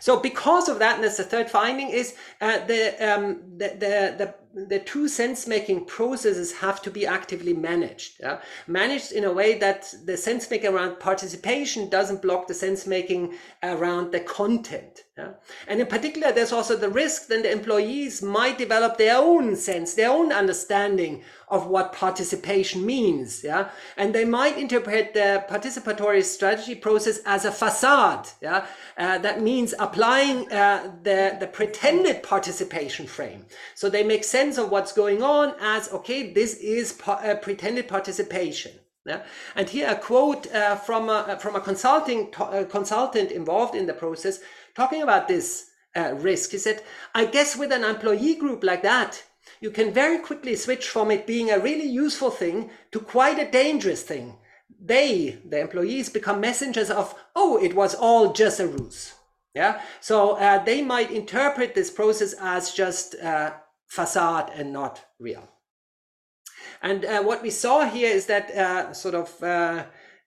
so 0.00 0.20
because 0.20 0.68
of 0.68 0.78
that, 0.78 0.96
and 0.96 1.04
that's 1.04 1.16
the 1.16 1.24
third 1.24 1.50
finding, 1.50 1.90
is 1.90 2.14
uh, 2.40 2.64
the, 2.66 2.96
um, 3.00 3.42
the, 3.56 3.68
the, 3.68 4.14
the 4.18 4.34
the 4.54 4.78
two 4.80 5.08
sense 5.08 5.46
making 5.46 5.84
processes 5.86 6.52
have 6.52 6.82
to 6.82 6.90
be 6.90 7.06
actively 7.06 7.54
managed 7.54 8.20
yeah? 8.20 8.38
managed 8.66 9.12
in 9.12 9.24
a 9.24 9.32
way 9.32 9.58
that 9.58 9.92
the 10.04 10.16
sense 10.16 10.50
making 10.50 10.72
around 10.72 10.98
participation 11.00 11.88
doesn't 11.88 12.20
block 12.20 12.46
the 12.46 12.54
sense 12.54 12.86
making 12.86 13.32
around 13.62 14.12
the 14.12 14.20
content 14.20 15.04
yeah? 15.16 15.30
and 15.68 15.80
in 15.80 15.86
particular 15.86 16.32
there's 16.32 16.52
also 16.52 16.76
the 16.76 16.88
risk 16.88 17.28
that 17.28 17.42
the 17.42 17.50
employees 17.50 18.20
might 18.20 18.58
develop 18.58 18.98
their 18.98 19.16
own 19.16 19.56
sense 19.56 19.94
their 19.94 20.10
own 20.10 20.30
understanding 20.30 21.22
of 21.48 21.66
what 21.66 21.92
participation 21.94 22.84
means 22.84 23.42
yeah 23.42 23.70
and 23.96 24.14
they 24.14 24.24
might 24.24 24.58
interpret 24.58 25.14
the 25.14 25.42
participatory 25.48 26.22
strategy 26.22 26.74
process 26.74 27.20
as 27.24 27.46
a 27.46 27.52
facade 27.52 28.28
yeah 28.42 28.66
uh, 28.98 29.16
that 29.18 29.40
means 29.40 29.72
applying 29.78 30.50
uh, 30.52 30.92
the 31.02 31.36
the 31.40 31.46
pretended 31.46 32.22
participation 32.22 33.06
frame 33.06 33.46
so 33.74 33.88
they 33.88 34.02
make 34.02 34.22
sense 34.24 34.41
sense 34.42 34.58
of 34.58 34.70
what's 34.70 34.92
going 34.92 35.22
on 35.22 35.54
as 35.60 35.92
okay 35.92 36.32
this 36.32 36.54
is 36.54 37.00
uh, 37.06 37.34
pretended 37.40 37.86
participation 37.86 38.72
yeah? 39.06 39.22
and 39.54 39.68
here 39.68 39.88
a 39.88 39.94
quote 39.94 40.52
uh, 40.52 40.74
from 40.74 41.08
a, 41.08 41.38
from 41.40 41.54
a 41.54 41.60
consulting 41.60 42.32
uh, 42.38 42.64
consultant 42.68 43.30
involved 43.30 43.74
in 43.74 43.86
the 43.86 43.94
process 43.94 44.40
talking 44.74 45.02
about 45.02 45.28
this 45.28 45.66
uh, 45.94 46.14
risk. 46.14 46.50
He 46.50 46.58
said 46.58 46.82
i 47.14 47.24
guess 47.24 47.56
with 47.56 47.70
an 47.72 47.84
employee 47.84 48.34
group 48.34 48.64
like 48.64 48.82
that 48.82 49.22
you 49.60 49.70
can 49.70 49.92
very 49.92 50.18
quickly 50.18 50.56
switch 50.56 50.88
from 50.88 51.10
it 51.10 51.26
being 51.26 51.50
a 51.50 51.58
really 51.68 51.86
useful 52.04 52.30
thing 52.30 52.70
to 52.90 52.98
quite 52.98 53.38
a 53.38 53.50
dangerous 53.50 54.02
thing. 54.02 54.38
They 54.92 55.38
the 55.50 55.60
employees 55.60 56.08
become 56.08 56.40
messengers 56.40 56.90
of 56.90 57.14
oh 57.36 57.62
it 57.66 57.74
was 57.74 57.94
all 57.94 58.32
just 58.32 58.60
a 58.60 58.66
ruse. 58.66 59.14
Yeah? 59.54 59.80
So 60.00 60.16
uh, 60.32 60.64
they 60.64 60.80
might 60.82 61.10
interpret 61.10 61.74
this 61.74 61.90
process 61.90 62.34
as 62.40 62.72
just 62.72 63.14
uh, 63.16 63.52
facade 63.92 64.50
and 64.54 64.72
not 64.72 65.04
real. 65.18 65.46
And 66.80 67.04
uh, 67.04 67.22
what 67.22 67.42
we 67.42 67.50
saw 67.50 67.84
here 67.84 68.10
is 68.10 68.24
that 68.26 68.50
uh, 68.50 68.94
sort 68.94 69.14
of 69.14 69.42
uh, 69.42 69.84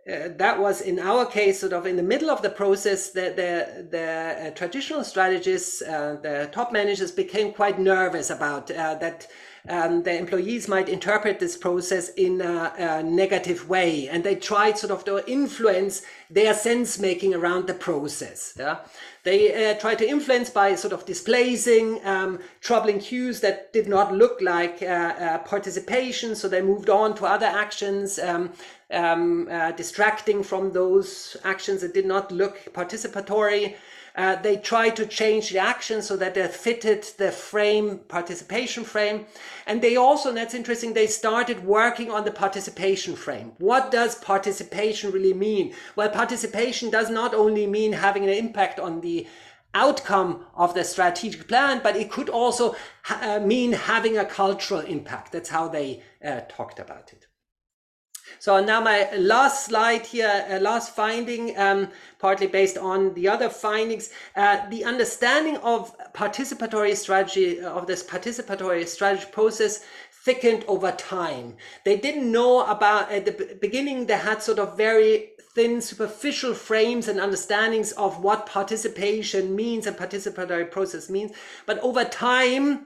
uh 0.08 0.30
that 0.38 0.60
was 0.60 0.82
in 0.82 1.00
our 1.00 1.26
case 1.26 1.62
sort 1.62 1.74
of 1.74 1.88
in 1.88 1.96
the 1.96 2.10
middle 2.14 2.30
of 2.30 2.42
the 2.44 2.50
process 2.62 3.10
the 3.10 3.28
the, 3.42 3.88
the 3.96 4.08
uh, 4.08 4.50
traditional 4.52 5.04
strategists 5.04 5.82
uh, 5.82 6.18
the 6.22 6.48
top 6.52 6.72
managers 6.72 7.12
became 7.12 7.52
quite 7.52 7.80
nervous 7.80 8.30
about 8.30 8.68
that 8.68 9.28
um, 9.68 10.04
the 10.04 10.18
employees 10.18 10.68
might 10.68 10.90
interpret 10.90 11.40
this 11.40 11.58
process 11.58 12.10
in 12.10 12.42
a, 12.42 12.74
a, 12.78 13.04
negative 13.04 13.68
way. 13.68 14.08
And 14.08 14.24
they 14.24 14.36
tried 14.36 14.78
sort 14.78 14.92
of 14.92 15.04
to 15.06 15.28
influence 15.30 16.04
their 16.30 16.54
sense 16.54 17.00
making 17.00 17.34
around 17.34 17.68
the 17.68 17.74
process 17.74 18.54
yeah? 18.58 18.80
They 19.24 19.72
uh, 19.72 19.80
tried 19.80 19.98
to 20.00 20.08
influence 20.08 20.50
by 20.50 20.76
sort 20.76 20.94
of 20.94 21.06
displacing 21.06 22.06
um, 22.06 22.40
troubling 22.62 23.00
cues 23.00 23.40
that 23.42 23.74
did 23.74 23.88
not 23.88 24.14
look 24.14 24.40
like 24.40 24.82
uh, 24.82 24.86
uh, 24.86 25.38
participation. 25.40 26.36
So 26.36 26.48
they 26.48 26.62
moved 26.62 26.90
on 26.90 27.16
to 27.16 27.26
other 27.26 27.48
actions 27.48 28.20
um, 28.20 28.52
um, 28.92 29.48
uh, 29.50 29.72
distracting 29.72 30.44
from 30.44 30.74
those 30.74 31.38
actions 31.44 31.82
that 31.82 31.94
did 31.94 32.06
not 32.06 32.32
look 32.32 32.72
participatory 32.74 33.76
uh, 34.16 34.36
they 34.42 34.58
tried 34.58 34.96
to 34.96 35.06
change 35.06 35.50
the 35.50 35.60
action 35.60 36.02
so 36.02 36.16
that 36.16 36.34
they 36.34 36.48
fitted 36.48 37.04
the 37.18 37.32
frame, 37.32 38.00
participation 38.08 38.84
frame. 38.84 39.26
And 39.68 39.82
they 39.82 39.96
also, 39.96 40.30
and 40.30 40.38
that's 40.38 40.54
interesting, 40.54 40.94
they 40.94 41.08
started 41.08 41.66
working 41.66 42.12
on 42.12 42.24
the 42.24 42.32
participation 42.32 43.16
frame. 43.16 43.54
What 43.58 43.92
does 43.92 44.16
participation 44.16 45.12
really 45.12 45.34
mean? 45.34 45.74
Well, 45.96 46.10
participation 46.10 46.90
does 46.90 47.10
not 47.10 47.34
only 47.34 47.68
mean 47.68 47.94
having 47.94 48.24
an 48.24 48.30
impact 48.30 48.80
on 48.80 49.02
the 49.02 49.28
outcome 49.74 50.46
of 50.56 50.74
the 50.74 50.84
strategic 50.86 51.48
plan, 51.50 51.82
but 51.84 51.98
it 51.98 52.10
could 52.10 52.30
also 52.30 52.76
uh, 53.10 53.40
mean 53.40 53.74
having 53.74 54.18
a 54.18 54.26
cultural 54.26 54.80
impact. 54.80 55.34
That's 55.34 55.50
how 55.50 55.68
they 55.68 56.02
uh, 56.24 56.42
talked 56.48 56.80
about 56.80 57.12
it. 57.12 57.25
So 58.46 58.64
now 58.64 58.80
my 58.80 59.12
last 59.16 59.66
slide 59.66 60.06
here, 60.06 60.46
uh, 60.48 60.60
last 60.60 60.96
finding, 60.96 61.58
um, 61.58 61.88
partly 62.20 62.46
based 62.46 62.78
on 62.78 63.16
the 63.16 63.28
other 63.28 63.50
findings, 63.50 64.12
uh, 64.36 64.70
the 64.70 64.84
understanding 64.86 65.58
of 65.64 65.98
participatory 66.14 66.96
strategy, 66.96 67.60
uh, 67.60 67.72
of 67.72 67.88
this 67.88 68.04
participatory 68.04 68.88
strategy 68.88 69.26
process 69.32 69.84
thickened 70.12 70.64
over 70.68 70.92
time. 70.92 71.56
They 71.86 71.98
didn't 71.98 72.32
know 72.32 72.64
about, 72.68 73.12
at 73.12 73.26
the 73.26 73.58
beginning, 73.60 74.06
they 74.06 74.20
had 74.20 74.44
sort 74.44 74.60
of 74.60 74.78
very 74.78 75.32
thin 75.56 75.82
superficial 75.82 76.54
frames 76.54 77.08
and 77.08 77.20
understandings 77.20 77.94
of 77.94 78.22
what 78.22 78.46
participation 78.46 79.56
means 79.56 79.88
and 79.88 79.98
participatory 79.98 80.70
process 80.70 81.10
means. 81.10 81.32
But 81.66 81.80
over 81.80 82.04
time, 82.04 82.86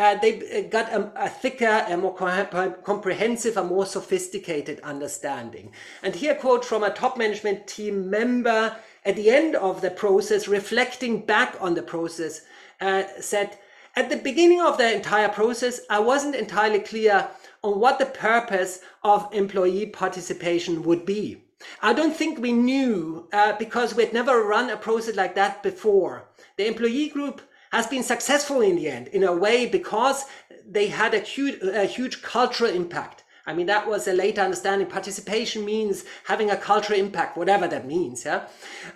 uh, 0.00 0.14
they 0.14 0.64
uh, 0.64 0.68
got 0.70 0.90
a, 0.94 1.12
a, 1.14 1.28
thicker, 1.28 1.84
a 1.86 1.94
more 1.94 2.14
comprehensive, 2.14 3.58
a 3.58 3.62
more 3.62 3.84
sophisticated 3.84 4.80
understanding. 4.80 5.70
And 6.02 6.14
here, 6.14 6.34
quote 6.34 6.64
from 6.64 6.82
a 6.82 6.88
top 6.88 7.18
management 7.18 7.66
team 7.66 8.08
member 8.08 8.74
at 9.04 9.16
the 9.16 9.28
end 9.28 9.56
of 9.56 9.82
the 9.82 9.90
process, 9.90 10.48
reflecting 10.48 11.26
back 11.26 11.54
on 11.60 11.74
the 11.74 11.82
process, 11.82 12.40
uh, 12.80 13.02
said, 13.20 13.58
At 13.94 14.08
the 14.08 14.16
beginning 14.16 14.62
of 14.62 14.78
the 14.78 14.90
entire 14.90 15.28
process, 15.28 15.82
I 15.90 15.98
wasn't 15.98 16.34
entirely 16.34 16.80
clear 16.80 17.28
on 17.62 17.78
what 17.78 17.98
the 17.98 18.06
purpose 18.06 18.80
of 19.04 19.28
employee 19.34 19.84
participation 19.84 20.82
would 20.84 21.04
be. 21.04 21.42
I 21.82 21.92
don't 21.92 22.16
think 22.16 22.38
we 22.38 22.52
knew 22.52 23.28
uh, 23.34 23.52
because 23.58 23.94
we'd 23.94 24.14
never 24.14 24.44
run 24.44 24.70
a 24.70 24.78
process 24.78 25.14
like 25.14 25.34
that 25.34 25.62
before. 25.62 26.30
The 26.56 26.66
employee 26.66 27.10
group 27.10 27.42
has 27.72 27.86
been 27.86 28.02
successful 28.02 28.60
in 28.60 28.76
the 28.76 28.88
end 28.88 29.08
in 29.08 29.22
a 29.22 29.32
way 29.32 29.66
because 29.66 30.24
they 30.68 30.88
had 30.88 31.14
a 31.14 31.20
huge, 31.20 31.60
a 31.62 31.84
huge 31.84 32.22
cultural 32.22 32.70
impact. 32.70 33.24
I 33.46 33.54
mean, 33.54 33.66
that 33.66 33.88
was 33.88 34.06
a 34.06 34.12
later 34.12 34.42
understanding. 34.42 34.86
Participation 34.86 35.64
means 35.64 36.04
having 36.24 36.50
a 36.50 36.56
cultural 36.56 36.98
impact, 36.98 37.36
whatever 37.36 37.66
that 37.68 37.86
means. 37.86 38.24
Yeah. 38.24 38.46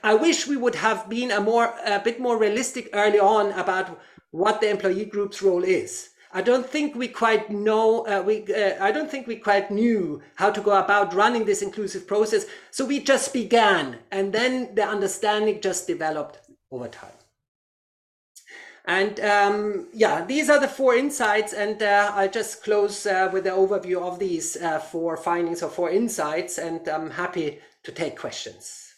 I 0.02 0.14
wish 0.14 0.46
we 0.46 0.56
would 0.56 0.76
have 0.76 1.08
been 1.08 1.30
a 1.30 1.40
more, 1.40 1.74
a 1.84 1.98
bit 1.98 2.20
more 2.20 2.38
realistic 2.38 2.90
early 2.92 3.18
on 3.18 3.52
about 3.52 4.00
what 4.30 4.60
the 4.60 4.70
employee 4.70 5.06
group's 5.06 5.42
role 5.42 5.64
is. 5.64 6.10
I 6.32 6.42
don't 6.42 6.68
think 6.68 6.96
we 6.96 7.08
quite 7.08 7.48
know, 7.50 8.06
uh, 8.06 8.20
we, 8.20 8.44
uh, 8.52 8.84
I 8.84 8.90
don't 8.90 9.08
think 9.08 9.28
we 9.28 9.36
quite 9.36 9.70
knew 9.70 10.20
how 10.34 10.50
to 10.50 10.60
go 10.60 10.72
about 10.72 11.14
running 11.14 11.44
this 11.44 11.62
inclusive 11.62 12.08
process. 12.08 12.46
So 12.72 12.84
we 12.84 13.00
just 13.00 13.32
began 13.32 13.98
and 14.10 14.32
then 14.32 14.74
the 14.74 14.84
understanding 14.84 15.60
just 15.60 15.86
developed 15.86 16.40
over 16.72 16.88
time. 16.88 17.12
And 18.87 19.18
um, 19.20 19.89
yeah, 19.95 20.24
these 20.26 20.51
are 20.51 20.61
the 20.61 20.68
four 20.68 20.95
insights, 20.95 21.55
and 21.55 21.82
uh, 21.82 22.12
I'll 22.14 22.30
just 22.30 22.62
close 22.62 23.07
uh, 23.07 23.30
with 23.32 23.45
the 23.45 23.51
overview 23.51 24.03
of 24.03 24.18
these 24.18 24.57
uh, 24.57 24.78
four 24.78 25.16
findings 25.16 25.62
or 25.62 25.70
four 25.70 25.91
insights, 25.91 26.59
and 26.59 26.87
I'm 26.87 27.11
happy 27.11 27.61
to 27.85 27.93
take 27.93 28.18
questions. 28.18 28.91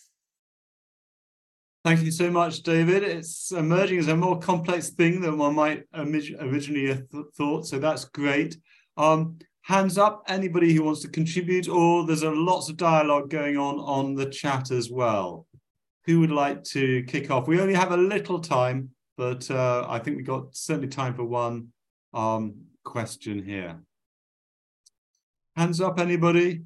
Thank 1.85 2.03
you 2.03 2.11
so 2.11 2.33
much, 2.33 2.65
David. 2.65 3.05
It's 3.05 3.53
emerging 3.53 4.01
as 4.01 4.09
a 4.09 4.17
more 4.17 4.41
complex 4.41 4.91
thing 4.91 5.21
than 5.21 5.39
one 5.39 5.55
might 5.55 5.85
originally 5.95 6.89
have 6.89 7.05
thought, 7.37 7.67
so 7.67 7.79
that's 7.79 8.07
great. 8.07 8.57
Um, 8.97 9.39
hands 9.63 9.99
up, 9.99 10.25
anybody 10.27 10.75
who 10.75 10.83
wants 10.83 11.03
to 11.03 11.09
contribute, 11.09 11.69
or 11.69 12.05
there's 12.05 12.25
a 12.25 12.31
lots 12.31 12.69
of 12.69 12.77
dialogue 12.77 13.31
going 13.31 13.57
on 13.57 13.77
on 13.79 14.17
the 14.17 14.27
chat 14.27 14.73
as 14.73 14.91
well. 14.91 15.47
Who 16.07 16.19
would 16.19 16.33
like 16.33 16.65
to 16.65 17.05
kick 17.05 17.31
off? 17.31 17.47
We 17.47 17.61
only 17.61 17.75
have 17.75 17.93
a 17.93 17.97
little 17.97 18.41
time, 18.41 18.91
but 19.17 19.51
uh, 19.51 19.87
I 19.89 19.99
think 19.99 20.17
we 20.19 20.23
got 20.23 20.55
certainly 20.55 20.89
time 20.89 21.15
for 21.15 21.25
one 21.25 21.69
um, 22.13 22.55
question 22.85 23.45
here. 23.45 23.81
Hands 25.57 25.81
up, 25.81 25.99
anybody? 25.99 26.63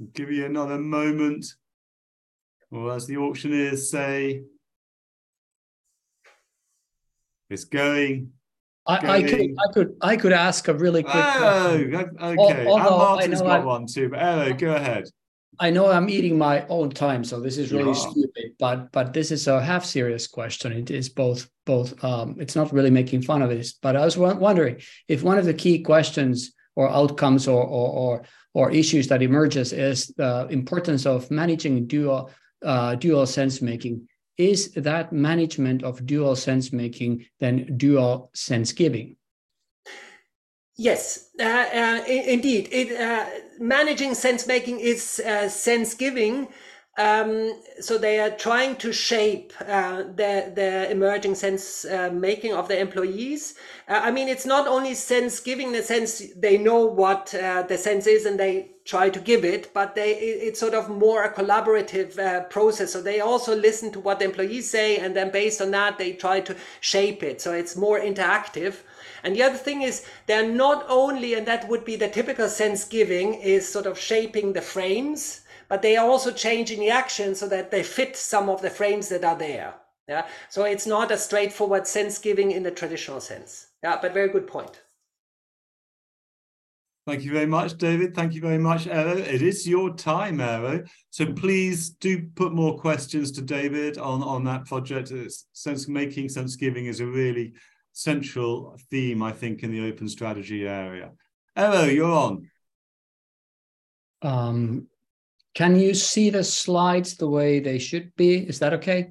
I'll 0.00 0.06
give 0.06 0.30
you 0.30 0.46
another 0.46 0.78
moment. 0.78 1.46
Or 2.70 2.94
as 2.94 3.06
the 3.06 3.16
auctioneers 3.16 3.90
say, 3.90 4.42
it's 7.50 7.64
going. 7.64 8.30
I, 8.86 8.94
I, 8.94 9.22
could, 9.22 9.40
I 9.40 9.72
could, 9.72 9.96
I 10.00 10.16
could 10.16 10.32
ask 10.32 10.68
a 10.68 10.74
really 10.74 11.02
quick. 11.02 11.14
Oh, 11.16 11.84
question. 11.90 12.18
okay. 12.20 12.66
Although 12.66 12.88
and 12.88 12.98
Martin's 12.98 13.42
got 13.42 13.60
I'm, 13.60 13.64
one 13.66 13.86
too. 13.86 14.08
But 14.08 14.20
Eero, 14.20 14.58
go 14.58 14.74
ahead. 14.74 15.04
I 15.58 15.70
know 15.70 15.90
I'm 15.90 16.08
eating 16.08 16.38
my 16.38 16.66
own 16.68 16.90
time, 16.90 17.24
so 17.24 17.40
this 17.40 17.58
is 17.58 17.72
really 17.72 17.92
yeah. 17.92 18.10
stupid. 18.10 18.52
But 18.58 18.92
but 18.92 19.12
this 19.12 19.30
is 19.30 19.46
a 19.46 19.60
half 19.60 19.84
serious 19.84 20.26
question. 20.26 20.72
It 20.72 20.90
is 20.90 21.08
both 21.08 21.48
both. 21.66 22.02
Um, 22.04 22.36
it's 22.38 22.56
not 22.56 22.72
really 22.72 22.90
making 22.90 23.22
fun 23.22 23.42
of 23.42 23.50
this, 23.50 23.72
but 23.72 23.96
I 23.96 24.04
was 24.04 24.16
wondering 24.16 24.80
if 25.08 25.22
one 25.22 25.38
of 25.38 25.44
the 25.44 25.54
key 25.54 25.82
questions 25.82 26.52
or 26.76 26.88
outcomes 26.88 27.48
or 27.48 27.62
or 27.62 27.88
or, 27.90 28.22
or 28.54 28.70
issues 28.70 29.08
that 29.08 29.22
emerges 29.22 29.72
is 29.72 30.08
the 30.16 30.46
importance 30.50 31.04
of 31.04 31.30
managing 31.30 31.86
dual 31.86 32.30
uh, 32.64 32.94
dual 32.94 33.26
sense 33.26 33.60
making 33.60 34.06
is 34.40 34.72
that 34.72 35.12
management 35.12 35.82
of 35.82 36.06
dual 36.06 36.34
sense 36.34 36.72
making 36.72 37.26
then 37.40 37.76
dual 37.76 38.30
sense 38.32 38.72
giving? 38.72 39.16
Yes, 40.76 41.28
uh, 41.38 41.44
uh, 41.44 42.04
indeed. 42.08 42.70
It, 42.72 42.98
uh, 42.98 43.26
managing 43.60 44.14
sense 44.14 44.46
making 44.46 44.80
is 44.80 45.20
uh, 45.24 45.48
sense 45.48 45.94
giving. 45.94 46.48
Um, 46.98 47.62
so 47.80 47.96
they 47.96 48.18
are 48.18 48.30
trying 48.30 48.76
to 48.76 48.92
shape 48.92 49.52
uh, 49.60 50.02
the, 50.02 50.52
the 50.54 50.90
emerging 50.90 51.36
sense 51.36 51.84
uh, 51.84 52.10
making 52.12 52.52
of 52.52 52.68
the 52.68 52.78
employees. 52.78 53.54
I 53.88 54.10
mean, 54.10 54.28
it's 54.28 54.44
not 54.44 54.66
only 54.66 54.94
sense 54.94 55.38
giving 55.40 55.68
in 55.68 55.72
the 55.72 55.82
sense 55.82 56.22
they 56.36 56.58
know 56.58 56.84
what 56.84 57.26
the 57.26 57.78
sense 57.78 58.06
is 58.06 58.26
and 58.26 58.38
they 58.38 58.72
try 58.84 59.08
to 59.08 59.20
give 59.20 59.44
it, 59.44 59.72
but 59.72 59.94
they 59.94 60.10
it's 60.14 60.58
sort 60.58 60.74
of 60.74 60.88
more 60.88 61.22
a 61.22 61.32
collaborative 61.32 62.18
uh, 62.18 62.42
process. 62.44 62.92
So 62.92 63.00
they 63.00 63.20
also 63.20 63.54
listen 63.54 63.92
to 63.92 64.00
what 64.00 64.18
the 64.18 64.24
employees 64.24 64.68
say, 64.68 64.98
and 64.98 65.14
then 65.14 65.30
based 65.30 65.60
on 65.62 65.70
that, 65.70 65.96
they 65.96 66.12
try 66.12 66.40
to 66.40 66.56
shape 66.80 67.22
it. 67.22 67.40
So 67.40 67.52
it's 67.52 67.76
more 67.76 68.00
interactive. 68.00 68.74
And 69.22 69.34
the 69.34 69.42
other 69.42 69.56
thing 69.56 69.82
is 69.82 70.04
they're 70.26 70.50
not 70.50 70.84
only, 70.88 71.34
and 71.34 71.46
that 71.46 71.68
would 71.68 71.84
be 71.84 71.96
the 71.96 72.08
typical 72.08 72.48
sense 72.48 72.84
giving, 72.84 73.34
is 73.34 73.68
sort 73.68 73.86
of 73.86 73.98
shaping 73.98 74.52
the 74.52 74.62
frames, 74.62 75.42
but 75.68 75.82
they 75.82 75.96
are 75.96 76.08
also 76.08 76.32
changing 76.32 76.80
the 76.80 76.90
action 76.90 77.34
so 77.34 77.48
that 77.48 77.70
they 77.70 77.82
fit 77.82 78.16
some 78.16 78.48
of 78.48 78.62
the 78.62 78.70
frames 78.70 79.08
that 79.08 79.24
are 79.24 79.36
there. 79.38 79.74
Yeah. 80.08 80.26
So 80.48 80.64
it's 80.64 80.86
not 80.86 81.12
a 81.12 81.16
straightforward 81.16 81.86
sense 81.86 82.18
giving 82.18 82.50
in 82.50 82.64
the 82.64 82.70
traditional 82.72 83.20
sense. 83.20 83.68
Yeah, 83.82 83.98
but 84.02 84.12
very 84.12 84.28
good 84.28 84.46
point. 84.46 84.82
Thank 87.06 87.22
you 87.22 87.32
very 87.32 87.46
much, 87.46 87.78
David. 87.78 88.14
Thank 88.14 88.34
you 88.34 88.40
very 88.40 88.58
much, 88.58 88.84
Eero. 88.84 89.16
It 89.16 89.42
is 89.42 89.66
your 89.66 89.94
time, 89.94 90.38
Eero. 90.38 90.88
So 91.10 91.32
please 91.32 91.90
do 91.90 92.28
put 92.34 92.52
more 92.52 92.78
questions 92.78 93.32
to 93.32 93.42
David 93.42 93.98
on, 93.98 94.22
on 94.22 94.44
that 94.44 94.66
project. 94.66 95.10
It's 95.10 95.46
sense 95.52 95.88
making, 95.88 96.28
sense 96.28 96.56
giving 96.56 96.86
is 96.86 97.00
a 97.00 97.06
really 97.06 97.54
central 97.92 98.78
theme, 98.90 99.22
I 99.22 99.32
think, 99.32 99.62
in 99.62 99.70
the 99.72 99.86
open 99.88 100.08
strategy 100.08 100.66
area. 100.66 101.10
Eero, 101.56 101.92
you're 101.92 102.12
on. 102.12 102.50
Um, 104.22 104.86
can 105.54 105.78
you 105.78 105.94
see 105.94 106.30
the 106.30 106.44
slides 106.44 107.16
the 107.16 107.28
way 107.28 107.60
they 107.60 107.78
should 107.78 108.14
be? 108.16 108.36
Is 108.36 108.60
that 108.60 108.74
okay? 108.74 109.10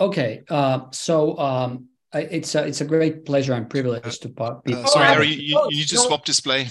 Okay, 0.00 0.42
uh, 0.48 0.86
so 0.92 1.38
um, 1.38 1.88
it's 2.12 2.54
a, 2.54 2.66
it's 2.66 2.80
a 2.80 2.86
great 2.86 3.26
pleasure 3.26 3.52
and 3.52 3.68
privilege 3.68 4.18
to 4.20 4.28
be. 4.28 4.74
Uh, 4.74 4.84
sorry, 4.86 5.06
Harry, 5.06 5.28
you, 5.28 5.60
you 5.68 5.78
need 5.78 5.88
to 5.88 5.98
swap 5.98 6.24
display. 6.24 6.68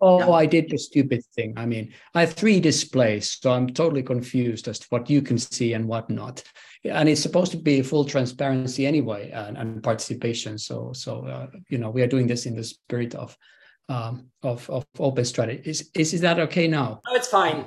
Oh, 0.00 0.18
yeah. 0.18 0.30
I 0.30 0.46
did 0.46 0.68
the 0.68 0.76
stupid 0.76 1.24
thing. 1.34 1.54
I 1.56 1.66
mean, 1.66 1.92
I 2.14 2.20
have 2.20 2.34
three 2.34 2.60
displays, 2.60 3.38
so 3.40 3.52
I'm 3.52 3.68
totally 3.68 4.02
confused 4.02 4.68
as 4.68 4.78
to 4.80 4.86
what 4.90 5.08
you 5.08 5.22
can 5.22 5.38
see 5.38 5.72
and 5.72 5.86
what 5.86 6.10
not. 6.10 6.42
And 6.84 7.08
it's 7.08 7.22
supposed 7.22 7.52
to 7.52 7.56
be 7.56 7.80
full 7.80 8.04
transparency 8.04 8.86
anyway 8.86 9.30
and, 9.30 9.56
and 9.56 9.82
participation. 9.82 10.58
So, 10.58 10.92
so 10.92 11.26
uh, 11.26 11.46
you 11.68 11.78
know, 11.78 11.90
we 11.90 12.02
are 12.02 12.06
doing 12.06 12.26
this 12.26 12.44
in 12.44 12.54
the 12.54 12.64
spirit 12.64 13.14
of 13.14 13.36
um, 13.88 14.28
of 14.42 14.68
of 14.70 14.86
open 14.98 15.24
strategy. 15.24 15.62
Is, 15.64 15.90
is 15.94 16.14
is 16.14 16.20
that 16.22 16.38
okay 16.40 16.68
now? 16.68 17.00
No, 17.06 17.14
it's 17.14 17.28
fine. 17.28 17.64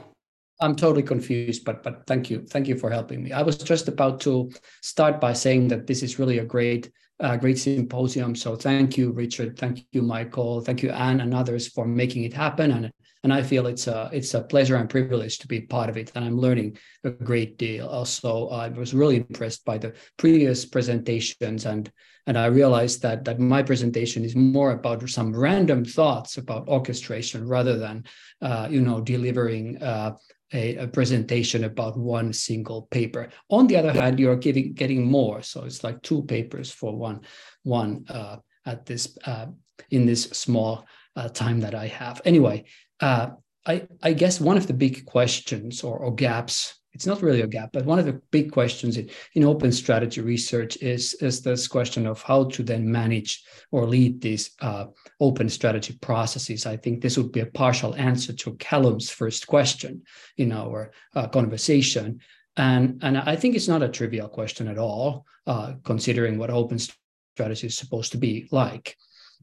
I'm 0.60 0.76
totally 0.76 1.04
confused, 1.04 1.64
but 1.66 1.84
but 1.84 2.06
thank 2.08 2.30
you, 2.30 2.46
thank 2.50 2.68
you 2.68 2.76
for 2.76 2.90
helping 2.90 3.24
me. 3.24 3.32
I 3.32 3.44
was 3.44 3.58
just 3.58 3.88
about 3.88 4.20
to 4.22 4.52
start 4.82 5.22
by 5.22 5.34
saying 5.34 5.68
that 5.68 5.86
this 5.86 6.02
is 6.02 6.18
really 6.18 6.40
a 6.40 6.46
great 6.46 6.92
uh, 7.20 7.36
great 7.36 7.58
symposium. 7.58 8.36
So 8.36 8.56
thank 8.56 8.98
you, 8.98 9.12
Richard. 9.12 9.58
Thank 9.58 9.86
you, 9.92 10.02
Michael. 10.02 10.62
Thank 10.62 10.84
you, 10.84 10.92
Ann, 10.92 11.22
and 11.22 11.34
others 11.34 11.68
for 11.68 11.86
making 11.86 12.24
it 12.24 12.34
happen. 12.34 12.72
And 12.72 12.92
and 13.24 13.34
I 13.34 13.44
feel 13.44 13.68
it's 13.68 13.88
a 13.88 14.10
it's 14.14 14.34
a 14.36 14.42
pleasure 14.42 14.76
and 14.76 14.90
privilege 14.90 15.40
to 15.40 15.48
be 15.48 15.62
part 15.62 15.90
of 15.90 15.98
it. 15.98 16.12
And 16.16 16.24
I'm 16.24 16.38
learning 16.38 16.78
a 17.04 17.10
great 17.10 17.58
deal. 17.58 17.88
Also, 17.88 18.50
I 18.50 18.70
was 18.70 18.94
really 18.94 19.18
impressed 19.18 19.66
by 19.66 19.78
the 19.78 19.94
previous 20.18 20.66
presentations, 20.66 21.66
and 21.66 21.92
and 22.28 22.38
I 22.38 22.46
realized 22.46 23.02
that 23.02 23.26
that 23.26 23.40
my 23.40 23.64
presentation 23.64 24.24
is 24.24 24.36
more 24.36 24.72
about 24.72 25.10
some 25.10 25.36
random 25.36 25.84
thoughts 25.84 26.38
about 26.38 26.68
orchestration 26.68 27.48
rather 27.48 27.78
than 27.78 28.06
uh, 28.42 28.68
you 28.70 28.82
know 28.82 29.02
delivering. 29.02 29.82
Uh, 29.82 30.16
a, 30.54 30.78
a, 30.78 30.88
presentation 30.88 31.64
about 31.64 31.98
one 31.98 32.32
single 32.32 32.88
paper. 32.90 33.30
On 33.50 33.68
the 33.68 33.78
other 33.78 33.92
hand, 33.92 34.20
you're 34.20 34.36
getting 34.36 34.74
getting 34.74 35.06
more, 35.06 35.42
so 35.42 35.64
it's 35.64 35.84
like 35.84 36.02
two 36.02 36.24
papers 36.24 36.72
for 36.72 36.96
one 36.96 37.22
one 37.64 38.06
uh, 38.10 38.38
at 38.66 38.86
this 38.86 39.18
uh, 39.26 39.48
in 39.90 40.06
this 40.06 40.24
small 40.24 40.86
uh, 41.16 41.30
time 41.30 41.60
that 41.62 41.76
I 41.76 41.88
have. 41.88 42.22
Anyway, 42.24 42.66
uh, 43.02 43.32
I 43.66 43.88
I 44.02 44.14
guess 44.14 44.40
one 44.40 44.58
of 44.58 44.68
the 44.68 44.74
big 44.74 45.06
questions 45.06 45.84
or, 45.84 45.98
or 45.98 46.16
gaps 46.16 46.77
it's 46.98 47.06
not 47.06 47.22
really 47.22 47.42
a 47.42 47.48
gap, 47.48 47.70
but 47.74 47.86
one 47.86 48.00
of 48.00 48.06
the 48.06 48.20
big 48.32 48.52
questions 48.52 48.98
in, 48.98 49.08
in 49.36 49.44
open 49.44 49.72
strategy 49.72 50.20
research 50.20 50.78
is, 50.78 51.14
is 51.22 51.44
this 51.44 51.68
question 51.68 52.08
of 52.08 52.24
how 52.24 52.46
to 52.46 52.64
then 52.64 52.92
manage 52.92 53.44
or 53.72 53.86
lead 53.86 54.20
these 54.20 54.50
uh, 54.62 54.86
open 55.20 55.48
strategy 55.48 55.96
processes. 56.02 56.66
I 56.66 56.76
think 56.76 57.02
this 57.02 57.16
would 57.16 57.32
be 57.32 57.42
a 57.42 57.46
partial 57.46 57.94
answer 57.98 58.34
to 58.34 58.56
Callum's 58.56 59.12
first 59.12 59.46
question 59.46 60.02
in 60.38 60.52
our 60.52 60.92
uh, 61.16 61.28
conversation. 61.28 62.20
And, 62.56 63.00
and 63.04 63.20
I 63.20 63.36
think 63.36 63.56
it's 63.56 63.68
not 63.68 63.84
a 63.84 63.90
trivial 63.90 64.28
question 64.28 64.68
at 64.68 64.80
all, 64.80 65.24
uh, 65.46 65.74
considering 65.84 66.40
what 66.40 66.50
open 66.50 66.80
strategy 66.80 67.68
is 67.68 67.78
supposed 67.78 68.12
to 68.14 68.18
be 68.18 68.48
like. 68.52 68.98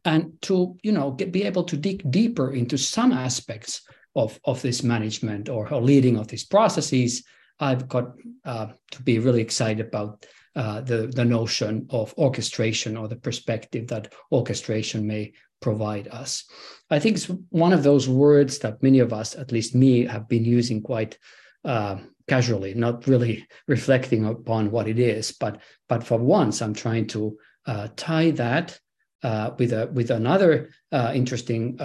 And 0.05 0.33
to 0.43 0.77
you 0.83 0.91
know 0.91 1.13
get, 1.13 1.31
be 1.31 1.45
able 1.45 1.65
to 1.65 1.77
dig 1.77 2.11
deeper 2.11 2.53
into 2.53 2.77
some 2.77 3.13
aspects 3.13 3.81
of, 4.17 4.39
of 4.45 4.61
this 4.61 4.83
management 4.83 5.49
or, 5.49 5.73
or 5.73 5.81
leading 5.81 6.19
of 6.19 6.29
these 6.29 6.45
processes, 6.45 7.25
I've 7.61 7.89
got 7.89 8.13
uh, 8.45 8.69
to 8.93 9.03
be 9.03 9.19
really 9.19 9.43
excited 9.43 9.87
about 9.87 10.27
uh, 10.57 10.81
the, 10.81 11.07
the 11.09 11.25
notion 11.25 11.87
of 11.91 12.15
orchestration 12.17 12.97
or 12.97 13.09
the 13.09 13.17
perspective 13.17 13.89
that 13.89 14.13
orchestration 14.31 15.07
may 15.07 15.33
provide 15.61 16.09
us. 16.09 16.45
I 16.91 16.99
think 16.99 17.17
it's 17.17 17.31
one 17.51 17.73
of 17.73 17.83
those 17.83 18.09
words 18.09 18.59
that 18.61 18.83
many 18.83 18.99
of 19.01 19.13
us, 19.13 19.35
at 19.35 19.51
least 19.51 19.75
me, 19.75 20.07
have 20.07 20.29
been 20.29 20.45
using 20.45 20.83
quite 20.83 21.19
uh, 21.65 21.97
casually, 22.29 22.75
not 22.75 23.07
really 23.07 23.47
reflecting 23.69 24.27
upon 24.27 24.71
what 24.71 24.89
it 24.89 24.99
is. 24.99 25.33
But 25.33 25.61
but 25.89 26.05
for 26.05 26.19
once, 26.19 26.61
I'm 26.61 26.75
trying 26.75 27.07
to 27.09 27.37
uh, 27.67 27.89
tie 27.97 28.31
that 28.33 28.79
uh, 29.23 29.51
with 29.59 29.73
a 29.73 29.89
with 29.89 30.11
another 30.11 30.71
uh, 30.93 31.13
interesting 31.15 31.79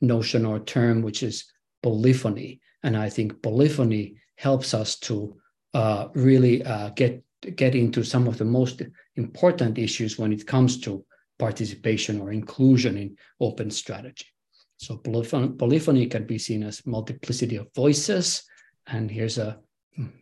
notion 0.00 0.46
or 0.46 0.60
term, 0.60 1.02
which 1.02 1.22
is 1.22 1.44
polyphony. 1.82 2.60
And 2.82 2.96
I 2.96 3.10
think 3.10 3.42
polyphony 3.42 4.19
helps 4.40 4.72
us 4.72 4.96
to 4.96 5.36
uh, 5.74 6.08
really 6.14 6.64
uh, 6.64 6.88
get 6.90 7.22
get 7.56 7.74
into 7.74 8.02
some 8.02 8.26
of 8.26 8.36
the 8.38 8.44
most 8.44 8.82
important 9.16 9.78
issues 9.78 10.18
when 10.18 10.32
it 10.32 10.46
comes 10.46 10.80
to 10.80 11.04
participation 11.38 12.20
or 12.20 12.32
inclusion 12.32 12.96
in 12.96 13.16
open 13.40 13.70
strategy. 13.70 14.26
So 14.76 14.96
polyphony 14.96 16.06
can 16.06 16.24
be 16.26 16.38
seen 16.38 16.62
as 16.62 16.86
multiplicity 16.86 17.56
of 17.56 17.68
voices, 17.74 18.42
and 18.86 19.10
here's 19.10 19.38
a 19.38 19.58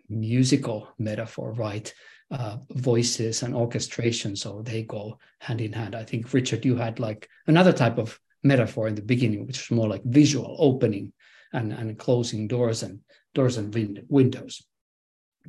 musical 0.09 0.89
metaphor, 0.99 1.53
right? 1.53 1.93
Uh, 2.31 2.57
voices 2.71 3.43
and 3.43 3.55
orchestration, 3.55 4.37
so 4.37 4.63
they 4.63 4.83
go 4.83 5.19
hand 5.41 5.61
in 5.61 5.73
hand. 5.73 5.95
I 5.95 6.05
think 6.05 6.33
Richard, 6.33 6.65
you 6.65 6.77
had 6.77 6.99
like 7.01 7.29
another 7.47 7.73
type 7.73 7.99
of 7.99 8.19
metaphor 8.43 8.89
in 8.89 8.97
the 8.97 9.03
beginning, 9.13 9.47
which 9.47 9.61
was 9.61 9.77
more 9.77 9.89
like 9.89 10.03
visual 10.05 10.57
opening 10.59 11.13
and, 11.53 11.73
and 11.73 11.99
closing 11.99 12.49
doors 12.49 12.83
and 12.83 13.01
doors 13.39 13.57
and 13.57 13.73
win- 13.75 14.05
windows. 14.09 14.55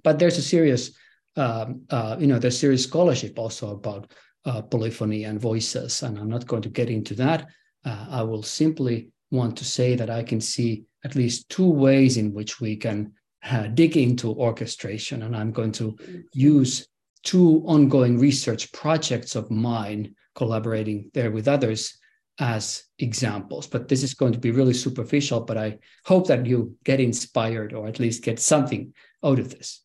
But 0.03 0.19
there's 0.19 0.37
a 0.37 0.49
serious, 0.55 0.91
um, 1.35 1.67
uh, 1.89 2.15
you 2.19 2.27
know, 2.27 2.39
there's 2.39 2.59
serious 2.59 2.83
scholarship 2.83 3.33
also 3.37 3.65
about 3.79 4.03
uh, 4.45 4.61
polyphony 4.61 5.25
and 5.25 5.41
voices, 5.51 6.03
and 6.03 6.17
I'm 6.17 6.29
not 6.29 6.47
going 6.47 6.61
to 6.63 6.77
get 6.79 6.89
into 6.89 7.13
that. 7.15 7.47
Uh, 7.83 8.05
I 8.19 8.21
will 8.23 8.43
simply 8.43 9.09
want 9.31 9.57
to 9.57 9.65
say 9.65 9.95
that 9.95 10.09
I 10.09 10.23
can 10.23 10.41
see 10.41 10.83
at 11.03 11.15
least 11.15 11.49
two 11.49 11.69
ways 11.85 12.17
in 12.17 12.33
which 12.33 12.61
we 12.61 12.75
can 12.75 13.13
uh, 13.43 13.67
dig 13.67 13.97
into 13.97 14.27
orchestration, 14.47 15.23
and 15.23 15.35
I'm 15.35 15.51
going 15.51 15.73
to 15.73 15.97
use 16.33 16.87
two 17.23 17.63
ongoing 17.65 18.17
research 18.17 18.71
projects 18.71 19.35
of 19.35 19.51
mine 19.51 20.15
collaborating 20.35 21.11
there 21.13 21.31
with 21.31 21.47
others 21.47 21.97
as 22.39 22.83
examples. 22.97 23.67
But 23.67 23.87
this 23.87 24.01
is 24.01 24.13
going 24.13 24.33
to 24.33 24.39
be 24.39 24.51
really 24.51 24.73
superficial, 24.73 25.41
but 25.41 25.57
I 25.57 25.79
hope 26.05 26.27
that 26.27 26.45
you 26.45 26.75
get 26.83 26.99
inspired 26.99 27.73
or 27.73 27.87
at 27.87 27.99
least 27.99 28.23
get 28.23 28.39
something 28.39 28.93
out 29.23 29.39
of 29.39 29.49
this. 29.49 29.83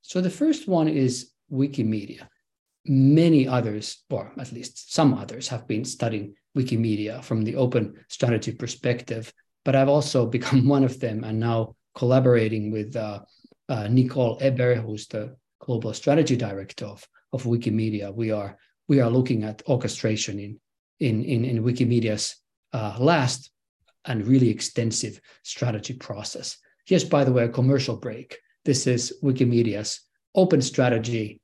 So 0.00 0.20
the 0.20 0.30
first 0.30 0.68
one 0.68 0.88
is 0.88 1.32
Wikimedia. 1.52 2.28
many 2.88 3.48
others, 3.48 4.04
or 4.10 4.32
at 4.38 4.52
least 4.52 4.94
some 4.94 5.12
others, 5.14 5.48
have 5.48 5.66
been 5.66 5.84
studying 5.84 6.34
Wikimedia 6.56 7.22
from 7.22 7.42
the 7.42 7.56
open 7.56 7.94
strategy 8.08 8.52
perspective. 8.52 9.32
But 9.64 9.74
I've 9.74 9.88
also 9.88 10.26
become 10.36 10.68
one 10.68 10.84
of 10.84 11.00
them 11.00 11.24
and 11.24 11.40
now 11.40 11.74
collaborating 11.94 12.70
with 12.70 12.94
uh, 12.96 13.20
uh, 13.68 13.88
Nicole 13.88 14.38
Ebber, 14.40 14.76
who's 14.76 15.08
the 15.08 15.36
global 15.58 15.92
strategy 15.92 16.36
director 16.36 16.86
of, 16.86 17.06
of 17.32 17.42
Wikimedia. 17.44 18.14
We 18.14 18.30
are 18.30 18.56
we 18.88 19.00
are 19.00 19.10
looking 19.10 19.42
at 19.42 19.62
orchestration 19.66 20.38
in 20.38 20.60
in 21.00 21.24
in, 21.24 21.44
in 21.44 21.62
Wikimedia's 21.62 22.36
uh, 22.72 22.96
last 22.98 23.50
and 24.04 24.26
really 24.26 24.48
extensive 24.48 25.20
strategy 25.42 25.94
process. 25.94 26.58
Here's, 26.86 27.04
by 27.04 27.24
the 27.24 27.32
way, 27.32 27.44
a 27.44 27.48
commercial 27.48 27.96
break. 27.96 28.38
This 28.64 28.86
is 28.86 29.18
Wikimedia's 29.22 30.00
open 30.34 30.62
strategy 30.62 31.40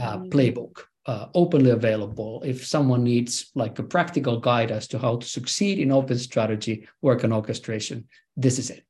uh, 0.00 0.18
playbook, 0.18 0.82
uh, 1.06 1.26
openly 1.34 1.70
available. 1.70 2.42
If 2.44 2.66
someone 2.66 3.02
needs 3.02 3.50
like 3.54 3.78
a 3.78 3.82
practical 3.82 4.38
guide 4.38 4.70
as 4.70 4.86
to 4.88 4.98
how 4.98 5.16
to 5.16 5.26
succeed 5.26 5.78
in 5.78 5.90
open 5.90 6.18
strategy, 6.18 6.88
work 7.02 7.24
and 7.24 7.32
orchestration, 7.32 8.06
this 8.36 8.58
is 8.58 8.70
it. 8.70 8.84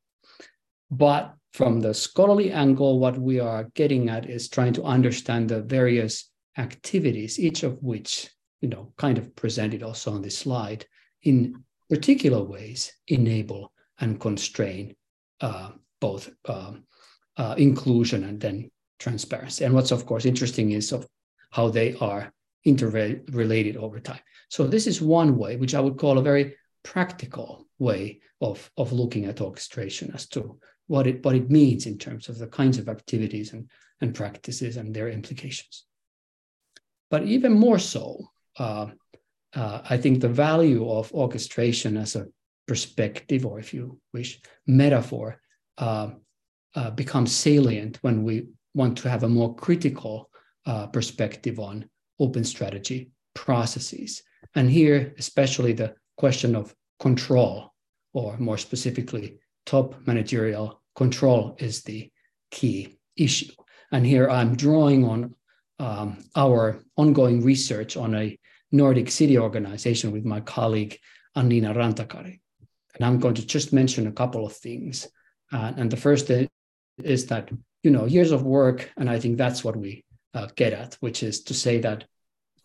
But 0.91 1.35
from 1.53 1.81
the 1.81 1.95
scholarly 1.95 2.53
angle, 2.53 2.99
what 2.99 3.19
we 3.19 3.41
are 3.41 3.65
getting 3.75 4.09
at 4.11 4.29
is 4.29 4.49
trying 4.49 4.75
to 4.75 4.85
understand 4.85 5.49
the 5.49 5.63
various 5.63 6.31
activities, 6.57 7.39
each 7.39 7.63
of 7.63 7.83
which, 7.83 8.31
you 8.61 8.69
know, 8.69 8.93
kind 8.97 9.19
of 9.19 9.35
presented 9.37 9.83
also 9.83 10.13
on 10.13 10.23
this 10.23 10.39
slide, 10.39 10.85
in 11.23 11.63
particular 11.89 12.43
ways 12.43 12.93
enable 13.07 13.73
and 14.01 14.21
constrain 14.21 14.95
uh, 15.41 15.71
both 16.01 16.31
um, 16.47 16.85
uh, 17.37 17.55
inclusion 17.59 18.25
and 18.25 18.41
then 18.41 18.71
transparency. 18.99 19.65
And 19.65 19.75
what's 19.75 19.93
of 19.93 20.07
course 20.07 20.27
interesting 20.27 20.73
is 20.73 20.93
of 20.93 21.07
how 21.51 21.69
they 21.69 21.95
are 21.95 22.33
interrelated 22.65 23.77
over 23.77 24.01
time. 24.01 24.21
So 24.49 24.67
this 24.67 24.87
is 24.87 25.01
one 25.01 25.37
way, 25.37 25.57
which 25.57 25.75
I 25.75 25.81
would 25.81 25.99
call 25.99 26.19
a 26.19 26.23
very 26.23 26.57
practical 26.83 27.67
way 27.79 28.21
of, 28.41 28.71
of 28.77 28.93
looking 28.93 29.27
at 29.27 29.41
orchestration 29.41 30.11
as 30.15 30.27
to 30.29 30.59
what 30.87 31.07
it 31.07 31.23
what 31.25 31.37
it 31.37 31.51
means 31.51 31.87
in 31.87 31.99
terms 31.99 32.29
of 32.29 32.39
the 32.39 32.47
kinds 32.47 32.79
of 32.79 32.89
activities 32.89 33.53
and, 33.53 33.69
and 34.01 34.15
practices 34.15 34.77
and 34.77 34.95
their 34.95 35.09
implications. 35.11 35.85
But 37.11 37.25
even 37.25 37.53
more 37.53 37.79
so, 37.79 38.31
I 38.59 39.97
think 39.97 40.21
the 40.21 40.29
value 40.29 40.89
of 40.91 41.13
orchestration 41.13 41.97
as 41.97 42.17
a 42.17 42.27
perspective, 42.67 43.47
or 43.47 43.59
if 43.59 43.73
you 43.73 43.99
wish, 44.13 44.41
metaphor, 44.67 45.41
uh, 45.79 46.11
uh 46.75 46.91
becomes 46.91 47.35
salient 47.35 47.99
when 48.03 48.23
we 48.23 48.47
want 48.75 48.99
to 48.99 49.09
have 49.09 49.25
a 49.25 49.29
more 49.29 49.55
critical 49.55 50.31
uh, 50.67 50.87
perspective 50.87 51.59
on 51.59 51.89
open 52.21 52.45
strategy 52.45 53.11
processes. 53.35 54.23
And 54.55 54.71
here, 54.71 55.15
especially 55.19 55.73
the 55.73 55.95
question 56.17 56.55
of 56.55 56.75
control, 57.01 57.73
or 58.13 58.37
more 58.39 58.59
specifically, 58.59 59.39
top 59.67 59.95
managerial 60.07 60.83
control 60.95 61.57
is 61.59 61.83
the 61.83 62.11
key 62.51 62.99
issue. 63.17 63.53
And 63.93 64.05
here 64.05 64.29
I'm 64.29 64.57
drawing 64.57 65.05
on 65.05 65.35
um, 65.79 66.25
our 66.35 66.83
ongoing 66.97 67.43
research 67.45 67.97
on 67.97 68.15
a 68.15 68.39
Nordic 68.71 69.11
city 69.11 69.39
organization 69.39 70.13
with 70.13 70.25
my 70.25 70.41
colleague 70.41 70.99
Annina 71.37 71.75
Rantakari. 71.75 72.41
And 72.95 73.05
I'm 73.05 73.19
going 73.19 73.35
to 73.35 73.47
just 73.47 73.73
mention 73.73 74.07
a 74.07 74.13
couple 74.13 74.45
of 74.45 74.53
things. 74.53 75.07
Uh, 75.53 75.73
and 75.77 75.91
the 75.91 75.97
first 75.97 76.31
is 77.03 77.27
that 77.27 77.51
you 77.83 77.91
know 77.91 78.07
years 78.07 78.33
of 78.33 78.43
work 78.43 78.91
and 78.97 79.09
i 79.09 79.19
think 79.19 79.37
that's 79.37 79.63
what 79.63 79.77
we 79.77 80.05
uh, 80.35 80.49
get 80.57 80.73
at 80.73 80.95
which 81.01 81.23
is 81.23 81.43
to 81.43 81.55
say 81.55 81.79
that 81.79 82.05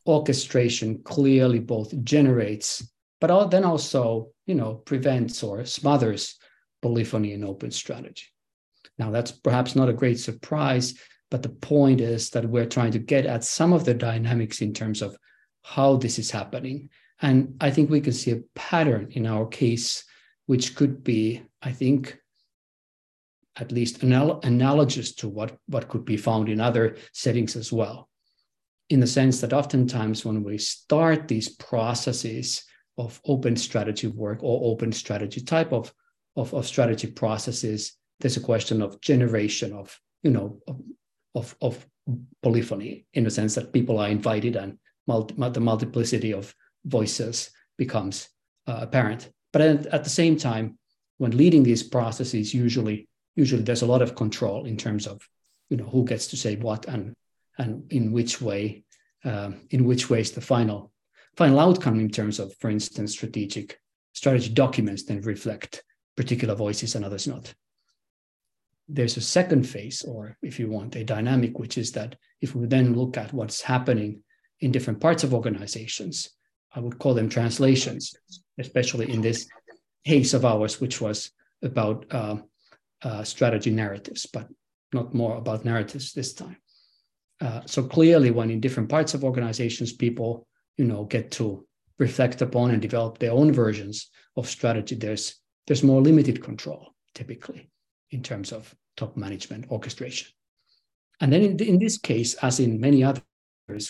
orchestration 0.06 1.02
clearly 1.04 1.60
both 1.60 2.04
generates 2.04 2.88
but 3.22 3.50
then 3.50 3.64
also 3.64 4.30
you 4.46 4.56
know 4.56 4.74
prevents 4.74 5.44
or 5.44 5.66
smothers 5.66 6.38
polyphony 6.82 7.34
in 7.34 7.44
open 7.44 7.72
strategy 7.72 8.26
now 8.98 9.12
that's 9.12 9.32
perhaps 9.32 9.76
not 9.76 9.90
a 9.90 9.94
great 9.94 10.20
surprise 10.20 10.96
but 11.32 11.42
the 11.42 11.50
point 11.50 12.02
is 12.02 12.30
that 12.32 12.48
we're 12.48 12.66
trying 12.66 12.92
to 12.92 13.00
get 13.00 13.26
at 13.26 13.44
some 13.44 13.74
of 13.74 13.86
the 13.86 13.94
dynamics 13.94 14.62
in 14.62 14.74
terms 14.74 15.02
of 15.02 15.16
how 15.64 15.96
this 15.96 16.20
is 16.20 16.32
happening 16.32 16.90
and 17.22 17.56
i 17.62 17.72
think 17.72 17.90
we 17.90 18.02
can 18.02 18.14
see 18.14 18.32
a 18.32 18.44
pattern 18.56 19.08
in 19.12 19.26
our 19.26 19.46
case 19.48 20.04
which 20.46 20.76
could 20.76 21.04
be 21.04 21.42
i 21.62 21.72
think 21.72 22.18
at 23.58 23.72
least 23.72 24.04
anal- 24.04 24.40
analogous 24.42 25.14
to 25.16 25.30
what, 25.30 25.58
what 25.68 25.88
could 25.88 26.06
be 26.06 26.18
found 26.18 26.50
in 26.50 26.60
other 26.60 26.96
settings 27.12 27.56
as 27.56 27.72
well. 27.72 28.10
In 28.90 29.00
the 29.00 29.08
sense 29.08 29.42
that 29.42 29.54
oftentimes 29.54 30.26
when 30.26 30.44
we 30.44 30.58
start 30.58 31.28
these 31.28 31.50
processes 31.50 32.64
of 32.98 33.22
open 33.26 33.56
strategy 33.56 34.08
work 34.08 34.40
or 34.42 34.72
open 34.72 34.92
strategy 34.92 35.42
type 35.42 35.72
of, 35.72 35.94
of, 36.36 36.54
of 36.54 36.68
strategy 36.68 37.08
processes, 37.08 37.94
there's 38.20 38.38
a 38.38 38.42
question 38.42 38.82
of 38.82 39.00
generation 39.02 39.74
of, 39.74 39.98
you 40.22 40.32
know, 40.32 40.60
of, 40.68 40.82
of, 41.36 41.56
of 41.62 41.88
polyphony 42.42 43.06
in 43.14 43.24
the 43.24 43.32
sense 43.32 43.56
that 43.56 43.74
people 43.74 44.00
are 44.00 44.10
invited 44.10 44.56
and 44.56 44.78
multi, 45.08 45.36
the 45.36 45.60
multiplicity 45.60 46.34
of 46.34 46.54
voices 46.86 47.52
becomes 47.78 48.30
uh, 48.68 48.80
apparent. 48.82 49.30
But 49.52 49.62
at, 49.62 49.86
at 49.88 50.04
the 50.04 50.10
same 50.10 50.38
time, 50.38 50.78
when 51.18 51.38
leading 51.38 51.64
these 51.64 51.84
processes, 51.84 52.54
usually 52.54 53.08
usually 53.36 53.64
there's 53.64 53.82
a 53.82 53.88
lot 53.88 54.02
of 54.02 54.16
control 54.16 54.66
in 54.66 54.78
terms 54.78 55.08
of 55.08 55.28
you 55.70 55.78
know 55.78 55.86
who 55.86 56.06
gets 56.06 56.28
to 56.28 56.38
say 56.38 56.56
what 56.56 56.86
and 56.88 57.14
and 57.58 57.92
in 57.92 58.12
which 58.12 58.42
way 58.42 58.84
um, 59.26 59.62
in 59.72 59.86
which 59.86 60.10
ways 60.10 60.32
the 60.32 60.42
final 60.42 60.92
final 61.36 61.60
outcome 61.60 62.00
in 62.00 62.10
terms 62.10 62.40
of 62.40 62.54
for 62.58 62.70
instance 62.70 63.14
strategic 63.14 63.80
strategy 64.14 64.50
documents 64.50 65.04
then 65.04 65.22
reflect 65.22 65.84
particular 66.16 66.56
voices 66.56 66.96
and 66.96 67.06
others 67.06 67.28
not 67.28 67.54
there's 68.88 69.18
a 69.18 69.22
second 69.22 69.64
phase 69.64 70.04
or 70.04 70.38
if 70.42 70.60
you 70.60 70.70
want 70.70 70.96
a 70.96 71.04
dynamic 71.04 71.58
which 71.58 71.78
is 71.78 71.92
that 71.94 72.16
if 72.42 72.54
we 72.54 72.68
then 72.68 72.94
look 72.94 73.18
at 73.18 73.34
what's 73.34 73.62
happening 73.62 74.22
in 74.64 74.72
different 74.72 75.00
parts 75.00 75.24
of 75.24 75.34
organizations 75.34 76.30
i 76.76 76.80
would 76.80 76.98
call 77.00 77.14
them 77.14 77.30
translations 77.30 78.16
especially 78.60 79.12
in 79.12 79.22
this 79.22 79.48
case 80.06 80.34
of 80.34 80.46
ours 80.46 80.82
which 80.82 81.00
was 81.00 81.32
about 81.64 82.06
uh, 82.12 82.36
uh, 83.04 83.24
strategy 83.24 83.72
narratives, 83.72 84.26
but 84.26 84.48
not 84.94 85.14
more 85.14 85.38
about 85.38 85.66
narratives 85.66 86.14
this 86.14 86.34
time. 86.34 86.58
Uh, 87.42 87.62
so 87.66 87.84
clearly, 87.84 88.32
when 88.32 88.50
in 88.50 88.60
different 88.60 88.90
parts 88.90 89.14
of 89.14 89.24
organizations, 89.24 89.92
people 89.92 90.48
you 90.78 90.86
know 90.86 91.04
get 91.06 91.32
to 91.32 91.66
reflect 92.00 92.42
upon 92.42 92.72
and 92.72 92.82
develop 92.82 93.18
their 93.18 93.32
own 93.32 93.52
versions 93.52 94.10
of 94.36 94.48
strategy, 94.48 94.96
there's 94.96 95.36
there's 95.68 95.84
more 95.84 96.02
limited 96.02 96.44
control 96.44 96.94
typically 97.16 97.70
in 98.12 98.22
terms 98.22 98.52
of 98.52 98.74
top 98.98 99.16
management 99.18 99.70
orchestration. 99.72 100.32
And 101.20 101.32
then 101.32 101.42
in, 101.42 101.60
in 101.60 101.80
this 101.80 101.98
case, 101.98 102.34
as 102.36 102.60
in 102.60 102.80
many 102.80 103.04
others, 103.04 103.24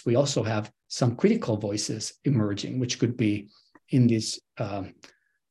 we 0.05 0.15
also 0.15 0.43
have 0.43 0.71
some 0.87 1.15
critical 1.15 1.57
voices 1.57 2.13
emerging, 2.23 2.79
which 2.79 2.99
could 2.99 3.17
be 3.17 3.49
in 3.89 4.07
this 4.07 4.39
um, 4.57 4.93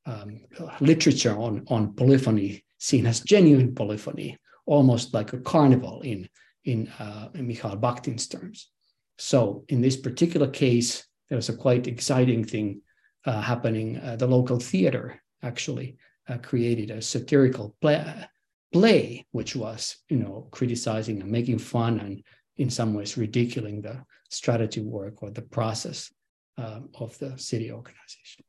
um, 0.06 0.40
literature 0.80 1.36
on, 1.36 1.64
on 1.68 1.94
polyphony 1.94 2.64
seen 2.78 3.06
as 3.06 3.20
genuine 3.20 3.74
polyphony, 3.74 4.36
almost 4.66 5.14
like 5.14 5.32
a 5.32 5.40
carnival 5.40 6.00
in, 6.02 6.28
in, 6.64 6.88
uh, 6.98 7.28
in 7.34 7.46
Mikhail 7.46 7.76
Bakhtin's 7.76 8.26
terms. 8.26 8.70
So 9.18 9.64
in 9.68 9.80
this 9.80 9.96
particular 9.96 10.48
case, 10.48 11.06
there 11.28 11.36
was 11.36 11.48
a 11.48 11.56
quite 11.56 11.86
exciting 11.86 12.44
thing 12.44 12.80
uh, 13.24 13.40
happening. 13.40 13.98
Uh, 13.98 14.16
the 14.16 14.26
local 14.26 14.58
theater 14.58 15.22
actually 15.42 15.96
uh, 16.28 16.38
created 16.38 16.90
a 16.90 17.02
satirical 17.02 17.76
play, 17.80 18.26
play, 18.72 19.26
which 19.30 19.54
was, 19.54 19.96
you 20.08 20.16
know, 20.16 20.48
criticizing 20.50 21.20
and 21.20 21.30
making 21.30 21.58
fun 21.58 22.00
and 22.00 22.22
in 22.57 22.70
some 22.70 22.94
ways 22.94 23.16
ridiculing 23.16 23.80
the 23.80 24.05
strategy 24.30 24.80
work 24.80 25.22
or 25.22 25.30
the 25.30 25.42
process 25.42 26.12
uh, 26.59 26.80
of 26.98 27.18
the 27.18 27.36
city 27.38 27.70
organization. 27.72 28.44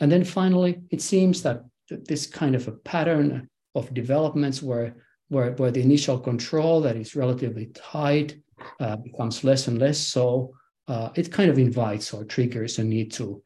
And 0.00 0.10
then 0.10 0.24
finally, 0.24 0.80
it 0.90 1.00
seems 1.02 1.42
that 1.42 1.62
this 1.88 2.26
kind 2.26 2.54
of 2.54 2.68
a 2.68 2.72
pattern 2.72 3.48
of 3.74 3.92
developments 3.94 4.62
where, 4.62 4.96
where, 5.28 5.52
where 5.52 5.70
the 5.70 5.82
initial 5.82 6.18
control 6.18 6.80
that 6.82 6.96
is 6.96 7.16
relatively 7.16 7.66
tight 7.74 8.36
uh, 8.80 8.96
becomes 8.96 9.44
less 9.44 9.68
and 9.68 9.78
less 9.78 9.98
so, 9.98 10.54
uh, 10.88 11.10
it 11.14 11.32
kind 11.32 11.50
of 11.50 11.58
invites 11.58 12.12
or 12.12 12.24
triggers 12.24 12.78
a 12.78 12.84
need 12.84 13.12
to, 13.12 13.42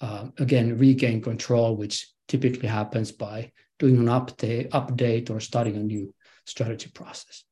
uh, 0.00 0.26
again, 0.38 0.78
regain 0.78 1.20
control, 1.20 1.76
which 1.76 2.08
typically 2.28 2.68
happens 2.68 3.12
by 3.12 3.50
doing 3.78 3.96
an 3.96 4.06
update, 4.06 4.68
update 4.70 5.30
or 5.30 5.40
starting 5.40 5.76
a 5.76 5.80
new 5.80 6.14
strategy 6.46 6.90
process. 6.94 7.44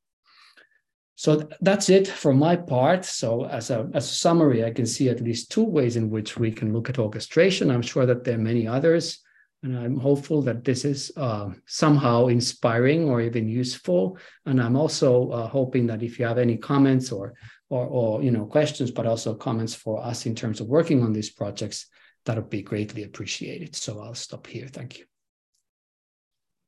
So 1.22 1.48
that's 1.60 1.88
it 1.88 2.08
for 2.08 2.34
my 2.34 2.56
part. 2.56 3.04
So 3.04 3.44
as 3.44 3.70
a, 3.70 3.88
as 3.94 4.10
a 4.10 4.14
summary, 4.14 4.64
I 4.64 4.72
can 4.72 4.86
see 4.86 5.08
at 5.08 5.20
least 5.20 5.52
two 5.52 5.62
ways 5.62 5.94
in 5.94 6.10
which 6.10 6.36
we 6.36 6.50
can 6.50 6.72
look 6.72 6.90
at 6.90 6.98
orchestration. 6.98 7.70
I'm 7.70 7.80
sure 7.80 8.06
that 8.06 8.24
there 8.24 8.34
are 8.34 8.48
many 8.50 8.66
others. 8.66 9.20
And 9.62 9.78
I'm 9.78 9.96
hopeful 9.96 10.42
that 10.42 10.64
this 10.64 10.84
is 10.84 11.12
uh, 11.16 11.50
somehow 11.64 12.26
inspiring 12.26 13.08
or 13.08 13.20
even 13.20 13.48
useful. 13.48 14.18
And 14.46 14.60
I'm 14.60 14.74
also 14.74 15.30
uh, 15.30 15.46
hoping 15.46 15.86
that 15.86 16.02
if 16.02 16.18
you 16.18 16.26
have 16.26 16.38
any 16.38 16.56
comments 16.56 17.12
or, 17.12 17.34
or, 17.70 17.86
or 17.86 18.20
you 18.20 18.32
know 18.32 18.44
questions, 18.44 18.90
but 18.90 19.06
also 19.06 19.32
comments 19.32 19.76
for 19.76 20.02
us 20.02 20.26
in 20.26 20.34
terms 20.34 20.60
of 20.60 20.66
working 20.66 21.04
on 21.04 21.12
these 21.12 21.30
projects, 21.30 21.86
that 22.24 22.34
would 22.34 22.50
be 22.50 22.62
greatly 22.62 23.04
appreciated. 23.04 23.76
So 23.76 24.00
I'll 24.00 24.16
stop 24.16 24.48
here. 24.48 24.66
Thank 24.66 24.98
you. 24.98 25.11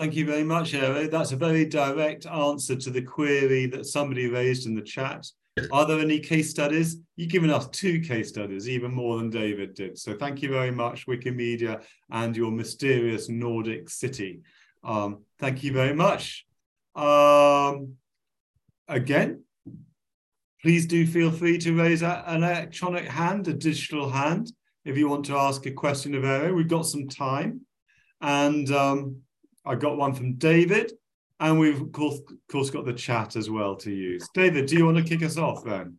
Thank 0.01 0.17
you 0.17 0.27
very 0.27 0.43
much, 0.43 0.73
Eero. 0.73 1.09
That's 1.09 1.31
a 1.31 1.37
very 1.37 1.65
direct 1.65 2.27
answer 2.27 2.75
to 2.75 2.91
the 2.91 3.03
query 3.03 3.67
that 3.67 3.87
somebody 3.87 4.29
raised 4.29 4.67
in 4.67 4.75
the 4.75 4.83
chat. 4.83 5.25
Are 5.71 5.87
there 5.87 6.01
any 6.01 6.19
case 6.19 6.51
studies? 6.51 6.97
You've 7.15 7.31
given 7.31 7.49
us 7.49 7.69
two 7.69 8.01
case 8.01 8.29
studies, 8.29 8.69
even 8.69 8.93
more 8.93 9.19
than 9.19 9.31
David 9.31 9.75
did. 9.75 9.97
So 9.97 10.17
thank 10.17 10.43
you 10.43 10.49
very 10.49 10.73
much, 10.73 11.07
Wikimedia 11.07 11.85
and 12.11 12.37
your 12.37 12.51
mysterious 12.51 13.29
Nordic 13.29 13.89
city. 13.89 14.41
Um, 14.83 15.23
thank 15.39 15.63
you 15.63 15.73
very 15.73 15.95
much. 15.95 16.45
Um, 16.97 17.95
again, 18.89 19.45
please 20.61 20.87
do 20.87 21.07
feel 21.07 21.31
free 21.31 21.59
to 21.59 21.79
raise 21.79 22.03
an 22.03 22.43
electronic 22.43 23.05
hand, 23.05 23.47
a 23.47 23.55
digital 23.55 24.11
hand, 24.11 24.51
if 24.85 24.99
you 24.99 25.09
want 25.09 25.27
to 25.27 25.37
ask 25.37 25.65
a 25.67 25.71
question 25.71 26.17
of 26.17 26.25
Eero. 26.25 26.53
We've 26.53 26.67
got 26.67 26.87
some 26.87 27.07
time. 27.07 27.61
And 28.21 28.69
um, 28.73 29.19
I 29.65 29.75
got 29.75 29.97
one 29.97 30.15
from 30.15 30.35
David. 30.35 30.93
And 31.41 31.59
we've, 31.59 31.81
of 31.81 31.93
course, 31.93 32.19
of 32.19 32.39
course, 32.51 32.71
got 32.71 32.85
the 32.85 32.93
chat 32.93 33.37
as 33.37 33.51
well 33.51 33.75
to 33.77 33.91
use. 33.91 34.29
David, 34.35 34.67
do 34.67 34.77
you 34.77 34.87
want 34.87 34.99
to 34.99 35.03
kick 35.03 35.23
us 35.23 35.37
off 35.37 35.65
then? 35.65 35.99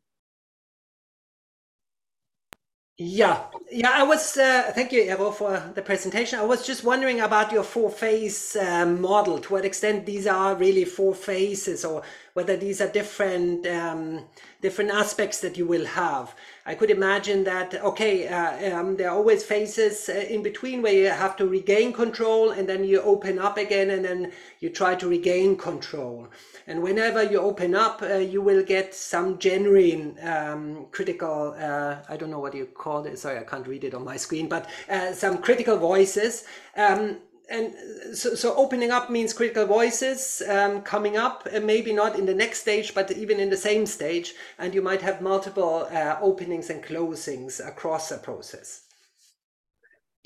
Yeah, 2.97 3.43
yeah. 3.69 3.91
I 3.93 4.03
was. 4.03 4.37
Uh, 4.37 4.71
thank 4.73 4.93
you, 4.93 5.03
Eero, 5.03 5.33
for 5.33 5.61
the 5.75 5.81
presentation. 5.81 6.39
I 6.39 6.45
was 6.45 6.65
just 6.65 6.85
wondering 6.85 7.19
about 7.19 7.51
your 7.51 7.63
four 7.63 7.89
phase 7.89 8.55
uh, 8.55 8.85
model. 8.85 9.37
To 9.39 9.53
what 9.53 9.65
extent 9.65 10.05
these 10.05 10.25
are 10.25 10.55
really 10.55 10.85
four 10.85 11.13
phases, 11.13 11.83
or 11.83 12.03
whether 12.35 12.55
these 12.55 12.79
are 12.79 12.87
different 12.87 13.67
um, 13.67 14.23
different 14.61 14.91
aspects 14.91 15.41
that 15.41 15.57
you 15.57 15.67
will 15.67 15.85
have. 15.85 16.33
I 16.67 16.73
could 16.73 16.89
imagine 16.89 17.43
that, 17.43 17.75
okay, 17.75 18.27
uh, 18.27 18.79
um, 18.79 18.97
there 18.97 19.09
are 19.09 19.15
always 19.15 19.43
phases 19.43 20.09
uh, 20.09 20.13
in 20.13 20.41
between 20.41 20.81
where 20.81 20.93
you 20.93 21.09
have 21.09 21.37
to 21.37 21.47
regain 21.47 21.93
control 21.93 22.49
and 22.49 22.67
then 22.67 22.83
you 22.83 23.01
open 23.01 23.37
up 23.37 23.57
again 23.57 23.91
and 23.91 24.03
then 24.03 24.31
you 24.59 24.69
try 24.69 24.95
to 24.95 25.07
regain 25.07 25.57
control. 25.57 26.27
And 26.65 26.81
whenever 26.81 27.21
you 27.21 27.39
open 27.39 27.75
up, 27.75 28.01
uh, 28.01 28.15
you 28.15 28.41
will 28.41 28.63
get 28.63 28.95
some 28.95 29.37
genuine 29.37 30.17
um, 30.23 30.87
critical, 30.91 31.55
uh, 31.59 31.97
I 32.09 32.17
don't 32.17 32.31
know 32.31 32.39
what 32.39 32.55
you 32.55 32.65
call 32.65 33.05
it, 33.05 33.19
sorry, 33.19 33.37
I 33.37 33.43
can't 33.43 33.67
read 33.67 33.83
it 33.83 33.93
on 33.93 34.03
my 34.03 34.17
screen, 34.17 34.49
but 34.49 34.67
uh, 34.89 35.13
some 35.13 35.37
critical 35.37 35.77
voices. 35.77 36.45
Um, 36.75 37.17
and 37.49 37.73
so, 38.13 38.35
so 38.35 38.55
opening 38.55 38.91
up 38.91 39.09
means 39.09 39.33
critical 39.33 39.65
voices 39.65 40.41
um, 40.49 40.81
coming 40.81 41.17
up, 41.17 41.47
and 41.51 41.65
maybe 41.65 41.93
not 41.93 42.17
in 42.17 42.25
the 42.25 42.33
next 42.33 42.61
stage, 42.61 42.93
but 42.93 43.11
even 43.11 43.39
in 43.39 43.49
the 43.49 43.57
same 43.57 43.85
stage. 43.85 44.33
And 44.57 44.73
you 44.73 44.81
might 44.81 45.01
have 45.01 45.21
multiple 45.21 45.87
uh, 45.91 46.17
openings 46.21 46.69
and 46.69 46.83
closings 46.83 47.65
across 47.65 48.11
a 48.11 48.17
process. 48.17 48.81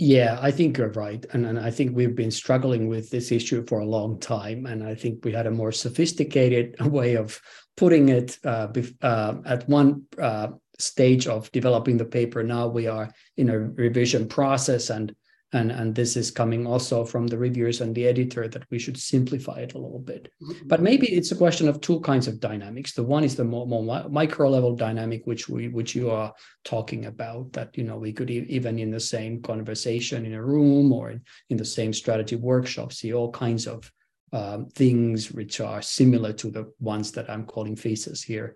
Yeah, 0.01 0.39
I 0.41 0.51
think 0.51 0.77
you're 0.77 0.93
right. 0.93 1.25
And, 1.33 1.45
and 1.45 1.59
I 1.59 1.71
think 1.71 1.93
we've 1.93 2.15
been 2.15 2.31
struggling 2.31 2.87
with 2.87 3.09
this 3.09 3.33
issue 3.33 3.65
for 3.67 3.79
a 3.79 3.85
long 3.85 4.17
time. 4.17 4.65
And 4.65 4.81
I 4.81 4.95
think 4.95 5.25
we 5.25 5.33
had 5.33 5.45
a 5.45 5.51
more 5.51 5.73
sophisticated 5.73 6.79
way 6.85 7.15
of 7.15 7.41
putting 7.75 8.07
it 8.07 8.37
uh, 8.45 8.69
uh, 9.01 9.33
at 9.45 9.67
one 9.67 10.03
uh, 10.17 10.49
stage 10.79 11.27
of 11.27 11.51
developing 11.51 11.97
the 11.97 12.05
paper. 12.05 12.43
Now 12.43 12.67
we 12.67 12.87
are 12.87 13.11
in 13.35 13.49
a 13.49 13.59
revision 13.59 14.27
process 14.29 14.89
and 14.89 15.13
and 15.51 15.71
and 15.71 15.95
this 15.95 16.15
is 16.15 16.29
coming 16.31 16.67
also 16.67 17.03
from 17.03 17.27
the 17.27 17.37
reviewers 17.37 17.81
and 17.81 17.95
the 17.95 18.05
editor 18.05 18.47
that 18.47 18.69
we 18.69 18.77
should 18.77 18.97
simplify 18.97 19.59
it 19.59 19.73
a 19.73 19.79
little 19.79 19.99
bit. 19.99 20.31
Mm-hmm. 20.41 20.67
but 20.67 20.81
maybe 20.81 21.07
it's 21.07 21.31
a 21.31 21.35
question 21.35 21.67
of 21.67 21.81
two 21.81 21.99
kinds 22.01 22.27
of 22.27 22.39
dynamics. 22.39 22.93
The 22.93 23.03
one 23.03 23.23
is 23.23 23.35
the 23.35 23.43
more, 23.43 23.65
more 23.65 24.07
micro 24.09 24.49
level 24.49 24.75
dynamic 24.75 25.25
which 25.25 25.49
we 25.49 25.67
which 25.67 25.95
you 25.95 26.11
are 26.11 26.33
talking 26.63 27.05
about 27.05 27.53
that 27.53 27.77
you 27.77 27.83
know 27.83 27.97
we 27.97 28.13
could 28.13 28.29
e- 28.29 28.45
even 28.49 28.77
in 28.79 28.91
the 28.91 28.99
same 28.99 29.41
conversation 29.41 30.25
in 30.25 30.33
a 30.33 30.43
room 30.43 30.91
or 30.93 31.11
in, 31.11 31.21
in 31.49 31.57
the 31.57 31.65
same 31.65 31.93
strategy 31.93 32.35
workshop 32.35 32.93
see 32.93 33.13
all 33.13 33.31
kinds 33.31 33.67
of 33.67 33.91
um, 34.31 34.67
things 34.67 35.31
which 35.31 35.59
are 35.59 35.81
similar 35.81 36.31
to 36.33 36.51
the 36.51 36.71
ones 36.79 37.11
that 37.11 37.29
i'm 37.29 37.45
calling 37.45 37.75
faces 37.75 38.21
here 38.21 38.55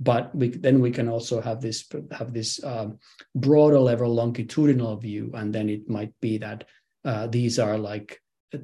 but 0.00 0.34
we, 0.34 0.48
then 0.48 0.80
we 0.80 0.90
can 0.90 1.08
also 1.08 1.40
have 1.40 1.60
this 1.60 1.86
have 2.10 2.32
this 2.32 2.62
um, 2.64 2.98
broader 3.34 3.78
level 3.78 4.12
longitudinal 4.12 4.96
view 4.96 5.30
and 5.34 5.54
then 5.54 5.68
it 5.68 5.88
might 5.88 6.12
be 6.20 6.38
that 6.38 6.64
uh, 7.04 7.26
these 7.28 7.58
are 7.58 7.78
like 7.78 8.20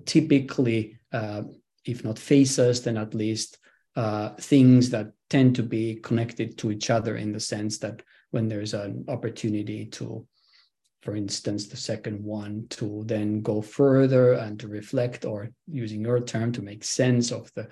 typically 0.06 0.98
uh, 1.12 1.42
if 1.84 2.04
not 2.04 2.18
faces 2.18 2.82
then 2.82 2.96
at 2.96 3.14
least 3.14 3.58
uh, 3.96 4.30
things 4.40 4.90
that 4.90 5.12
tend 5.28 5.54
to 5.56 5.62
be 5.62 5.96
connected 5.96 6.58
to 6.58 6.70
each 6.70 6.90
other 6.90 7.16
in 7.16 7.32
the 7.32 7.40
sense 7.40 7.78
that 7.78 8.02
when 8.30 8.48
there's 8.48 8.74
an 8.74 9.04
opportunity 9.08 9.86
to 9.86 10.26
for 11.02 11.16
instance 11.16 11.66
the 11.66 11.76
second 11.76 12.22
one 12.22 12.66
to 12.70 13.02
then 13.06 13.40
go 13.40 13.62
further 13.62 14.34
and 14.34 14.60
to 14.60 14.68
reflect 14.68 15.24
or 15.24 15.48
using 15.66 16.02
your 16.02 16.20
term 16.20 16.52
to 16.52 16.62
make 16.62 16.84
sense 16.84 17.30
of 17.30 17.50
the 17.54 17.68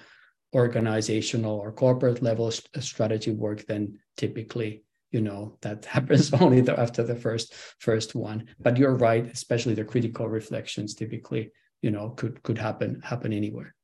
organizational 0.54 1.58
or 1.58 1.72
corporate 1.72 2.22
level 2.22 2.48
uh, 2.48 2.80
strategy 2.80 3.30
work, 3.30 3.66
then 3.66 3.98
typically 4.16 4.84
you 5.10 5.20
know 5.20 5.56
that 5.62 5.84
happens 5.96 6.32
only 6.40 6.66
after 6.68 7.02
the 7.02 7.16
first 7.16 7.54
first 7.78 8.14
one. 8.14 8.46
But 8.60 8.76
you're 8.76 8.96
right, 8.96 9.26
especially 9.26 9.74
the 9.74 9.84
critical 9.84 10.28
reflections 10.28 10.94
typically 10.94 11.52
you 11.82 11.90
know 11.90 12.10
could 12.10 12.42
could 12.42 12.58
happen 12.58 13.00
happen 13.02 13.32
anywhere. 13.32 13.74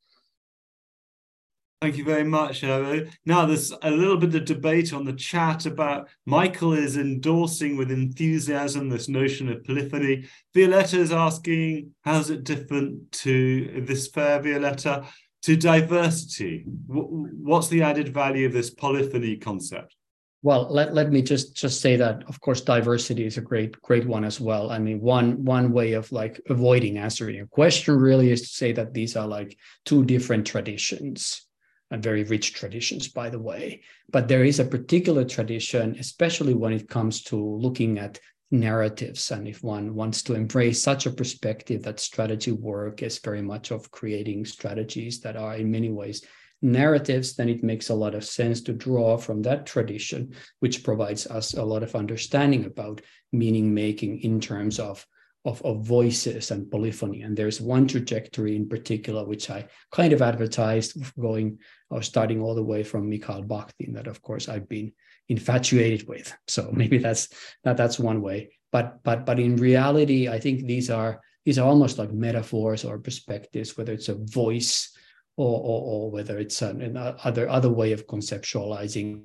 Thank 1.84 1.98
you 1.98 2.04
very 2.04 2.24
much, 2.24 2.62
Eero. 2.62 3.12
Now, 3.26 3.44
there's 3.44 3.70
a 3.82 3.90
little 3.90 4.16
bit 4.16 4.34
of 4.34 4.46
debate 4.46 4.94
on 4.94 5.04
the 5.04 5.12
chat 5.12 5.66
about 5.66 6.08
Michael 6.24 6.72
is 6.72 6.96
endorsing 6.96 7.76
with 7.76 7.90
enthusiasm 7.90 8.88
this 8.88 9.06
notion 9.06 9.50
of 9.50 9.62
polyphony. 9.64 10.26
Violetta 10.54 10.98
is 10.98 11.12
asking, 11.12 11.90
how's 12.02 12.30
it 12.30 12.44
different 12.44 13.12
to 13.12 13.84
this 13.86 14.08
fair, 14.08 14.40
Violetta? 14.40 15.04
To 15.44 15.56
diversity. 15.56 16.64
What's 16.86 17.68
the 17.68 17.82
added 17.82 18.14
value 18.14 18.46
of 18.46 18.54
this 18.54 18.70
polyphony 18.70 19.36
concept? 19.36 19.94
Well 20.42 20.68
let, 20.70 20.94
let 20.94 21.10
me 21.10 21.20
just 21.20 21.54
just 21.54 21.80
say 21.82 21.96
that 21.96 22.24
of 22.28 22.40
course 22.40 22.62
diversity 22.62 23.24
is 23.26 23.36
a 23.36 23.42
great 23.42 23.80
great 23.82 24.06
one 24.06 24.24
as 24.24 24.40
well. 24.40 24.70
I 24.70 24.78
mean 24.78 25.00
one 25.00 25.44
one 25.44 25.72
way 25.72 25.92
of 25.92 26.10
like 26.12 26.40
avoiding 26.48 26.96
answering 26.96 27.40
a 27.40 27.46
question 27.46 27.96
really 27.96 28.30
is 28.30 28.40
to 28.42 28.48
say 28.48 28.72
that 28.72 28.94
these 28.94 29.16
are 29.16 29.26
like 29.26 29.56
two 29.84 30.04
different 30.04 30.46
traditions 30.46 31.46
and 31.90 32.02
very 32.02 32.24
rich 32.24 32.54
traditions 32.54 33.08
by 33.08 33.28
the 33.28 33.38
way. 33.38 33.82
But 34.10 34.28
there 34.28 34.44
is 34.44 34.60
a 34.60 34.64
particular 34.64 35.24
tradition 35.24 35.96
especially 35.98 36.54
when 36.54 36.72
it 36.72 36.88
comes 36.88 37.22
to 37.24 37.36
looking 37.36 37.98
at 37.98 38.18
narratives. 38.54 39.30
And 39.30 39.46
if 39.46 39.62
one 39.62 39.94
wants 39.94 40.22
to 40.22 40.34
embrace 40.34 40.82
such 40.82 41.06
a 41.06 41.10
perspective 41.10 41.82
that 41.82 42.00
strategy 42.00 42.52
work 42.52 43.02
is 43.02 43.18
very 43.18 43.42
much 43.42 43.70
of 43.70 43.90
creating 43.90 44.46
strategies 44.46 45.20
that 45.20 45.36
are 45.36 45.56
in 45.56 45.70
many 45.70 45.90
ways 45.90 46.24
narratives, 46.62 47.36
then 47.36 47.48
it 47.48 47.62
makes 47.62 47.90
a 47.90 47.94
lot 47.94 48.14
of 48.14 48.24
sense 48.24 48.62
to 48.62 48.72
draw 48.72 49.18
from 49.18 49.42
that 49.42 49.66
tradition, 49.66 50.34
which 50.60 50.82
provides 50.82 51.26
us 51.26 51.52
a 51.52 51.62
lot 51.62 51.82
of 51.82 51.94
understanding 51.94 52.64
about 52.64 53.02
meaning 53.32 53.74
making 53.74 54.20
in 54.20 54.40
terms 54.40 54.78
of 54.78 55.06
of, 55.44 55.60
of 55.62 55.84
voices 55.84 56.50
and 56.50 56.70
polyphony. 56.70 57.20
And 57.20 57.36
there's 57.36 57.60
one 57.60 57.86
trajectory 57.86 58.56
in 58.56 58.66
particular, 58.66 59.26
which 59.26 59.50
I 59.50 59.66
kind 59.92 60.14
of 60.14 60.22
advertised 60.22 60.96
going 61.20 61.58
or 61.90 62.00
starting 62.00 62.40
all 62.40 62.54
the 62.54 62.64
way 62.64 62.82
from 62.82 63.10
Mikhail 63.10 63.44
Bakhtin, 63.44 63.92
that 63.94 64.06
of 64.06 64.22
course 64.22 64.48
I've 64.48 64.70
been 64.70 64.92
infatuated 65.28 66.08
with. 66.08 66.32
So 66.46 66.70
maybe 66.72 66.98
that's 66.98 67.28
that 67.64 67.76
that's 67.76 67.98
one 67.98 68.20
way. 68.22 68.50
But 68.72 69.02
but 69.02 69.24
but 69.26 69.38
in 69.38 69.56
reality, 69.56 70.28
I 70.28 70.38
think 70.38 70.66
these 70.66 70.90
are 70.90 71.20
these 71.44 71.58
are 71.58 71.68
almost 71.68 71.98
like 71.98 72.12
metaphors 72.12 72.84
or 72.84 72.98
perspectives, 72.98 73.76
whether 73.76 73.92
it's 73.92 74.08
a 74.08 74.14
voice 74.14 74.96
or 75.36 75.58
or, 75.58 75.82
or 75.82 76.10
whether 76.10 76.38
it's 76.38 76.62
an, 76.62 76.82
an 76.82 76.96
other 76.96 77.48
other 77.48 77.70
way 77.70 77.92
of 77.92 78.06
conceptualizing 78.06 79.22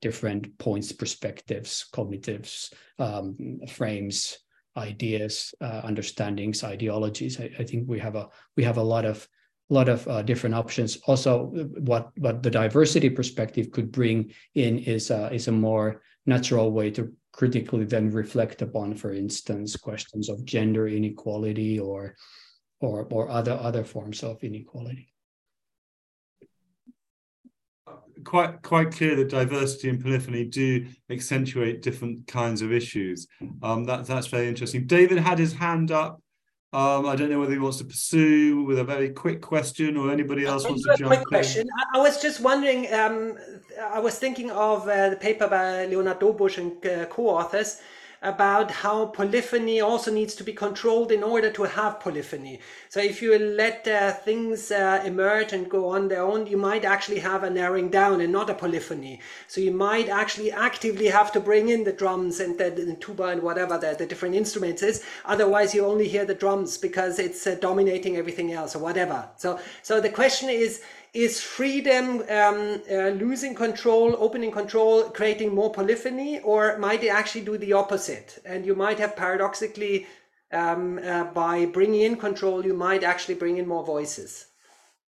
different 0.00 0.56
points, 0.58 0.92
perspectives, 0.92 1.86
cognitives, 1.92 2.72
um, 2.98 3.60
frames, 3.68 4.38
ideas, 4.76 5.54
uh, 5.60 5.82
understandings, 5.84 6.64
ideologies. 6.64 7.40
I, 7.40 7.50
I, 7.58 7.64
think 7.64 7.88
we 7.88 7.98
have 7.98 8.16
a 8.16 8.28
we 8.56 8.64
have 8.64 8.78
a 8.78 8.82
lot 8.82 9.04
of 9.04 9.28
lot 9.74 9.88
of 9.88 10.06
uh, 10.08 10.22
different 10.22 10.54
options. 10.54 10.98
Also, 11.06 11.46
what 11.78 12.10
what 12.18 12.42
the 12.42 12.50
diversity 12.50 13.10
perspective 13.10 13.70
could 13.70 13.92
bring 13.92 14.32
in 14.54 14.78
is 14.78 15.10
uh, 15.10 15.30
is 15.32 15.48
a 15.48 15.52
more 15.52 16.02
natural 16.26 16.70
way 16.72 16.90
to 16.90 17.12
critically 17.32 17.84
then 17.84 18.10
reflect 18.10 18.62
upon, 18.62 18.94
for 18.94 19.12
instance, 19.12 19.76
questions 19.76 20.28
of 20.28 20.44
gender 20.44 20.88
inequality 20.88 21.78
or 21.78 22.16
or 22.80 23.06
or 23.10 23.28
other 23.28 23.52
other 23.52 23.84
forms 23.84 24.22
of 24.22 24.42
inequality 24.42 25.10
quite 28.24 28.62
quite 28.62 28.90
clear 28.90 29.16
that 29.16 29.28
diversity 29.28 29.88
and 29.88 30.02
polyphony 30.02 30.44
do 30.44 30.86
accentuate 31.10 31.82
different 31.82 32.26
kinds 32.26 32.62
of 32.62 32.72
issues. 32.72 33.26
Um, 33.62 33.84
that, 33.84 34.06
that's 34.06 34.26
very 34.26 34.48
interesting. 34.48 34.86
David 34.86 35.18
had 35.18 35.38
his 35.38 35.52
hand 35.52 35.90
up 35.90 36.20
Um, 36.72 37.06
I 37.06 37.16
don't 37.16 37.30
know 37.30 37.40
whether 37.40 37.52
he 37.52 37.58
wants 37.58 37.78
to 37.78 37.84
pursue 37.84 38.62
with 38.62 38.78
a 38.78 38.84
very 38.84 39.10
quick 39.10 39.40
question 39.40 39.96
or 39.96 40.12
anybody 40.12 40.46
else 40.46 40.64
wants 40.64 40.84
to 40.84 40.94
jump 40.96 41.08
quick 41.08 41.18
in. 41.18 41.24
question. 41.24 41.68
I, 41.92 41.98
was 41.98 42.22
just 42.22 42.40
wondering, 42.40 42.92
um, 42.92 43.36
I 43.82 43.98
was 43.98 44.20
thinking 44.20 44.52
of 44.52 44.86
uh, 44.88 45.10
the 45.10 45.16
paper 45.16 45.48
by 45.48 45.86
Leonhard 45.86 46.20
Dobusch 46.20 46.58
and 46.58 46.86
uh, 46.86 47.06
co-authors 47.06 47.80
about 48.22 48.70
how 48.70 49.06
polyphony 49.06 49.80
also 49.80 50.10
needs 50.12 50.34
to 50.34 50.44
be 50.44 50.52
controlled 50.52 51.10
in 51.10 51.22
order 51.22 51.50
to 51.50 51.62
have 51.62 52.00
polyphony. 52.00 52.60
So 52.90 53.00
if 53.00 53.22
you 53.22 53.38
let 53.38 53.88
uh, 53.88 54.12
things 54.12 54.70
uh, 54.70 55.02
emerge 55.04 55.52
and 55.54 55.70
go 55.70 55.88
on 55.88 56.08
their 56.08 56.22
own, 56.22 56.46
you 56.46 56.58
might 56.58 56.84
actually 56.84 57.20
have 57.20 57.44
a 57.44 57.50
narrowing 57.50 57.88
down 57.88 58.20
and 58.20 58.32
not 58.32 58.50
a 58.50 58.54
polyphony. 58.54 59.20
So 59.48 59.60
you 59.60 59.72
might 59.72 60.08
actually 60.08 60.52
actively 60.52 61.06
have 61.06 61.32
to 61.32 61.40
bring 61.40 61.70
in 61.70 61.84
the 61.84 61.92
drums 61.92 62.40
and 62.40 62.58
the, 62.58 62.70
the 62.70 62.94
tuba 62.94 63.24
and 63.24 63.42
whatever 63.42 63.78
the, 63.78 63.96
the, 63.98 64.06
different 64.06 64.34
instruments 64.34 64.82
is. 64.82 65.02
Otherwise, 65.24 65.74
you 65.74 65.86
only 65.86 66.08
hear 66.08 66.26
the 66.26 66.34
drums 66.34 66.76
because 66.76 67.18
it's 67.18 67.46
uh, 67.46 67.54
dominating 67.60 68.16
everything 68.16 68.52
else 68.52 68.76
or 68.76 68.80
whatever. 68.80 69.28
So, 69.36 69.58
so 69.82 70.00
the 70.00 70.10
question 70.10 70.50
is, 70.50 70.82
is 71.12 71.40
freedom 71.40 72.22
um, 72.30 72.82
uh, 72.90 73.08
losing 73.10 73.54
control, 73.54 74.16
opening 74.18 74.50
control, 74.50 75.04
creating 75.10 75.54
more 75.54 75.72
polyphony, 75.72 76.40
or 76.40 76.78
might 76.78 77.02
it 77.02 77.08
actually 77.08 77.44
do 77.44 77.58
the 77.58 77.72
opposite? 77.72 78.38
And 78.44 78.64
you 78.64 78.74
might 78.74 78.98
have 78.98 79.16
paradoxically, 79.16 80.06
um, 80.52 80.98
uh, 80.98 81.24
by 81.24 81.66
bringing 81.66 82.02
in 82.02 82.16
control, 82.16 82.64
you 82.64 82.74
might 82.74 83.02
actually 83.02 83.34
bring 83.34 83.58
in 83.58 83.66
more 83.66 83.84
voices. 83.84 84.46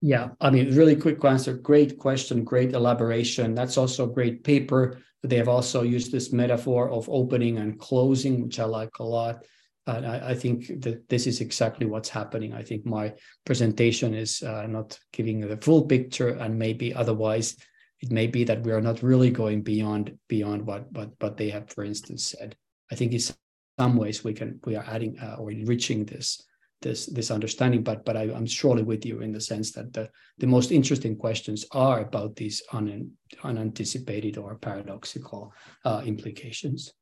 Yeah, 0.00 0.30
I 0.40 0.50
mean, 0.50 0.74
really 0.74 0.96
quick 0.96 1.24
answer. 1.24 1.54
Great 1.54 1.98
question, 1.98 2.42
great 2.42 2.72
elaboration. 2.72 3.54
That's 3.54 3.78
also 3.78 4.04
a 4.04 4.12
great 4.12 4.42
paper. 4.42 4.98
They 5.22 5.36
have 5.36 5.48
also 5.48 5.82
used 5.82 6.10
this 6.10 6.32
metaphor 6.32 6.90
of 6.90 7.08
opening 7.08 7.58
and 7.58 7.78
closing, 7.78 8.42
which 8.42 8.58
I 8.58 8.64
like 8.64 8.98
a 8.98 9.04
lot. 9.04 9.44
And 9.86 10.06
I, 10.06 10.30
I, 10.30 10.34
think 10.34 10.80
that 10.82 11.08
this 11.08 11.26
is 11.26 11.40
exactly 11.40 11.86
what's 11.86 12.08
happening. 12.08 12.52
I 12.52 12.62
think 12.62 12.86
my 12.86 13.14
presentation 13.44 14.14
is 14.14 14.40
uh, 14.42 14.66
not 14.68 14.96
giving 15.12 15.40
the 15.40 15.56
full 15.56 15.86
picture, 15.86 16.28
and 16.28 16.56
maybe 16.56 16.94
otherwise, 16.94 17.56
it 18.00 18.12
may 18.12 18.28
be 18.28 18.44
that 18.44 18.62
we 18.62 18.70
are 18.70 18.80
not 18.80 19.02
really 19.02 19.30
going 19.30 19.62
beyond 19.62 20.16
beyond 20.28 20.66
what 20.66 20.90
what 20.92 21.10
what 21.18 21.36
they 21.36 21.50
have, 21.50 21.68
for 21.68 21.82
instance, 21.82 22.26
said. 22.38 22.54
I 22.92 22.94
think 22.94 23.12
in 23.12 23.20
some 23.20 23.96
ways 23.96 24.22
we 24.22 24.34
can 24.34 24.60
we 24.64 24.76
are 24.76 24.84
adding 24.86 25.18
uh, 25.18 25.36
or 25.38 25.50
enriching 25.50 26.04
this 26.04 26.40
this 26.82 27.06
this 27.06 27.30
understanding. 27.30 27.82
But 27.82 28.04
but 28.04 28.16
I, 28.16 28.24
am 28.24 28.46
surely 28.46 28.82
with 28.82 29.04
you 29.04 29.20
in 29.20 29.32
the 29.32 29.40
sense 29.40 29.72
that 29.72 29.92
the 29.92 30.10
the 30.38 30.46
most 30.46 30.70
interesting 30.70 31.16
questions 31.16 31.64
are 31.72 32.00
about 32.00 32.36
these 32.36 32.62
un, 32.72 33.10
unanticipated 33.42 34.36
or 34.36 34.58
paradoxical 34.58 35.52
uh, 35.84 36.02
implications. 36.04 36.92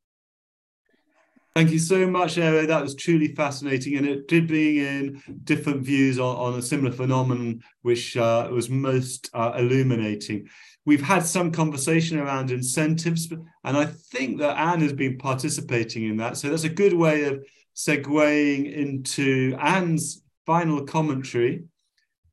Thank 1.57 1.73
you 1.73 1.81
so 1.81 2.07
much, 2.07 2.37
Eero. 2.37 2.65
That 2.67 2.83
was 2.83 2.95
truly 2.95 3.35
fascinating, 3.35 3.97
and 3.97 4.07
it 4.07 4.29
did 4.29 4.47
bring 4.47 4.77
in 4.77 5.21
different 5.43 5.83
views 5.83 6.21
on, 6.21 6.37
on 6.37 6.59
a 6.59 6.63
similar 6.63 6.93
phenomenon, 6.93 7.61
which 7.83 8.17
uh, 8.17 8.49
was 8.53 8.71
most 8.71 9.29
uh, 9.35 9.55
illuminating. 9.59 10.49
We've 10.87 11.03
had 11.03 11.27
some 11.27 11.51
conversation 11.51 12.19
around 12.19 12.53
incentives, 12.53 13.33
and 13.65 13.77
I 13.77 13.87
think 13.87 14.39
that 14.39 14.59
Ann 14.59 14.81
has 14.81 14.93
been 14.93 15.19
participating 15.19 16.05
in 16.05 16.17
that. 16.19 16.37
So 16.37 16.49
that's 16.49 16.65
a 16.65 16.69
good 16.69 16.95
way 16.95 17.25
of 17.25 17.45
segueing 17.75 18.73
into 18.73 19.57
Ann's 19.61 20.23
final 20.47 20.85
commentary. 20.85 21.65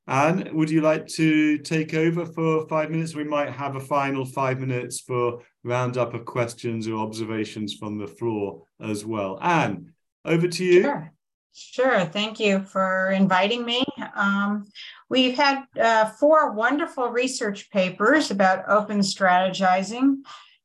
Ann, 0.08 0.50
would 0.54 0.70
you 0.70 0.82
like 0.82 1.06
to 1.08 1.58
take 1.58 1.94
over 1.94 2.26
for 2.26 2.66
five 2.68 2.90
minutes? 2.90 3.14
We 3.14 3.26
might 3.26 3.50
have 3.50 3.76
a 3.76 3.82
final 3.82 4.24
five 4.24 4.60
minutes 4.60 5.02
for 5.02 5.42
roundup 5.64 6.14
of 6.14 6.24
questions 6.24 6.88
or 6.88 6.98
observations 7.00 7.74
from 7.74 7.98
the 7.98 8.08
floor 8.08 8.64
as 8.80 9.06
well. 9.06 9.38
Ann, 9.42 9.94
over 10.24 10.48
to 10.48 10.64
you. 10.64 10.82
Sure. 10.84 11.12
Sure. 11.60 12.06
Thank 12.06 12.40
you 12.40 12.62
for 12.62 13.10
inviting 13.10 13.66
me. 13.66 13.84
Um, 14.16 14.68
we've 15.10 15.36
had 15.36 15.64
uh, 15.80 16.06
four 16.06 16.52
wonderful 16.52 17.10
research 17.10 17.72
papers 17.72 18.30
about 18.30 18.70
open 18.70 19.00
strategizing, 19.00 20.18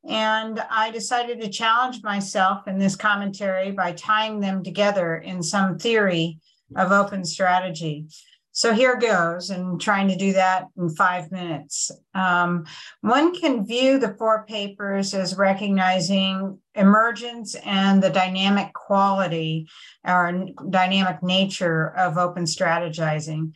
and 0.06 0.62
I 0.70 0.90
decided 0.90 1.40
to 1.40 1.48
challenge 1.48 2.02
myself 2.02 2.68
in 2.68 2.78
this 2.78 2.94
commentary 2.94 3.70
by 3.70 3.92
tying 3.92 4.40
them 4.40 4.62
together 4.62 5.16
in 5.16 5.42
some 5.42 5.78
theory 5.78 6.38
of 6.76 6.92
open 6.92 7.24
strategy. 7.24 8.06
So 8.54 8.74
here 8.74 8.96
goes, 8.96 9.48
and 9.48 9.80
trying 9.80 10.08
to 10.08 10.16
do 10.16 10.34
that 10.34 10.66
in 10.76 10.90
five 10.90 11.32
minutes. 11.32 11.90
Um, 12.14 12.66
one 13.00 13.34
can 13.34 13.66
view 13.66 13.98
the 13.98 14.14
four 14.18 14.44
papers 14.46 15.14
as 15.14 15.38
recognizing 15.38 16.58
emergence 16.74 17.54
and 17.64 18.02
the 18.02 18.10
dynamic 18.10 18.74
quality 18.74 19.68
or 20.06 20.46
dynamic 20.68 21.22
nature 21.22 21.96
of 21.96 22.18
open 22.18 22.44
strategizing. 22.44 23.54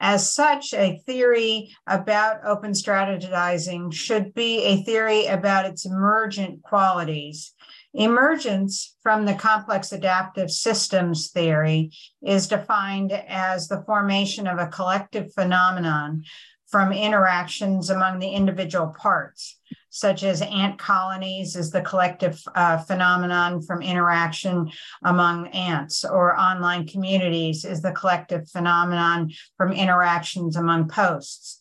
As 0.00 0.32
such, 0.32 0.72
a 0.72 1.02
theory 1.04 1.74
about 1.86 2.44
open 2.44 2.72
strategizing 2.72 3.92
should 3.92 4.32
be 4.32 4.62
a 4.62 4.82
theory 4.82 5.26
about 5.26 5.66
its 5.66 5.84
emergent 5.84 6.62
qualities 6.62 7.52
Emergence 7.98 8.94
from 9.02 9.24
the 9.24 9.34
complex 9.34 9.90
adaptive 9.90 10.52
systems 10.52 11.30
theory 11.32 11.90
is 12.24 12.46
defined 12.46 13.10
as 13.10 13.66
the 13.66 13.82
formation 13.86 14.46
of 14.46 14.60
a 14.60 14.68
collective 14.68 15.34
phenomenon 15.34 16.22
from 16.68 16.92
interactions 16.92 17.90
among 17.90 18.20
the 18.20 18.28
individual 18.28 18.94
parts, 18.96 19.58
such 19.90 20.22
as 20.22 20.42
ant 20.42 20.78
colonies 20.78 21.56
is 21.56 21.72
the 21.72 21.80
collective 21.80 22.40
uh, 22.54 22.78
phenomenon 22.78 23.60
from 23.60 23.82
interaction 23.82 24.70
among 25.04 25.48
ants, 25.48 26.04
or 26.04 26.38
online 26.38 26.86
communities 26.86 27.64
is 27.64 27.82
the 27.82 27.90
collective 27.90 28.48
phenomenon 28.48 29.28
from 29.56 29.72
interactions 29.72 30.54
among 30.54 30.86
posts. 30.86 31.58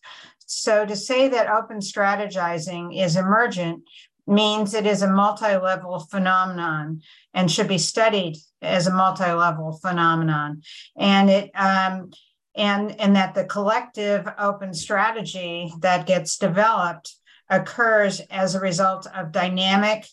So 0.49 0.85
to 0.85 0.95
say 0.95 1.27
that 1.29 1.49
open 1.49 1.79
strategizing 1.79 2.97
is 2.97 3.17
emergent 3.17 3.83
means 4.27 4.73
it 4.73 4.85
is 4.85 5.01
a 5.01 5.09
multi-level 5.09 5.99
phenomenon 5.99 7.01
and 7.33 7.51
should 7.51 7.67
be 7.67 7.77
studied 7.77 8.35
as 8.61 8.87
a 8.87 8.93
multi-level 8.93 9.79
phenomenon 9.81 10.61
and 10.97 11.29
it 11.29 11.51
um, 11.55 12.11
and 12.55 12.99
and 12.99 13.15
that 13.15 13.35
the 13.35 13.45
collective 13.45 14.27
open 14.37 14.73
strategy 14.73 15.71
that 15.79 16.07
gets 16.07 16.37
developed 16.37 17.15
occurs 17.49 18.19
as 18.29 18.55
a 18.55 18.59
result 18.59 19.07
of 19.15 19.31
dynamic 19.31 20.05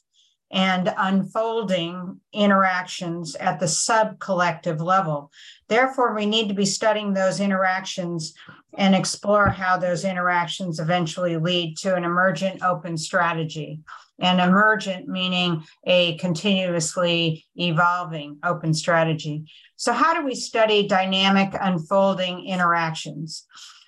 and 0.50 0.92
unfolding 0.96 2.20
interactions 2.32 3.34
at 3.34 3.58
the 3.58 3.66
sub 3.66 4.20
collective 4.20 4.80
level. 4.80 5.32
Therefore, 5.68 6.14
we 6.14 6.26
need 6.26 6.48
to 6.48 6.54
be 6.54 6.66
studying 6.66 7.12
those 7.12 7.40
interactions 7.40 8.34
and 8.76 8.94
explore 8.94 9.48
how 9.48 9.78
those 9.78 10.04
interactions 10.04 10.78
eventually 10.78 11.36
lead 11.38 11.76
to 11.78 11.96
an 11.96 12.04
emergent 12.04 12.62
open 12.62 12.96
strategy 12.96 13.80
and 14.18 14.40
emergent 14.40 15.08
meaning 15.08 15.64
a 15.84 16.16
continuously 16.18 17.44
evolving 17.56 18.38
open 18.44 18.72
strategy. 18.74 19.44
So, 19.76 19.92
how 19.92 20.14
do 20.14 20.24
we 20.24 20.34
study 20.34 20.86
dynamic 20.86 21.54
unfolding 21.60 22.46
interactions? 22.46 23.46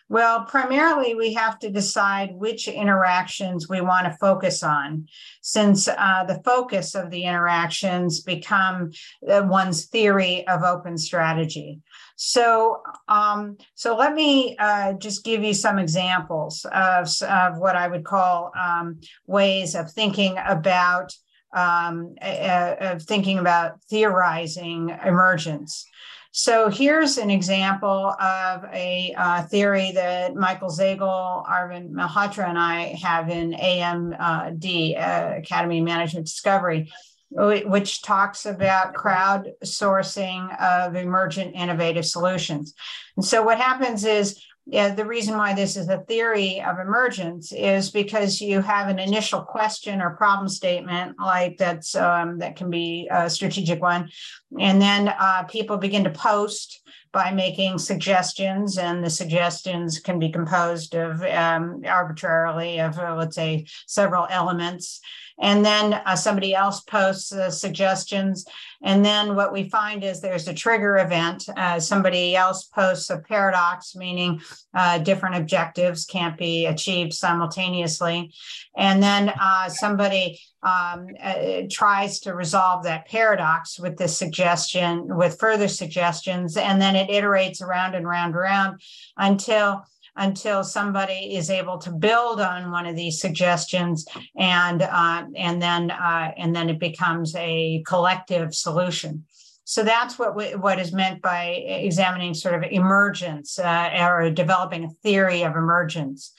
Well, 0.08 0.44
primarily, 0.44 1.16
we 1.16 1.34
have 1.34 1.58
to 1.60 1.70
decide 1.70 2.30
which 2.32 2.68
interactions 2.68 3.68
we 3.68 3.80
want 3.80 4.06
to 4.06 4.16
focus 4.18 4.62
on, 4.62 5.08
since 5.42 5.88
uh, 5.88 6.24
the 6.28 6.40
focus 6.44 6.94
of 6.94 7.10
the 7.10 7.24
interactions 7.24 8.20
become 8.20 8.92
uh, 9.28 9.42
one's 9.44 9.86
theory 9.86 10.46
of 10.46 10.62
open 10.62 10.96
strategy. 10.96 11.80
So, 12.16 12.82
um, 13.08 13.58
so 13.74 13.94
let 13.94 14.14
me 14.14 14.56
uh, 14.58 14.94
just 14.94 15.22
give 15.22 15.44
you 15.44 15.52
some 15.52 15.78
examples 15.78 16.64
of, 16.72 17.08
of 17.22 17.58
what 17.58 17.76
I 17.76 17.88
would 17.88 18.04
call 18.04 18.52
um, 18.58 19.00
ways 19.26 19.74
of 19.74 19.90
thinking 19.90 20.36
about 20.44 21.12
um, 21.54 22.16
uh, 22.20 22.74
of 22.80 23.02
thinking 23.02 23.38
about 23.38 23.80
theorizing 23.88 24.94
emergence. 25.04 25.86
So 26.32 26.68
here's 26.68 27.16
an 27.16 27.30
example 27.30 28.14
of 28.20 28.64
a 28.70 29.14
uh, 29.16 29.42
theory 29.44 29.92
that 29.92 30.34
Michael 30.34 30.68
Zaggl, 30.68 31.46
Arvind 31.48 31.92
Malhotra, 31.92 32.46
and 32.46 32.58
I 32.58 32.98
have 33.02 33.30
in 33.30 33.52
AMD, 33.52 34.98
uh, 35.00 35.38
Academy 35.38 35.80
Management 35.80 36.26
Discovery 36.26 36.92
which 37.30 38.02
talks 38.02 38.46
about 38.46 38.94
crowdsourcing 38.94 40.60
of 40.60 40.94
emergent 40.94 41.54
innovative 41.54 42.06
solutions. 42.06 42.74
And 43.16 43.24
so 43.24 43.42
what 43.42 43.58
happens 43.58 44.04
is 44.04 44.40
yeah, 44.68 44.92
the 44.92 45.06
reason 45.06 45.38
why 45.38 45.54
this 45.54 45.76
is 45.76 45.88
a 45.88 45.98
theory 45.98 46.60
of 46.60 46.80
emergence 46.80 47.52
is 47.52 47.92
because 47.92 48.40
you 48.40 48.60
have 48.60 48.88
an 48.88 48.98
initial 48.98 49.40
question 49.40 50.02
or 50.02 50.16
problem 50.16 50.48
statement 50.48 51.14
like 51.20 51.56
that's 51.56 51.94
um, 51.94 52.38
that 52.38 52.56
can 52.56 52.68
be 52.68 53.08
a 53.12 53.30
strategic 53.30 53.80
one, 53.80 54.10
and 54.58 54.82
then 54.82 55.08
uh, 55.08 55.44
people 55.44 55.76
begin 55.76 56.02
to 56.02 56.10
post 56.10 56.82
by 57.12 57.30
making 57.30 57.78
suggestions, 57.78 58.76
and 58.76 59.04
the 59.04 59.10
suggestions 59.10 60.00
can 60.00 60.18
be 60.18 60.30
composed 60.30 60.96
of 60.96 61.22
um, 61.22 61.82
arbitrarily 61.86 62.80
of 62.80 62.98
uh, 62.98 63.14
let's 63.14 63.36
say 63.36 63.66
several 63.86 64.26
elements, 64.30 65.00
and 65.38 65.64
then 65.64 65.94
uh, 65.94 66.16
somebody 66.16 66.54
else 66.54 66.80
posts 66.80 67.32
uh, 67.32 67.50
suggestions. 67.50 68.46
And 68.82 69.04
then 69.04 69.34
what 69.34 69.52
we 69.52 69.68
find 69.68 70.04
is 70.04 70.20
there's 70.20 70.48
a 70.48 70.54
trigger 70.54 70.98
event 70.98 71.44
uh, 71.56 71.80
somebody 71.80 72.36
else 72.36 72.64
posts 72.64 73.10
a 73.10 73.18
paradox 73.18 73.94
meaning 73.96 74.40
uh, 74.74 74.98
different 74.98 75.36
objectives 75.36 76.04
can't 76.04 76.38
be 76.38 76.66
achieved 76.66 77.12
simultaneously. 77.12 78.32
And 78.76 79.02
then 79.02 79.30
uh, 79.40 79.68
somebody 79.68 80.40
um, 80.62 81.08
uh, 81.22 81.62
tries 81.70 82.20
to 82.20 82.34
resolve 82.34 82.82
that 82.84 83.06
paradox 83.06 83.78
with 83.78 83.96
this 83.96 84.16
suggestion 84.16 85.16
with 85.16 85.38
further 85.38 85.68
suggestions. 85.68 86.56
And 86.56 86.80
then 86.80 86.96
it 86.96 87.08
iterates 87.08 87.62
around 87.62 87.94
and 87.94 88.04
around 88.04 88.30
and 88.30 88.36
around 88.36 88.80
until 89.16 89.84
until 90.16 90.64
somebody 90.64 91.36
is 91.36 91.50
able 91.50 91.78
to 91.78 91.90
build 91.90 92.40
on 92.40 92.70
one 92.70 92.86
of 92.86 92.96
these 92.96 93.20
suggestions 93.20 94.06
and 94.36 94.82
uh, 94.82 95.24
and 95.36 95.60
then 95.60 95.90
uh, 95.90 96.32
and 96.36 96.54
then 96.54 96.68
it 96.68 96.78
becomes 96.78 97.34
a 97.36 97.82
collective 97.86 98.54
solution. 98.54 99.24
So 99.64 99.82
that's 99.82 100.16
what 100.16 100.36
we, 100.36 100.54
what 100.54 100.78
is 100.78 100.92
meant 100.92 101.20
by 101.20 101.46
examining 101.46 102.34
sort 102.34 102.54
of 102.54 102.70
emergence 102.70 103.58
uh, 103.58 103.90
or 104.00 104.30
developing 104.30 104.84
a 104.84 104.90
theory 105.02 105.42
of 105.42 105.56
emergence 105.56 106.32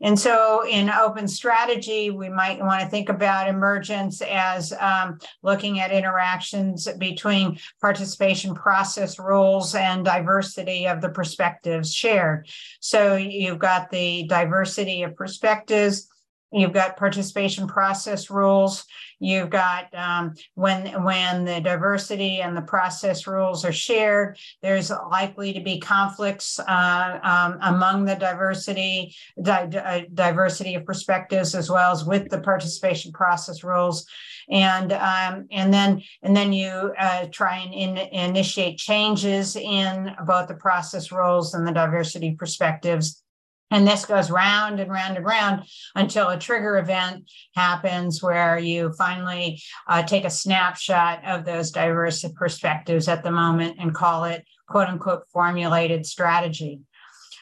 and 0.00 0.18
so 0.18 0.64
in 0.66 0.90
open 0.90 1.26
strategy, 1.26 2.10
we 2.10 2.28
might 2.28 2.60
want 2.60 2.82
to 2.82 2.88
think 2.88 3.08
about 3.08 3.48
emergence 3.48 4.22
as 4.22 4.72
um, 4.74 5.18
looking 5.42 5.80
at 5.80 5.92
interactions 5.92 6.88
between 6.98 7.58
participation 7.80 8.54
process 8.54 9.18
rules 9.18 9.74
and 9.74 10.04
diversity 10.04 10.86
of 10.86 11.00
the 11.00 11.08
perspectives 11.08 11.92
shared. 11.92 12.48
So 12.80 13.16
you've 13.16 13.58
got 13.58 13.90
the 13.90 14.24
diversity 14.28 15.02
of 15.02 15.16
perspectives 15.16 16.08
You've 16.50 16.72
got 16.72 16.96
participation 16.96 17.66
process 17.66 18.30
rules. 18.30 18.86
You've 19.20 19.50
got 19.50 19.92
um, 19.94 20.32
when 20.54 21.04
when 21.04 21.44
the 21.44 21.60
diversity 21.60 22.40
and 22.40 22.56
the 22.56 22.62
process 22.62 23.26
rules 23.26 23.66
are 23.66 23.72
shared, 23.72 24.38
there's 24.62 24.90
likely 25.10 25.52
to 25.52 25.60
be 25.60 25.78
conflicts 25.78 26.58
uh, 26.58 27.18
um, 27.22 27.58
among 27.60 28.06
the 28.06 28.14
diversity 28.14 29.14
di- 29.42 29.76
uh, 29.76 30.00
diversity 30.14 30.74
of 30.74 30.86
perspectives 30.86 31.54
as 31.54 31.68
well 31.68 31.92
as 31.92 32.06
with 32.06 32.30
the 32.30 32.40
participation 32.40 33.12
process 33.12 33.62
rules, 33.62 34.06
and 34.48 34.94
um, 34.94 35.46
and 35.50 35.72
then 35.74 36.02
and 36.22 36.34
then 36.34 36.54
you 36.54 36.94
uh, 36.98 37.26
try 37.30 37.58
and 37.58 37.74
in, 37.74 37.98
initiate 37.98 38.78
changes 38.78 39.54
in 39.54 40.16
both 40.26 40.48
the 40.48 40.54
process 40.54 41.12
rules 41.12 41.52
and 41.52 41.68
the 41.68 41.72
diversity 41.72 42.34
perspectives 42.36 43.22
and 43.70 43.86
this 43.86 44.04
goes 44.04 44.30
round 44.30 44.80
and 44.80 44.90
round 44.90 45.16
and 45.16 45.26
round 45.26 45.64
until 45.94 46.28
a 46.28 46.38
trigger 46.38 46.78
event 46.78 47.30
happens 47.54 48.22
where 48.22 48.58
you 48.58 48.92
finally 48.96 49.60
uh, 49.86 50.02
take 50.02 50.24
a 50.24 50.30
snapshot 50.30 51.24
of 51.26 51.44
those 51.44 51.70
diverse 51.70 52.24
perspectives 52.36 53.08
at 53.08 53.22
the 53.22 53.30
moment 53.30 53.76
and 53.78 53.94
call 53.94 54.24
it 54.24 54.44
quote 54.68 54.88
unquote 54.88 55.24
formulated 55.32 56.06
strategy. 56.06 56.80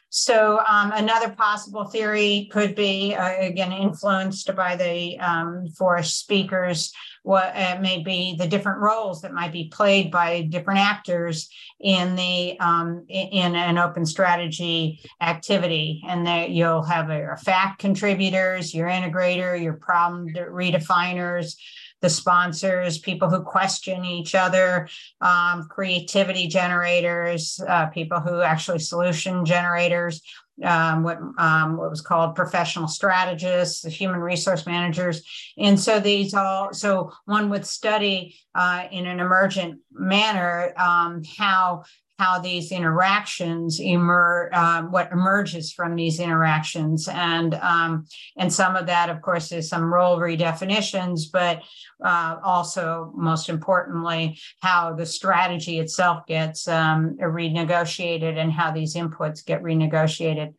So 0.09 0.61
um, 0.67 0.93
another 0.93 1.31
possible 1.31 1.85
theory 1.85 2.49
could 2.53 2.75
be, 2.75 3.15
uh, 3.15 3.41
again, 3.41 3.73
influenced 3.73 4.55
by 4.55 4.77
the 4.77 5.19
um, 5.19 5.67
four 5.77 6.03
speakers, 6.03 6.93
what 7.23 7.53
uh, 7.57 7.79
may 7.81 8.03
be 8.05 8.37
the 8.39 8.47
different 8.47 8.79
roles 8.79 9.21
that 9.23 9.33
might 9.33 9.53
be 9.53 9.69
played 9.69 10.13
by 10.13 10.43
different 10.43 10.79
actors 10.79 11.49
in 11.81 12.15
the 12.15 12.59
um, 12.61 13.05
in 13.09 13.57
an 13.57 13.79
open 13.79 14.07
strategy 14.07 15.01
activity, 15.21 16.03
and 16.07 16.27
that 16.27 16.51
you'll 16.51 16.85
have 16.85 17.09
your 17.11 17.37
fact 17.39 17.81
contributors, 17.81 18.73
your 18.73 18.89
integrator, 18.89 19.61
your 19.61 19.75
problem 19.75 20.29
redefiners, 20.29 21.57
the 22.03 22.11
sponsors, 22.11 22.99
people 22.99 23.29
who 23.31 23.43
question 23.43 24.05
each 24.05 24.35
other, 24.35 24.89
um, 25.21 25.67
creativity 25.69 26.47
generators, 26.47 27.61
uh, 27.67 27.87
people 27.87 28.21
who 28.21 28.43
actually 28.43 28.79
solution 28.79 29.45
generators, 29.45 30.21
um, 30.65 31.03
what 31.03 31.19
um, 31.39 31.77
what 31.77 31.91
was 31.91 32.01
called 32.01 32.35
professional 32.35 32.89
strategists, 32.89 33.83
the 33.83 33.91
human 33.91 34.21
resource 34.21 34.67
managers, 34.67 35.23
and 35.59 35.79
so 35.79 36.01
these 36.01 36.33
all 36.33 36.73
so 36.73 37.13
one 37.27 37.51
would 37.51 37.67
study 37.67 38.37
uh, 38.55 38.85
in 38.91 39.07
an 39.07 39.21
emergent 39.21 39.81
manner 39.93 40.73
um, 40.79 41.23
how 41.37 41.85
how 42.19 42.39
these 42.39 42.73
interactions 42.73 43.81
emerge, 43.81 44.53
um, 44.55 44.91
what 44.91 45.12
emerges 45.12 45.73
from 45.73 45.97
these 45.97 46.19
interactions, 46.19 47.09
and 47.09 47.55
um, 47.55 48.07
and 48.37 48.53
some 48.53 48.77
of 48.77 48.87
that, 48.87 49.11
of 49.11 49.21
course, 49.21 49.53
is 49.53 49.69
some 49.69 49.93
role 49.93 50.19
redefinitions, 50.19 51.23
but 51.33 51.62
uh, 52.05 52.37
also, 52.43 53.12
most 53.14 53.49
importantly, 53.49 54.39
how 54.61 54.95
the 54.95 55.07
strategy 55.07 55.79
itself 55.79 56.27
gets 56.27 56.67
um, 56.69 57.17
renegotiated 57.21 58.39
and 58.39 58.53
how 58.53 58.71
these 58.71 58.95
inputs 58.95 59.45
get 59.45 59.62
renegotiated. 59.62 60.55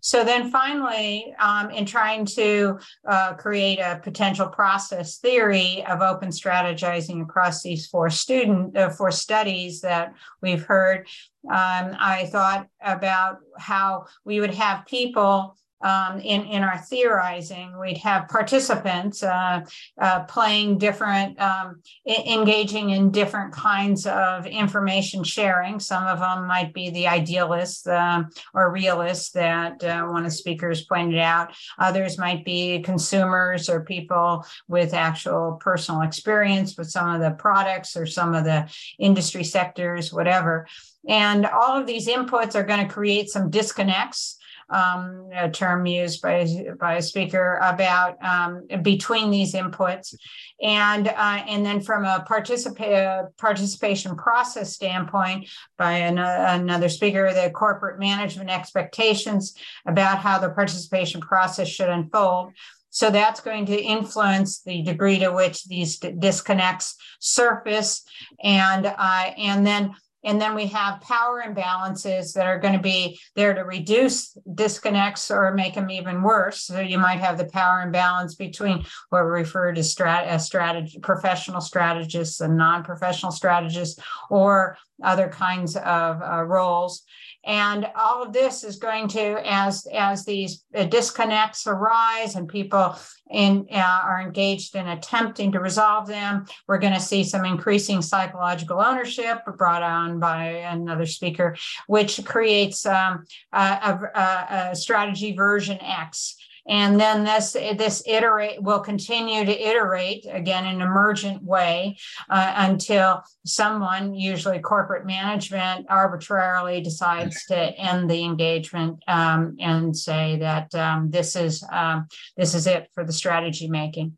So 0.00 0.24
then 0.24 0.50
finally, 0.50 1.34
um, 1.40 1.70
in 1.70 1.84
trying 1.86 2.24
to 2.26 2.78
uh, 3.08 3.34
create 3.34 3.78
a 3.78 4.00
potential 4.02 4.48
process 4.48 5.18
theory 5.18 5.84
of 5.86 6.00
open 6.00 6.30
strategizing 6.30 7.22
across 7.22 7.62
these 7.62 7.86
four 7.86 8.10
student 8.10 8.76
uh, 8.76 8.90
four 8.90 9.10
studies 9.10 9.80
that 9.82 10.14
we've 10.42 10.64
heard, 10.64 11.06
um, 11.48 11.96
I 11.98 12.28
thought 12.32 12.66
about 12.80 13.38
how 13.58 14.06
we 14.24 14.40
would 14.40 14.54
have 14.54 14.86
people 14.86 15.56
um, 15.82 16.20
in, 16.20 16.42
in 16.46 16.62
our 16.62 16.78
theorizing, 16.78 17.78
we'd 17.78 17.98
have 17.98 18.28
participants 18.28 19.22
uh, 19.22 19.60
uh, 20.00 20.24
playing 20.24 20.78
different, 20.78 21.40
um, 21.40 21.82
engaging 22.06 22.90
in 22.90 23.10
different 23.10 23.52
kinds 23.52 24.06
of 24.06 24.46
information 24.46 25.22
sharing. 25.22 25.78
Some 25.78 26.04
of 26.04 26.18
them 26.18 26.46
might 26.46 26.72
be 26.72 26.90
the 26.90 27.06
idealists 27.08 27.86
uh, 27.86 28.22
or 28.54 28.72
realists 28.72 29.30
that 29.32 29.82
uh, 29.84 30.06
one 30.06 30.24
of 30.24 30.30
the 30.30 30.36
speakers 30.36 30.84
pointed 30.84 31.18
out. 31.18 31.54
Others 31.78 32.18
might 32.18 32.44
be 32.44 32.80
consumers 32.80 33.68
or 33.68 33.80
people 33.80 34.44
with 34.68 34.94
actual 34.94 35.58
personal 35.60 36.00
experience 36.00 36.76
with 36.76 36.90
some 36.90 37.14
of 37.14 37.20
the 37.20 37.32
products 37.32 37.96
or 37.96 38.06
some 38.06 38.34
of 38.34 38.44
the 38.44 38.66
industry 38.98 39.44
sectors, 39.44 40.12
whatever. 40.12 40.66
And 41.08 41.46
all 41.46 41.78
of 41.78 41.86
these 41.86 42.08
inputs 42.08 42.54
are 42.54 42.64
going 42.64 42.86
to 42.86 42.92
create 42.92 43.28
some 43.28 43.50
disconnects 43.50 44.38
um, 44.68 45.28
a 45.34 45.50
term 45.50 45.86
used 45.86 46.22
by, 46.22 46.46
by 46.78 46.96
a 46.96 47.02
speaker 47.02 47.58
about 47.62 48.22
um, 48.24 48.66
between 48.82 49.30
these 49.30 49.54
inputs. 49.54 50.14
And, 50.62 51.08
uh, 51.08 51.12
and 51.48 51.64
then 51.64 51.80
from 51.80 52.04
a 52.04 52.24
participa- 52.28 53.36
participation 53.36 54.16
process 54.16 54.72
standpoint, 54.72 55.48
by 55.76 55.92
an, 55.92 56.18
another 56.18 56.88
speaker, 56.88 57.32
the 57.32 57.50
corporate 57.50 57.98
management 57.98 58.50
expectations 58.50 59.54
about 59.86 60.18
how 60.18 60.38
the 60.38 60.50
participation 60.50 61.20
process 61.20 61.68
should 61.68 61.88
unfold. 61.88 62.52
So 62.90 63.10
that's 63.10 63.40
going 63.40 63.66
to 63.66 63.78
influence 63.78 64.62
the 64.62 64.80
degree 64.82 65.18
to 65.18 65.30
which 65.30 65.66
these 65.66 65.98
disconnects 65.98 66.96
surface, 67.20 68.02
and 68.42 68.86
uh, 68.86 69.30
and 69.36 69.66
then 69.66 69.94
and 70.26 70.40
then 70.40 70.54
we 70.54 70.66
have 70.66 71.00
power 71.00 71.42
imbalances 71.46 72.34
that 72.34 72.46
are 72.46 72.58
going 72.58 72.74
to 72.74 72.80
be 72.80 73.18
there 73.36 73.54
to 73.54 73.62
reduce 73.62 74.36
disconnects 74.54 75.30
or 75.30 75.54
make 75.54 75.74
them 75.74 75.88
even 75.88 76.20
worse. 76.20 76.62
So 76.62 76.80
you 76.80 76.98
might 76.98 77.20
have 77.20 77.38
the 77.38 77.46
power 77.46 77.80
imbalance 77.80 78.34
between 78.34 78.84
what 79.10 79.24
we 79.24 79.30
refer 79.30 79.72
to 79.72 79.80
strat- 79.80 80.26
as 80.26 80.44
strategy, 80.44 80.98
professional 80.98 81.60
strategists 81.60 82.40
and 82.40 82.58
non-professional 82.58 83.30
strategists, 83.30 84.02
or 84.28 84.76
other 85.02 85.28
kinds 85.28 85.76
of 85.76 86.22
uh, 86.22 86.42
roles. 86.44 87.02
And 87.44 87.86
all 87.94 88.24
of 88.24 88.32
this 88.32 88.64
is 88.64 88.76
going 88.76 89.06
to, 89.08 89.40
as 89.48 89.86
as 89.94 90.24
these 90.24 90.64
uh, 90.74 90.84
disconnects 90.84 91.66
arise 91.68 92.34
and 92.34 92.48
people 92.48 92.96
in, 93.30 93.66
uh, 93.70 94.00
are 94.04 94.20
engaged 94.20 94.74
in 94.74 94.88
attempting 94.88 95.52
to 95.52 95.60
resolve 95.60 96.08
them, 96.08 96.46
we're 96.66 96.78
going 96.78 96.94
to 96.94 97.00
see 97.00 97.22
some 97.22 97.44
increasing 97.44 98.02
psychological 98.02 98.80
ownership 98.80 99.38
brought 99.56 99.84
on 99.84 100.18
by 100.18 100.44
another 100.44 101.06
speaker, 101.06 101.56
which 101.86 102.24
creates 102.24 102.84
um, 102.84 103.24
a, 103.52 103.58
a, 103.58 104.70
a 104.70 104.76
strategy 104.76 105.36
version 105.36 105.78
X 105.80 106.36
and 106.68 106.98
then 106.98 107.24
this 107.24 107.52
this 107.52 108.02
iterate 108.06 108.62
will 108.62 108.80
continue 108.80 109.44
to 109.44 109.68
iterate 109.68 110.26
again 110.30 110.66
in 110.66 110.76
an 110.76 110.82
emergent 110.82 111.42
way 111.42 111.96
uh, 112.30 112.54
until 112.56 113.22
someone 113.44 114.14
usually 114.14 114.58
corporate 114.58 115.06
management 115.06 115.86
arbitrarily 115.88 116.80
decides 116.80 117.44
to 117.46 117.56
end 117.56 118.10
the 118.10 118.24
engagement 118.24 119.02
um, 119.08 119.56
and 119.60 119.96
say 119.96 120.36
that 120.36 120.74
um, 120.74 121.10
this 121.10 121.36
is 121.36 121.64
um, 121.72 122.06
this 122.36 122.54
is 122.54 122.66
it 122.66 122.88
for 122.94 123.04
the 123.04 123.12
strategy 123.12 123.68
making 123.68 124.16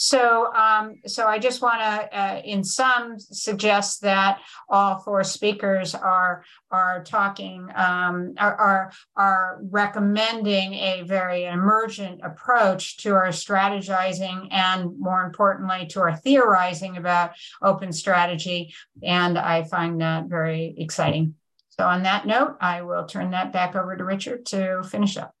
So, 0.00 0.54
um, 0.54 1.00
so 1.06 1.26
I 1.26 1.40
just 1.40 1.60
want 1.60 1.80
to, 1.80 2.16
uh, 2.16 2.40
in 2.44 2.62
some, 2.62 3.18
suggest 3.18 4.02
that 4.02 4.40
all 4.68 5.00
four 5.00 5.24
speakers 5.24 5.92
are 5.92 6.44
are 6.70 7.02
talking 7.02 7.68
um, 7.74 8.34
are, 8.38 8.54
are 8.54 8.92
are 9.16 9.58
recommending 9.60 10.74
a 10.74 11.02
very 11.02 11.46
emergent 11.46 12.20
approach 12.22 12.98
to 12.98 13.14
our 13.14 13.30
strategizing 13.30 14.46
and, 14.52 14.96
more 15.00 15.24
importantly, 15.24 15.88
to 15.88 16.00
our 16.00 16.14
theorizing 16.14 16.96
about 16.96 17.32
open 17.60 17.92
strategy, 17.92 18.72
and 19.02 19.36
I 19.36 19.64
find 19.64 20.00
that 20.00 20.26
very 20.26 20.76
exciting. 20.78 21.34
So, 21.70 21.84
on 21.84 22.04
that 22.04 22.24
note, 22.24 22.56
I 22.60 22.82
will 22.82 23.06
turn 23.06 23.32
that 23.32 23.52
back 23.52 23.74
over 23.74 23.96
to 23.96 24.04
Richard 24.04 24.46
to 24.46 24.84
finish 24.84 25.16
up. 25.16 25.34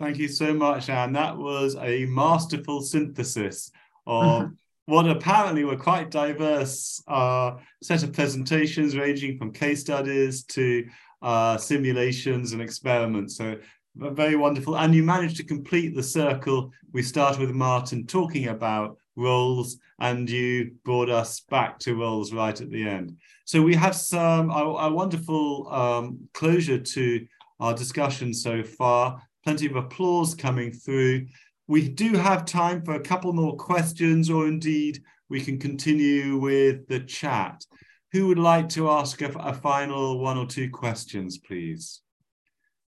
Thank 0.00 0.16
you 0.16 0.28
so 0.28 0.54
much, 0.54 0.88
Ann. 0.88 1.12
That 1.12 1.36
was 1.36 1.76
a 1.76 2.06
masterful 2.06 2.80
synthesis 2.80 3.70
of 4.10 4.50
what 4.86 5.08
apparently 5.08 5.64
were 5.64 5.76
quite 5.76 6.10
diverse 6.10 7.02
uh, 7.06 7.52
set 7.82 8.02
of 8.02 8.12
presentations 8.12 8.96
ranging 8.96 9.38
from 9.38 9.52
case 9.52 9.80
studies 9.80 10.42
to 10.44 10.84
uh, 11.22 11.56
simulations 11.56 12.52
and 12.52 12.60
experiments. 12.60 13.36
So 13.36 13.56
very 13.94 14.36
wonderful. 14.36 14.76
And 14.76 14.94
you 14.94 15.02
managed 15.02 15.36
to 15.36 15.44
complete 15.44 15.94
the 15.94 16.02
circle. 16.02 16.72
We 16.92 17.02
started 17.02 17.40
with 17.40 17.50
Martin 17.50 18.06
talking 18.06 18.48
about 18.48 18.96
roles 19.16 19.78
and 20.00 20.28
you 20.28 20.72
brought 20.84 21.10
us 21.10 21.40
back 21.40 21.78
to 21.80 21.94
roles 21.94 22.32
right 22.32 22.58
at 22.60 22.70
the 22.70 22.88
end. 22.88 23.16
So 23.44 23.62
we 23.62 23.74
have 23.74 23.94
some 23.94 24.50
a, 24.50 24.64
a 24.88 24.92
wonderful 24.92 25.68
um, 25.72 26.28
closure 26.34 26.78
to 26.78 27.26
our 27.60 27.74
discussion 27.74 28.32
so 28.32 28.62
far. 28.62 29.22
Plenty 29.44 29.66
of 29.66 29.76
applause 29.76 30.34
coming 30.34 30.72
through. 30.72 31.26
We 31.70 31.88
do 31.88 32.14
have 32.14 32.46
time 32.46 32.82
for 32.82 32.94
a 32.94 33.00
couple 33.00 33.32
more 33.32 33.56
questions, 33.56 34.28
or 34.28 34.48
indeed, 34.48 35.04
we 35.28 35.40
can 35.40 35.56
continue 35.56 36.36
with 36.36 36.88
the 36.88 36.98
chat. 36.98 37.64
Who 38.10 38.26
would 38.26 38.40
like 38.40 38.68
to 38.70 38.90
ask 38.90 39.22
a, 39.22 39.28
a 39.38 39.54
final 39.54 40.18
one 40.18 40.36
or 40.36 40.46
two 40.46 40.68
questions, 40.68 41.38
please? 41.38 42.00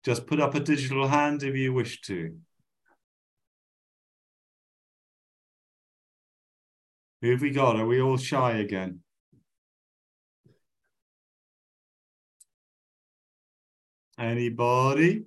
Just 0.04 0.24
put 0.24 0.38
up 0.38 0.54
a 0.54 0.60
digital 0.60 1.08
hand 1.08 1.42
if 1.42 1.56
you 1.56 1.72
wish 1.72 2.00
to. 2.02 2.36
Who 7.22 7.32
have 7.32 7.42
we 7.42 7.50
got? 7.50 7.74
Are 7.74 7.86
we 7.86 8.00
all 8.00 8.18
shy 8.18 8.58
again? 8.58 9.00
Anybody? 14.16 15.24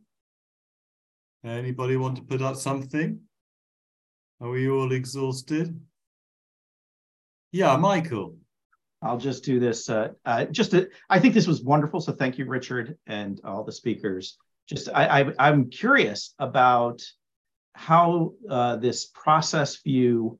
Anybody 1.43 1.97
want 1.97 2.15
to 2.15 2.23
put 2.23 2.41
up 2.41 2.55
something? 2.55 3.19
Are 4.43 4.49
we 4.49 4.69
all 4.69 4.91
exhausted? 4.91 5.79
Yeah, 7.53 7.77
Michael. 7.77 8.35
I'll 9.01 9.17
just 9.17 9.45
do 9.45 9.57
this. 9.57 9.89
Uh, 9.89 10.09
uh, 10.25 10.43
just 10.45 10.71
to, 10.71 10.89
I 11.09 11.19
think 11.19 11.33
this 11.33 11.47
was 11.47 11.61
wonderful. 11.61 12.01
So 12.01 12.11
thank 12.11 12.37
you, 12.37 12.45
Richard, 12.45 12.97
and 13.07 13.39
all 13.45 13.63
the 13.63 13.71
speakers. 13.71 14.37
Just 14.67 14.89
I, 14.89 15.31
I 15.39 15.47
am 15.47 15.69
curious 15.69 16.33
about 16.39 17.01
how 17.73 18.33
uh, 18.49 18.75
this 18.75 19.05
process 19.05 19.77
view 19.77 20.37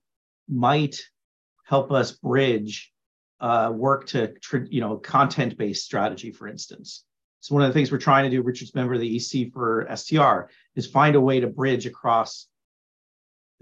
might 0.50 1.00
help 1.66 1.90
us 1.94 2.12
bridge 2.12 2.92
uh, 3.40 3.72
work 3.74 4.08
to 4.08 4.34
you 4.70 4.82
know 4.82 4.98
content 4.98 5.58
based 5.58 5.86
strategy, 5.86 6.34
for 6.34 6.50
instance. 6.50 7.06
So 7.40 7.56
one 7.56 7.64
of 7.64 7.70
the 7.70 7.74
things 7.74 7.90
we're 7.90 8.00
trying 8.00 8.30
to 8.30 8.36
do, 8.36 8.42
Richard's 8.42 8.76
member 8.76 8.96
of 8.96 9.00
the 9.00 9.16
EC 9.16 9.54
for 9.54 9.88
STR, 9.96 10.52
is 10.76 10.88
find 10.88 11.16
a 11.16 11.22
way 11.22 11.40
to 11.40 11.48
bridge 11.48 11.86
across 11.86 12.48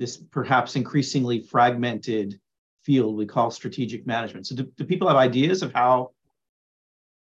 this 0.02 0.18
perhaps 0.18 0.76
increasingly 0.76 1.40
fragmented 1.40 2.40
field 2.82 3.16
we 3.16 3.28
call 3.28 3.52
strategic 3.52 4.08
management. 4.08 4.48
So, 4.48 4.56
do, 4.56 4.64
do 4.76 4.84
people 4.84 5.08
have 5.08 5.16
ideas 5.16 5.62
of 5.62 5.72
how 5.74 6.10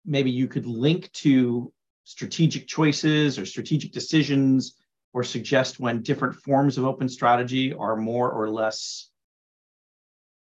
maybe 0.06 0.30
you 0.30 0.48
could 0.48 0.64
link 0.64 1.12
to 1.12 1.70
strategic 2.04 2.66
choices 2.66 3.38
or 3.38 3.44
strategic 3.44 3.92
decisions 3.92 4.78
or 5.12 5.22
suggest 5.22 5.80
when 5.80 6.00
different 6.00 6.34
forms 6.34 6.78
of 6.78 6.86
open 6.86 7.10
strategy 7.10 7.74
are 7.74 7.94
more 7.94 8.30
or 8.30 8.48
less 8.48 9.10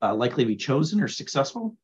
uh, 0.01 0.13
likely 0.13 0.43
to 0.43 0.49
be 0.49 0.57
chosen 0.57 0.99
or 0.99 1.07
successful? 1.07 1.77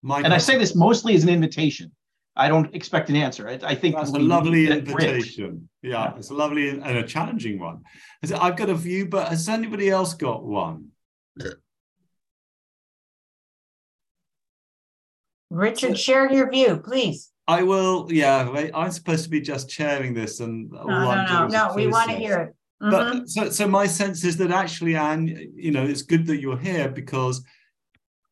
My 0.00 0.20
and 0.20 0.32
I 0.32 0.38
say 0.38 0.56
this 0.58 0.76
mostly 0.76 1.16
as 1.16 1.24
an 1.24 1.28
invitation. 1.28 1.90
I 2.34 2.48
don't 2.48 2.74
expect 2.74 3.10
an 3.10 3.16
answer. 3.16 3.48
I, 3.48 3.58
I 3.62 3.74
think 3.74 3.94
that's 3.94 4.10
a 4.10 4.18
lovely 4.18 4.70
invitation. 4.70 5.68
Yeah, 5.82 5.90
yeah, 5.90 6.16
it's 6.16 6.30
a 6.30 6.34
lovely 6.34 6.70
and 6.70 6.84
a 6.84 7.06
challenging 7.06 7.58
one. 7.58 7.82
I've 8.22 8.56
got 8.56 8.70
a 8.70 8.74
view, 8.74 9.06
but 9.06 9.28
has 9.28 9.48
anybody 9.48 9.90
else 9.90 10.14
got 10.14 10.42
one? 10.42 10.88
Richard, 15.50 15.98
share 15.98 16.32
your 16.32 16.50
view, 16.50 16.78
please. 16.78 17.30
I 17.46 17.62
will. 17.62 18.08
Yeah, 18.10 18.70
I'm 18.74 18.90
supposed 18.92 19.24
to 19.24 19.30
be 19.30 19.40
just 19.40 19.68
chairing 19.68 20.14
this, 20.14 20.40
and 20.40 20.70
no, 20.70 20.84
no, 20.86 21.24
no, 21.24 21.46
no. 21.48 21.72
We 21.74 21.88
want 21.88 22.10
to 22.10 22.16
hear 22.16 22.38
it. 22.38 22.56
Mm-hmm. 22.82 22.90
But 22.90 23.28
so, 23.28 23.50
so 23.50 23.68
my 23.68 23.86
sense 23.86 24.24
is 24.24 24.38
that 24.38 24.50
actually, 24.50 24.96
Ann, 24.96 25.26
you 25.54 25.70
know, 25.70 25.84
it's 25.84 26.02
good 26.02 26.26
that 26.26 26.40
you're 26.40 26.58
here 26.58 26.88
because 26.88 27.44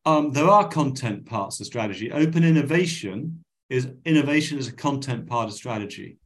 um, 0.05 0.31
there 0.31 0.47
are 0.49 0.67
content 0.67 1.25
parts 1.25 1.59
of 1.59 1.67
strategy. 1.67 2.11
Open 2.11 2.43
innovation 2.43 3.43
is 3.71 3.87
innovation 4.03 4.59
is 4.59 4.67
a 4.67 4.73
content 4.73 5.27
part 5.27 5.47
of 5.47 5.53
strategy. 5.53 6.17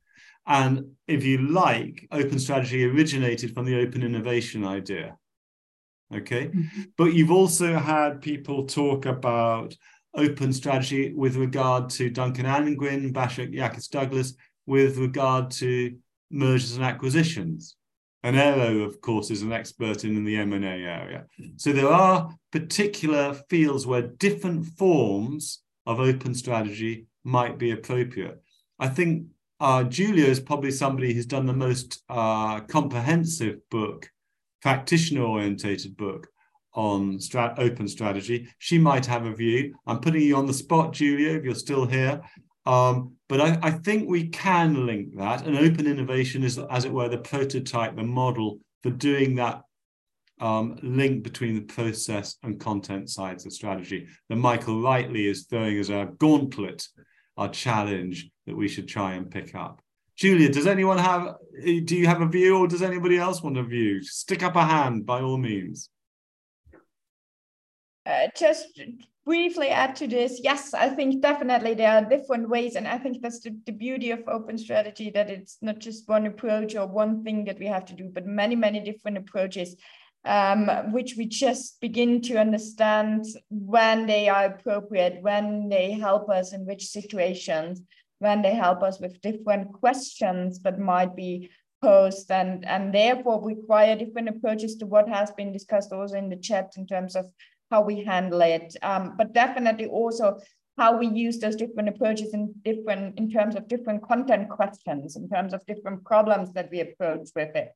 And 0.48 0.94
if 1.08 1.24
you 1.24 1.38
like, 1.38 2.08
open 2.12 2.40
strategy 2.40 2.84
originated 2.84 3.54
from 3.54 3.66
the 3.66 3.80
open 3.80 4.02
innovation 4.04 4.66
idea. 4.66 5.18
Okay. 6.14 6.48
Mm-hmm. 6.48 6.82
But 6.98 7.14
you've 7.14 7.32
also 7.32 7.78
had 7.78 8.22
people 8.22 8.66
talk 8.66 9.06
about 9.06 9.76
open 10.16 10.54
strategy 10.54 11.14
with 11.14 11.36
regard 11.36 11.90
to 11.92 12.10
Duncan 12.10 12.48
Angwin, 12.48 13.14
Basak 13.14 13.54
Yakis 13.54 13.90
Douglas, 13.90 14.34
with 14.66 14.98
regard 14.98 15.52
to 15.52 15.96
mergers 16.32 16.76
and 16.76 16.86
acquisitions. 16.86 17.76
And 18.24 18.36
Eero, 18.36 18.84
of 18.84 19.02
course, 19.02 19.30
is 19.30 19.44
an 19.44 19.52
expert 19.52 20.04
in, 20.04 20.18
in 20.18 20.26
the 20.26 20.38
M&A 20.38 20.66
area. 20.66 21.26
So 21.58 21.72
there 21.72 21.90
are 21.90 22.34
particular 22.52 23.36
fields 23.50 23.86
where 23.86 24.02
different 24.02 24.66
forms 24.66 25.62
of 25.86 26.00
open 26.00 26.34
strategy 26.34 27.06
might 27.26 27.57
be 27.57 27.72
appropriate. 27.72 28.41
I 28.80 28.88
think 28.88 29.27
uh, 29.60 29.84
Julia 29.84 30.26
is 30.26 30.39
probably 30.39 30.72
somebody 30.72 31.14
who's 31.14 31.26
done 31.26 31.45
the 31.45 31.53
most 31.53 32.03
uh, 32.10 32.61
comprehensive 32.61 33.57
book, 33.69 34.10
practitioner 34.61 35.23
orientated 35.23 35.97
book 35.97 36.27
on 36.73 37.18
strat- 37.18 37.57
open 37.57 37.88
strategy. 37.88 38.47
She 38.60 38.77
might 38.77 39.06
have 39.06 39.26
a 39.26 39.34
view. 39.34 39.76
I'm 39.88 39.99
putting 39.99 40.22
you 40.22 40.35
on 40.35 40.45
the 40.45 40.53
spot, 40.53 40.93
Julia, 40.93 41.31
if 41.31 41.43
you're 41.43 41.56
still 41.56 41.85
here. 41.85 42.22
Um, 42.65 43.14
but 43.30 43.41
I, 43.41 43.60
I, 43.61 43.72
think 43.72 44.10
we 44.10 44.27
can 44.27 44.88
link 44.88 45.15
that. 45.18 45.45
And 45.45 45.56
open 45.56 45.85
innovation 45.85 46.43
is, 46.43 46.57
as 46.57 46.84
it 46.84 46.91
were, 46.91 47.07
the 47.07 47.19
prototype, 47.19 47.95
the 47.95 48.03
model 48.03 48.60
for 48.81 48.89
doing 48.89 49.35
that 49.35 49.61
um, 50.41 50.77
link 50.81 51.23
between 51.23 51.56
the 51.56 51.61
process 51.61 52.38
and 52.43 52.60
content 52.60 53.10
sides 53.10 53.45
of 53.45 53.53
strategy 53.53 54.07
that 54.30 54.35
Michael 54.35 54.81
rightly 54.81 55.27
is 55.27 55.45
throwing 55.45 55.77
as 55.77 55.89
a 55.89 56.10
gauntlet 56.18 56.88
our 57.38 57.49
challenge 57.49 58.30
that 58.45 58.56
we 58.56 58.68
should 58.68 58.88
try 58.88 59.14
and 59.14 59.30
pick 59.30 59.56
up. 59.56 59.82
Julia, 60.16 60.49
does 60.49 60.68
anyone 60.68 60.98
have, 60.98 61.36
do 61.64 61.95
you 61.95 62.07
have 62.07 62.22
a 62.22 62.28
view 62.28 62.57
or 62.57 62.68
does 62.68 62.82
anybody 62.82 63.18
else 63.18 63.44
want 63.44 63.57
a 63.57 63.64
view? 63.64 64.02
Stick 64.02 64.44
up 64.44 64.56
a 64.56 64.64
hand 64.64 65.06
by 65.06 65.22
all 65.22 65.38
means. 65.38 65.90
Uh, 68.06 68.28
just 68.38 68.80
briefly 69.26 69.70
add 69.70 69.95
to 69.95 70.07
this, 70.07 70.40
yes, 70.41 70.74
I 70.74 70.90
think 70.90 71.22
definitely 71.22 71.74
there 71.74 71.91
are 71.91 72.06
different 72.06 72.48
ways. 72.48 72.76
And 72.76 72.88
I 72.88 72.98
think 72.98 73.22
that's 73.22 73.41
the, 73.41 73.57
the 73.66 73.72
beauty 73.72 74.12
of 74.12 74.24
open 74.28 74.57
strategy, 74.57 75.10
that 75.10 75.30
it's 75.30 75.57
not 75.62 75.80
just 75.80 76.07
one 76.07 76.28
approach 76.28 76.76
or 76.76 76.88
one 76.88 77.24
thing 77.24 77.44
that 77.45 77.60
we 77.60 77.66
have 77.66 77.86
to 77.86 77.94
do, 77.94 78.10
but 78.14 78.26
many, 78.26 78.56
many 78.56 78.80
different 78.80 79.18
approaches 79.18 79.76
um, 80.26 80.91
which 80.91 81.15
we 81.18 81.26
just 81.26 81.80
begin 81.81 82.22
to 82.22 82.39
understand 82.39 83.26
when 83.49 84.06
they 84.06 84.27
are 84.27 84.45
appropriate, 84.45 85.22
when 85.22 85.69
they 85.69 85.91
help 85.91 86.30
us 86.30 86.53
in 86.53 86.65
which 86.65 86.88
situations, 86.88 87.81
when 88.19 88.41
they 88.41 88.53
help 88.53 88.81
us 88.81 88.99
with 88.99 89.22
different 89.22 89.72
questions 89.73 90.60
that 90.61 90.80
might 90.80 91.15
be 91.15 91.49
posed 91.81 92.31
and, 92.31 92.65
and 92.65 92.93
therefore 92.93 93.45
require 93.45 93.95
different 93.95 94.30
approaches 94.30 94.76
to 94.77 94.85
what 94.85 95.07
has 95.07 95.31
been 95.31 95.52
discussed 95.52 95.93
also 95.93 96.15
in 96.15 96.30
the 96.30 96.38
chat 96.38 96.73
in 96.77 96.88
terms 96.88 97.15
of 97.15 97.26
how 97.72 97.81
we 97.81 98.03
handle 98.03 98.41
it, 98.41 98.76
um, 98.81 99.15
but 99.18 99.34
definitely 99.34 99.88
also 99.88 100.39
how 100.77 100.97
we 100.97 101.07
use 101.07 101.39
those 101.39 101.56
different 101.56 101.89
approaches 101.89 102.34
in 102.34 102.53
different 102.64 103.18
in 103.18 103.31
terms 103.31 103.56
of 103.56 103.68
different 103.68 104.03
content 104.03 104.49
questions, 104.49 105.15
in 105.15 105.30
terms 105.30 105.53
of 105.53 105.65
different 105.65 106.03
problems 106.03 106.52
that 106.53 106.69
we 106.72 106.81
approach 106.81 107.30
with 107.35 107.56
it. 107.56 107.72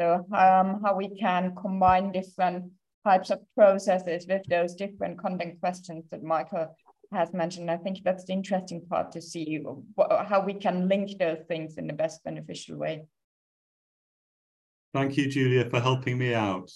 So 0.00 0.24
um, 0.32 0.80
how 0.82 0.94
we 0.96 1.10
can 1.10 1.54
combine 1.54 2.10
different 2.10 2.72
types 3.04 3.28
of 3.28 3.40
processes 3.54 4.24
with 4.26 4.42
those 4.48 4.74
different 4.74 5.18
content 5.18 5.60
questions 5.60 6.06
that 6.10 6.22
Michael 6.22 6.74
has 7.12 7.34
mentioned. 7.34 7.70
I 7.70 7.76
think 7.76 7.98
that's 8.02 8.24
the 8.24 8.32
interesting 8.32 8.80
part 8.88 9.12
to 9.12 9.20
see 9.20 9.62
how 10.26 10.42
we 10.42 10.54
can 10.54 10.88
link 10.88 11.18
those 11.18 11.40
things 11.48 11.76
in 11.76 11.86
the 11.86 11.92
best 11.92 12.24
beneficial 12.24 12.78
way. 12.78 13.04
Thank 14.94 15.18
you, 15.18 15.28
Julia, 15.28 15.68
for 15.68 15.80
helping 15.80 16.16
me 16.16 16.32
out. 16.32 16.70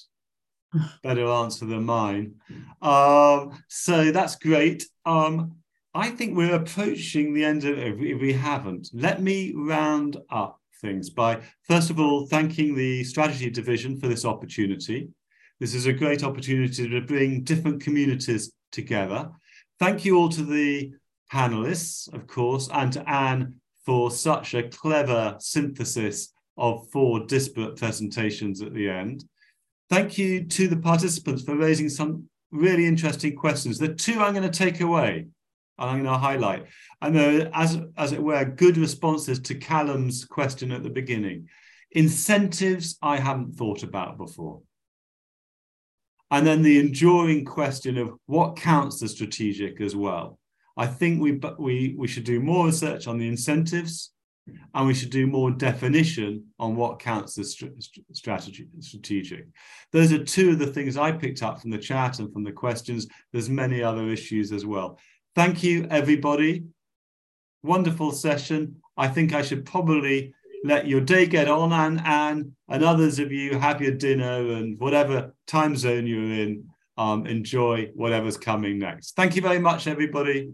better 1.02 1.26
answer 1.26 1.64
than 1.64 1.84
mine. 1.84 2.34
Um, 2.82 3.58
so 3.68 4.10
that's 4.10 4.36
great. 4.36 4.84
Um, 5.06 5.56
I 5.94 6.10
think 6.10 6.36
we're 6.36 6.56
approaching 6.56 7.32
the 7.32 7.44
end 7.44 7.64
of 7.64 7.78
it 7.78 7.98
if 7.98 8.20
we 8.20 8.34
haven't. 8.34 8.90
Let 8.92 9.22
me 9.22 9.54
round 9.56 10.18
up 10.28 10.60
things 10.80 11.10
by, 11.10 11.40
first 11.62 11.90
of 11.90 11.98
all, 11.98 12.26
thanking 12.26 12.74
the 12.74 13.04
strategy 13.04 13.50
division 13.50 13.98
for 13.98 14.08
this 14.08 14.24
opportunity. 14.24 15.08
This 15.60 15.74
is 15.74 15.86
a 15.86 15.92
great 15.92 16.22
opportunity 16.24 16.88
to 16.88 17.00
bring 17.00 17.42
different 17.42 17.82
communities 17.82 18.52
together. 18.72 19.30
Thank 19.78 20.04
you 20.04 20.18
all 20.18 20.28
to 20.30 20.42
the 20.42 20.92
panelists, 21.32 22.12
of 22.12 22.26
course, 22.26 22.68
and 22.72 22.92
to 22.92 23.08
Ann 23.08 23.54
for 23.84 24.10
such 24.10 24.54
a 24.54 24.68
clever 24.68 25.36
synthesis 25.38 26.32
of 26.56 26.88
four 26.90 27.20
disparate 27.26 27.76
presentations 27.76 28.62
at 28.62 28.72
the 28.74 28.88
end. 28.88 29.24
Thank 29.90 30.16
you 30.18 30.44
to 30.44 30.68
the 30.68 30.76
participants 30.76 31.42
for 31.42 31.56
raising 31.56 31.88
some 31.88 32.28
really 32.50 32.86
interesting 32.86 33.36
questions. 33.36 33.78
The 33.78 33.94
two 33.94 34.20
I'm 34.20 34.34
going 34.34 34.50
to 34.50 34.58
take 34.58 34.80
away 34.80 35.26
and 35.78 35.90
I'm 35.90 36.02
going 36.02 36.12
to 36.12 36.18
highlight. 36.18 36.66
And 37.00 37.16
there, 37.16 37.50
as, 37.52 37.78
as 37.96 38.12
it 38.12 38.22
were, 38.22 38.44
good 38.44 38.76
responses 38.76 39.40
to 39.40 39.54
Callum's 39.54 40.24
question 40.24 40.72
at 40.72 40.82
the 40.82 40.90
beginning. 40.90 41.48
Incentives 41.90 42.96
I 43.02 43.18
haven't 43.18 43.56
thought 43.56 43.82
about 43.82 44.18
before. 44.18 44.62
And 46.30 46.46
then 46.46 46.62
the 46.62 46.80
enduring 46.80 47.44
question 47.44 47.98
of 47.98 48.14
what 48.26 48.56
counts 48.56 49.02
as 49.02 49.12
strategic 49.12 49.80
as 49.80 49.94
well. 49.94 50.38
I 50.76 50.86
think 50.86 51.20
we, 51.20 51.40
we, 51.58 51.94
we 51.96 52.08
should 52.08 52.24
do 52.24 52.40
more 52.40 52.66
research 52.66 53.06
on 53.06 53.18
the 53.18 53.28
incentives 53.28 54.10
and 54.74 54.86
we 54.86 54.94
should 54.94 55.10
do 55.10 55.26
more 55.26 55.50
definition 55.50 56.44
on 56.58 56.76
what 56.76 56.98
counts 56.98 57.38
as 57.38 57.56
strategy 58.12 58.68
strategic 58.80 59.46
those 59.90 60.12
are 60.12 60.22
two 60.22 60.50
of 60.50 60.58
the 60.58 60.66
things 60.66 60.96
i 60.96 61.10
picked 61.10 61.42
up 61.42 61.60
from 61.60 61.70
the 61.70 61.78
chat 61.78 62.18
and 62.18 62.32
from 62.32 62.44
the 62.44 62.52
questions 62.52 63.06
there's 63.32 63.48
many 63.48 63.82
other 63.82 64.08
issues 64.08 64.52
as 64.52 64.66
well 64.66 64.98
thank 65.34 65.62
you 65.62 65.86
everybody. 65.90 66.64
Wonderful 67.62 68.12
session. 68.12 68.76
I 68.96 69.08
think 69.08 69.32
i 69.34 69.42
should 69.42 69.64
probably 69.64 70.32
let 70.64 70.86
your 70.86 71.00
day 71.00 71.26
get 71.26 71.48
on 71.48 71.72
and 71.72 72.00
and 72.04 72.52
and 72.68 72.84
others 72.84 73.18
of 73.18 73.32
you 73.32 73.58
have 73.58 73.82
your 73.82 73.92
dinner 73.92 74.52
and 74.52 74.78
whatever 74.78 75.34
time 75.46 75.76
zone 75.76 76.06
you're 76.06 76.22
in 76.22 76.64
um, 76.96 77.26
enjoy 77.26 77.90
whatever's 77.94 78.36
coming 78.36 78.78
next. 78.78 79.16
Thank 79.16 79.34
you 79.36 79.42
very 79.42 79.58
much 79.58 79.86
everybody 79.86 80.52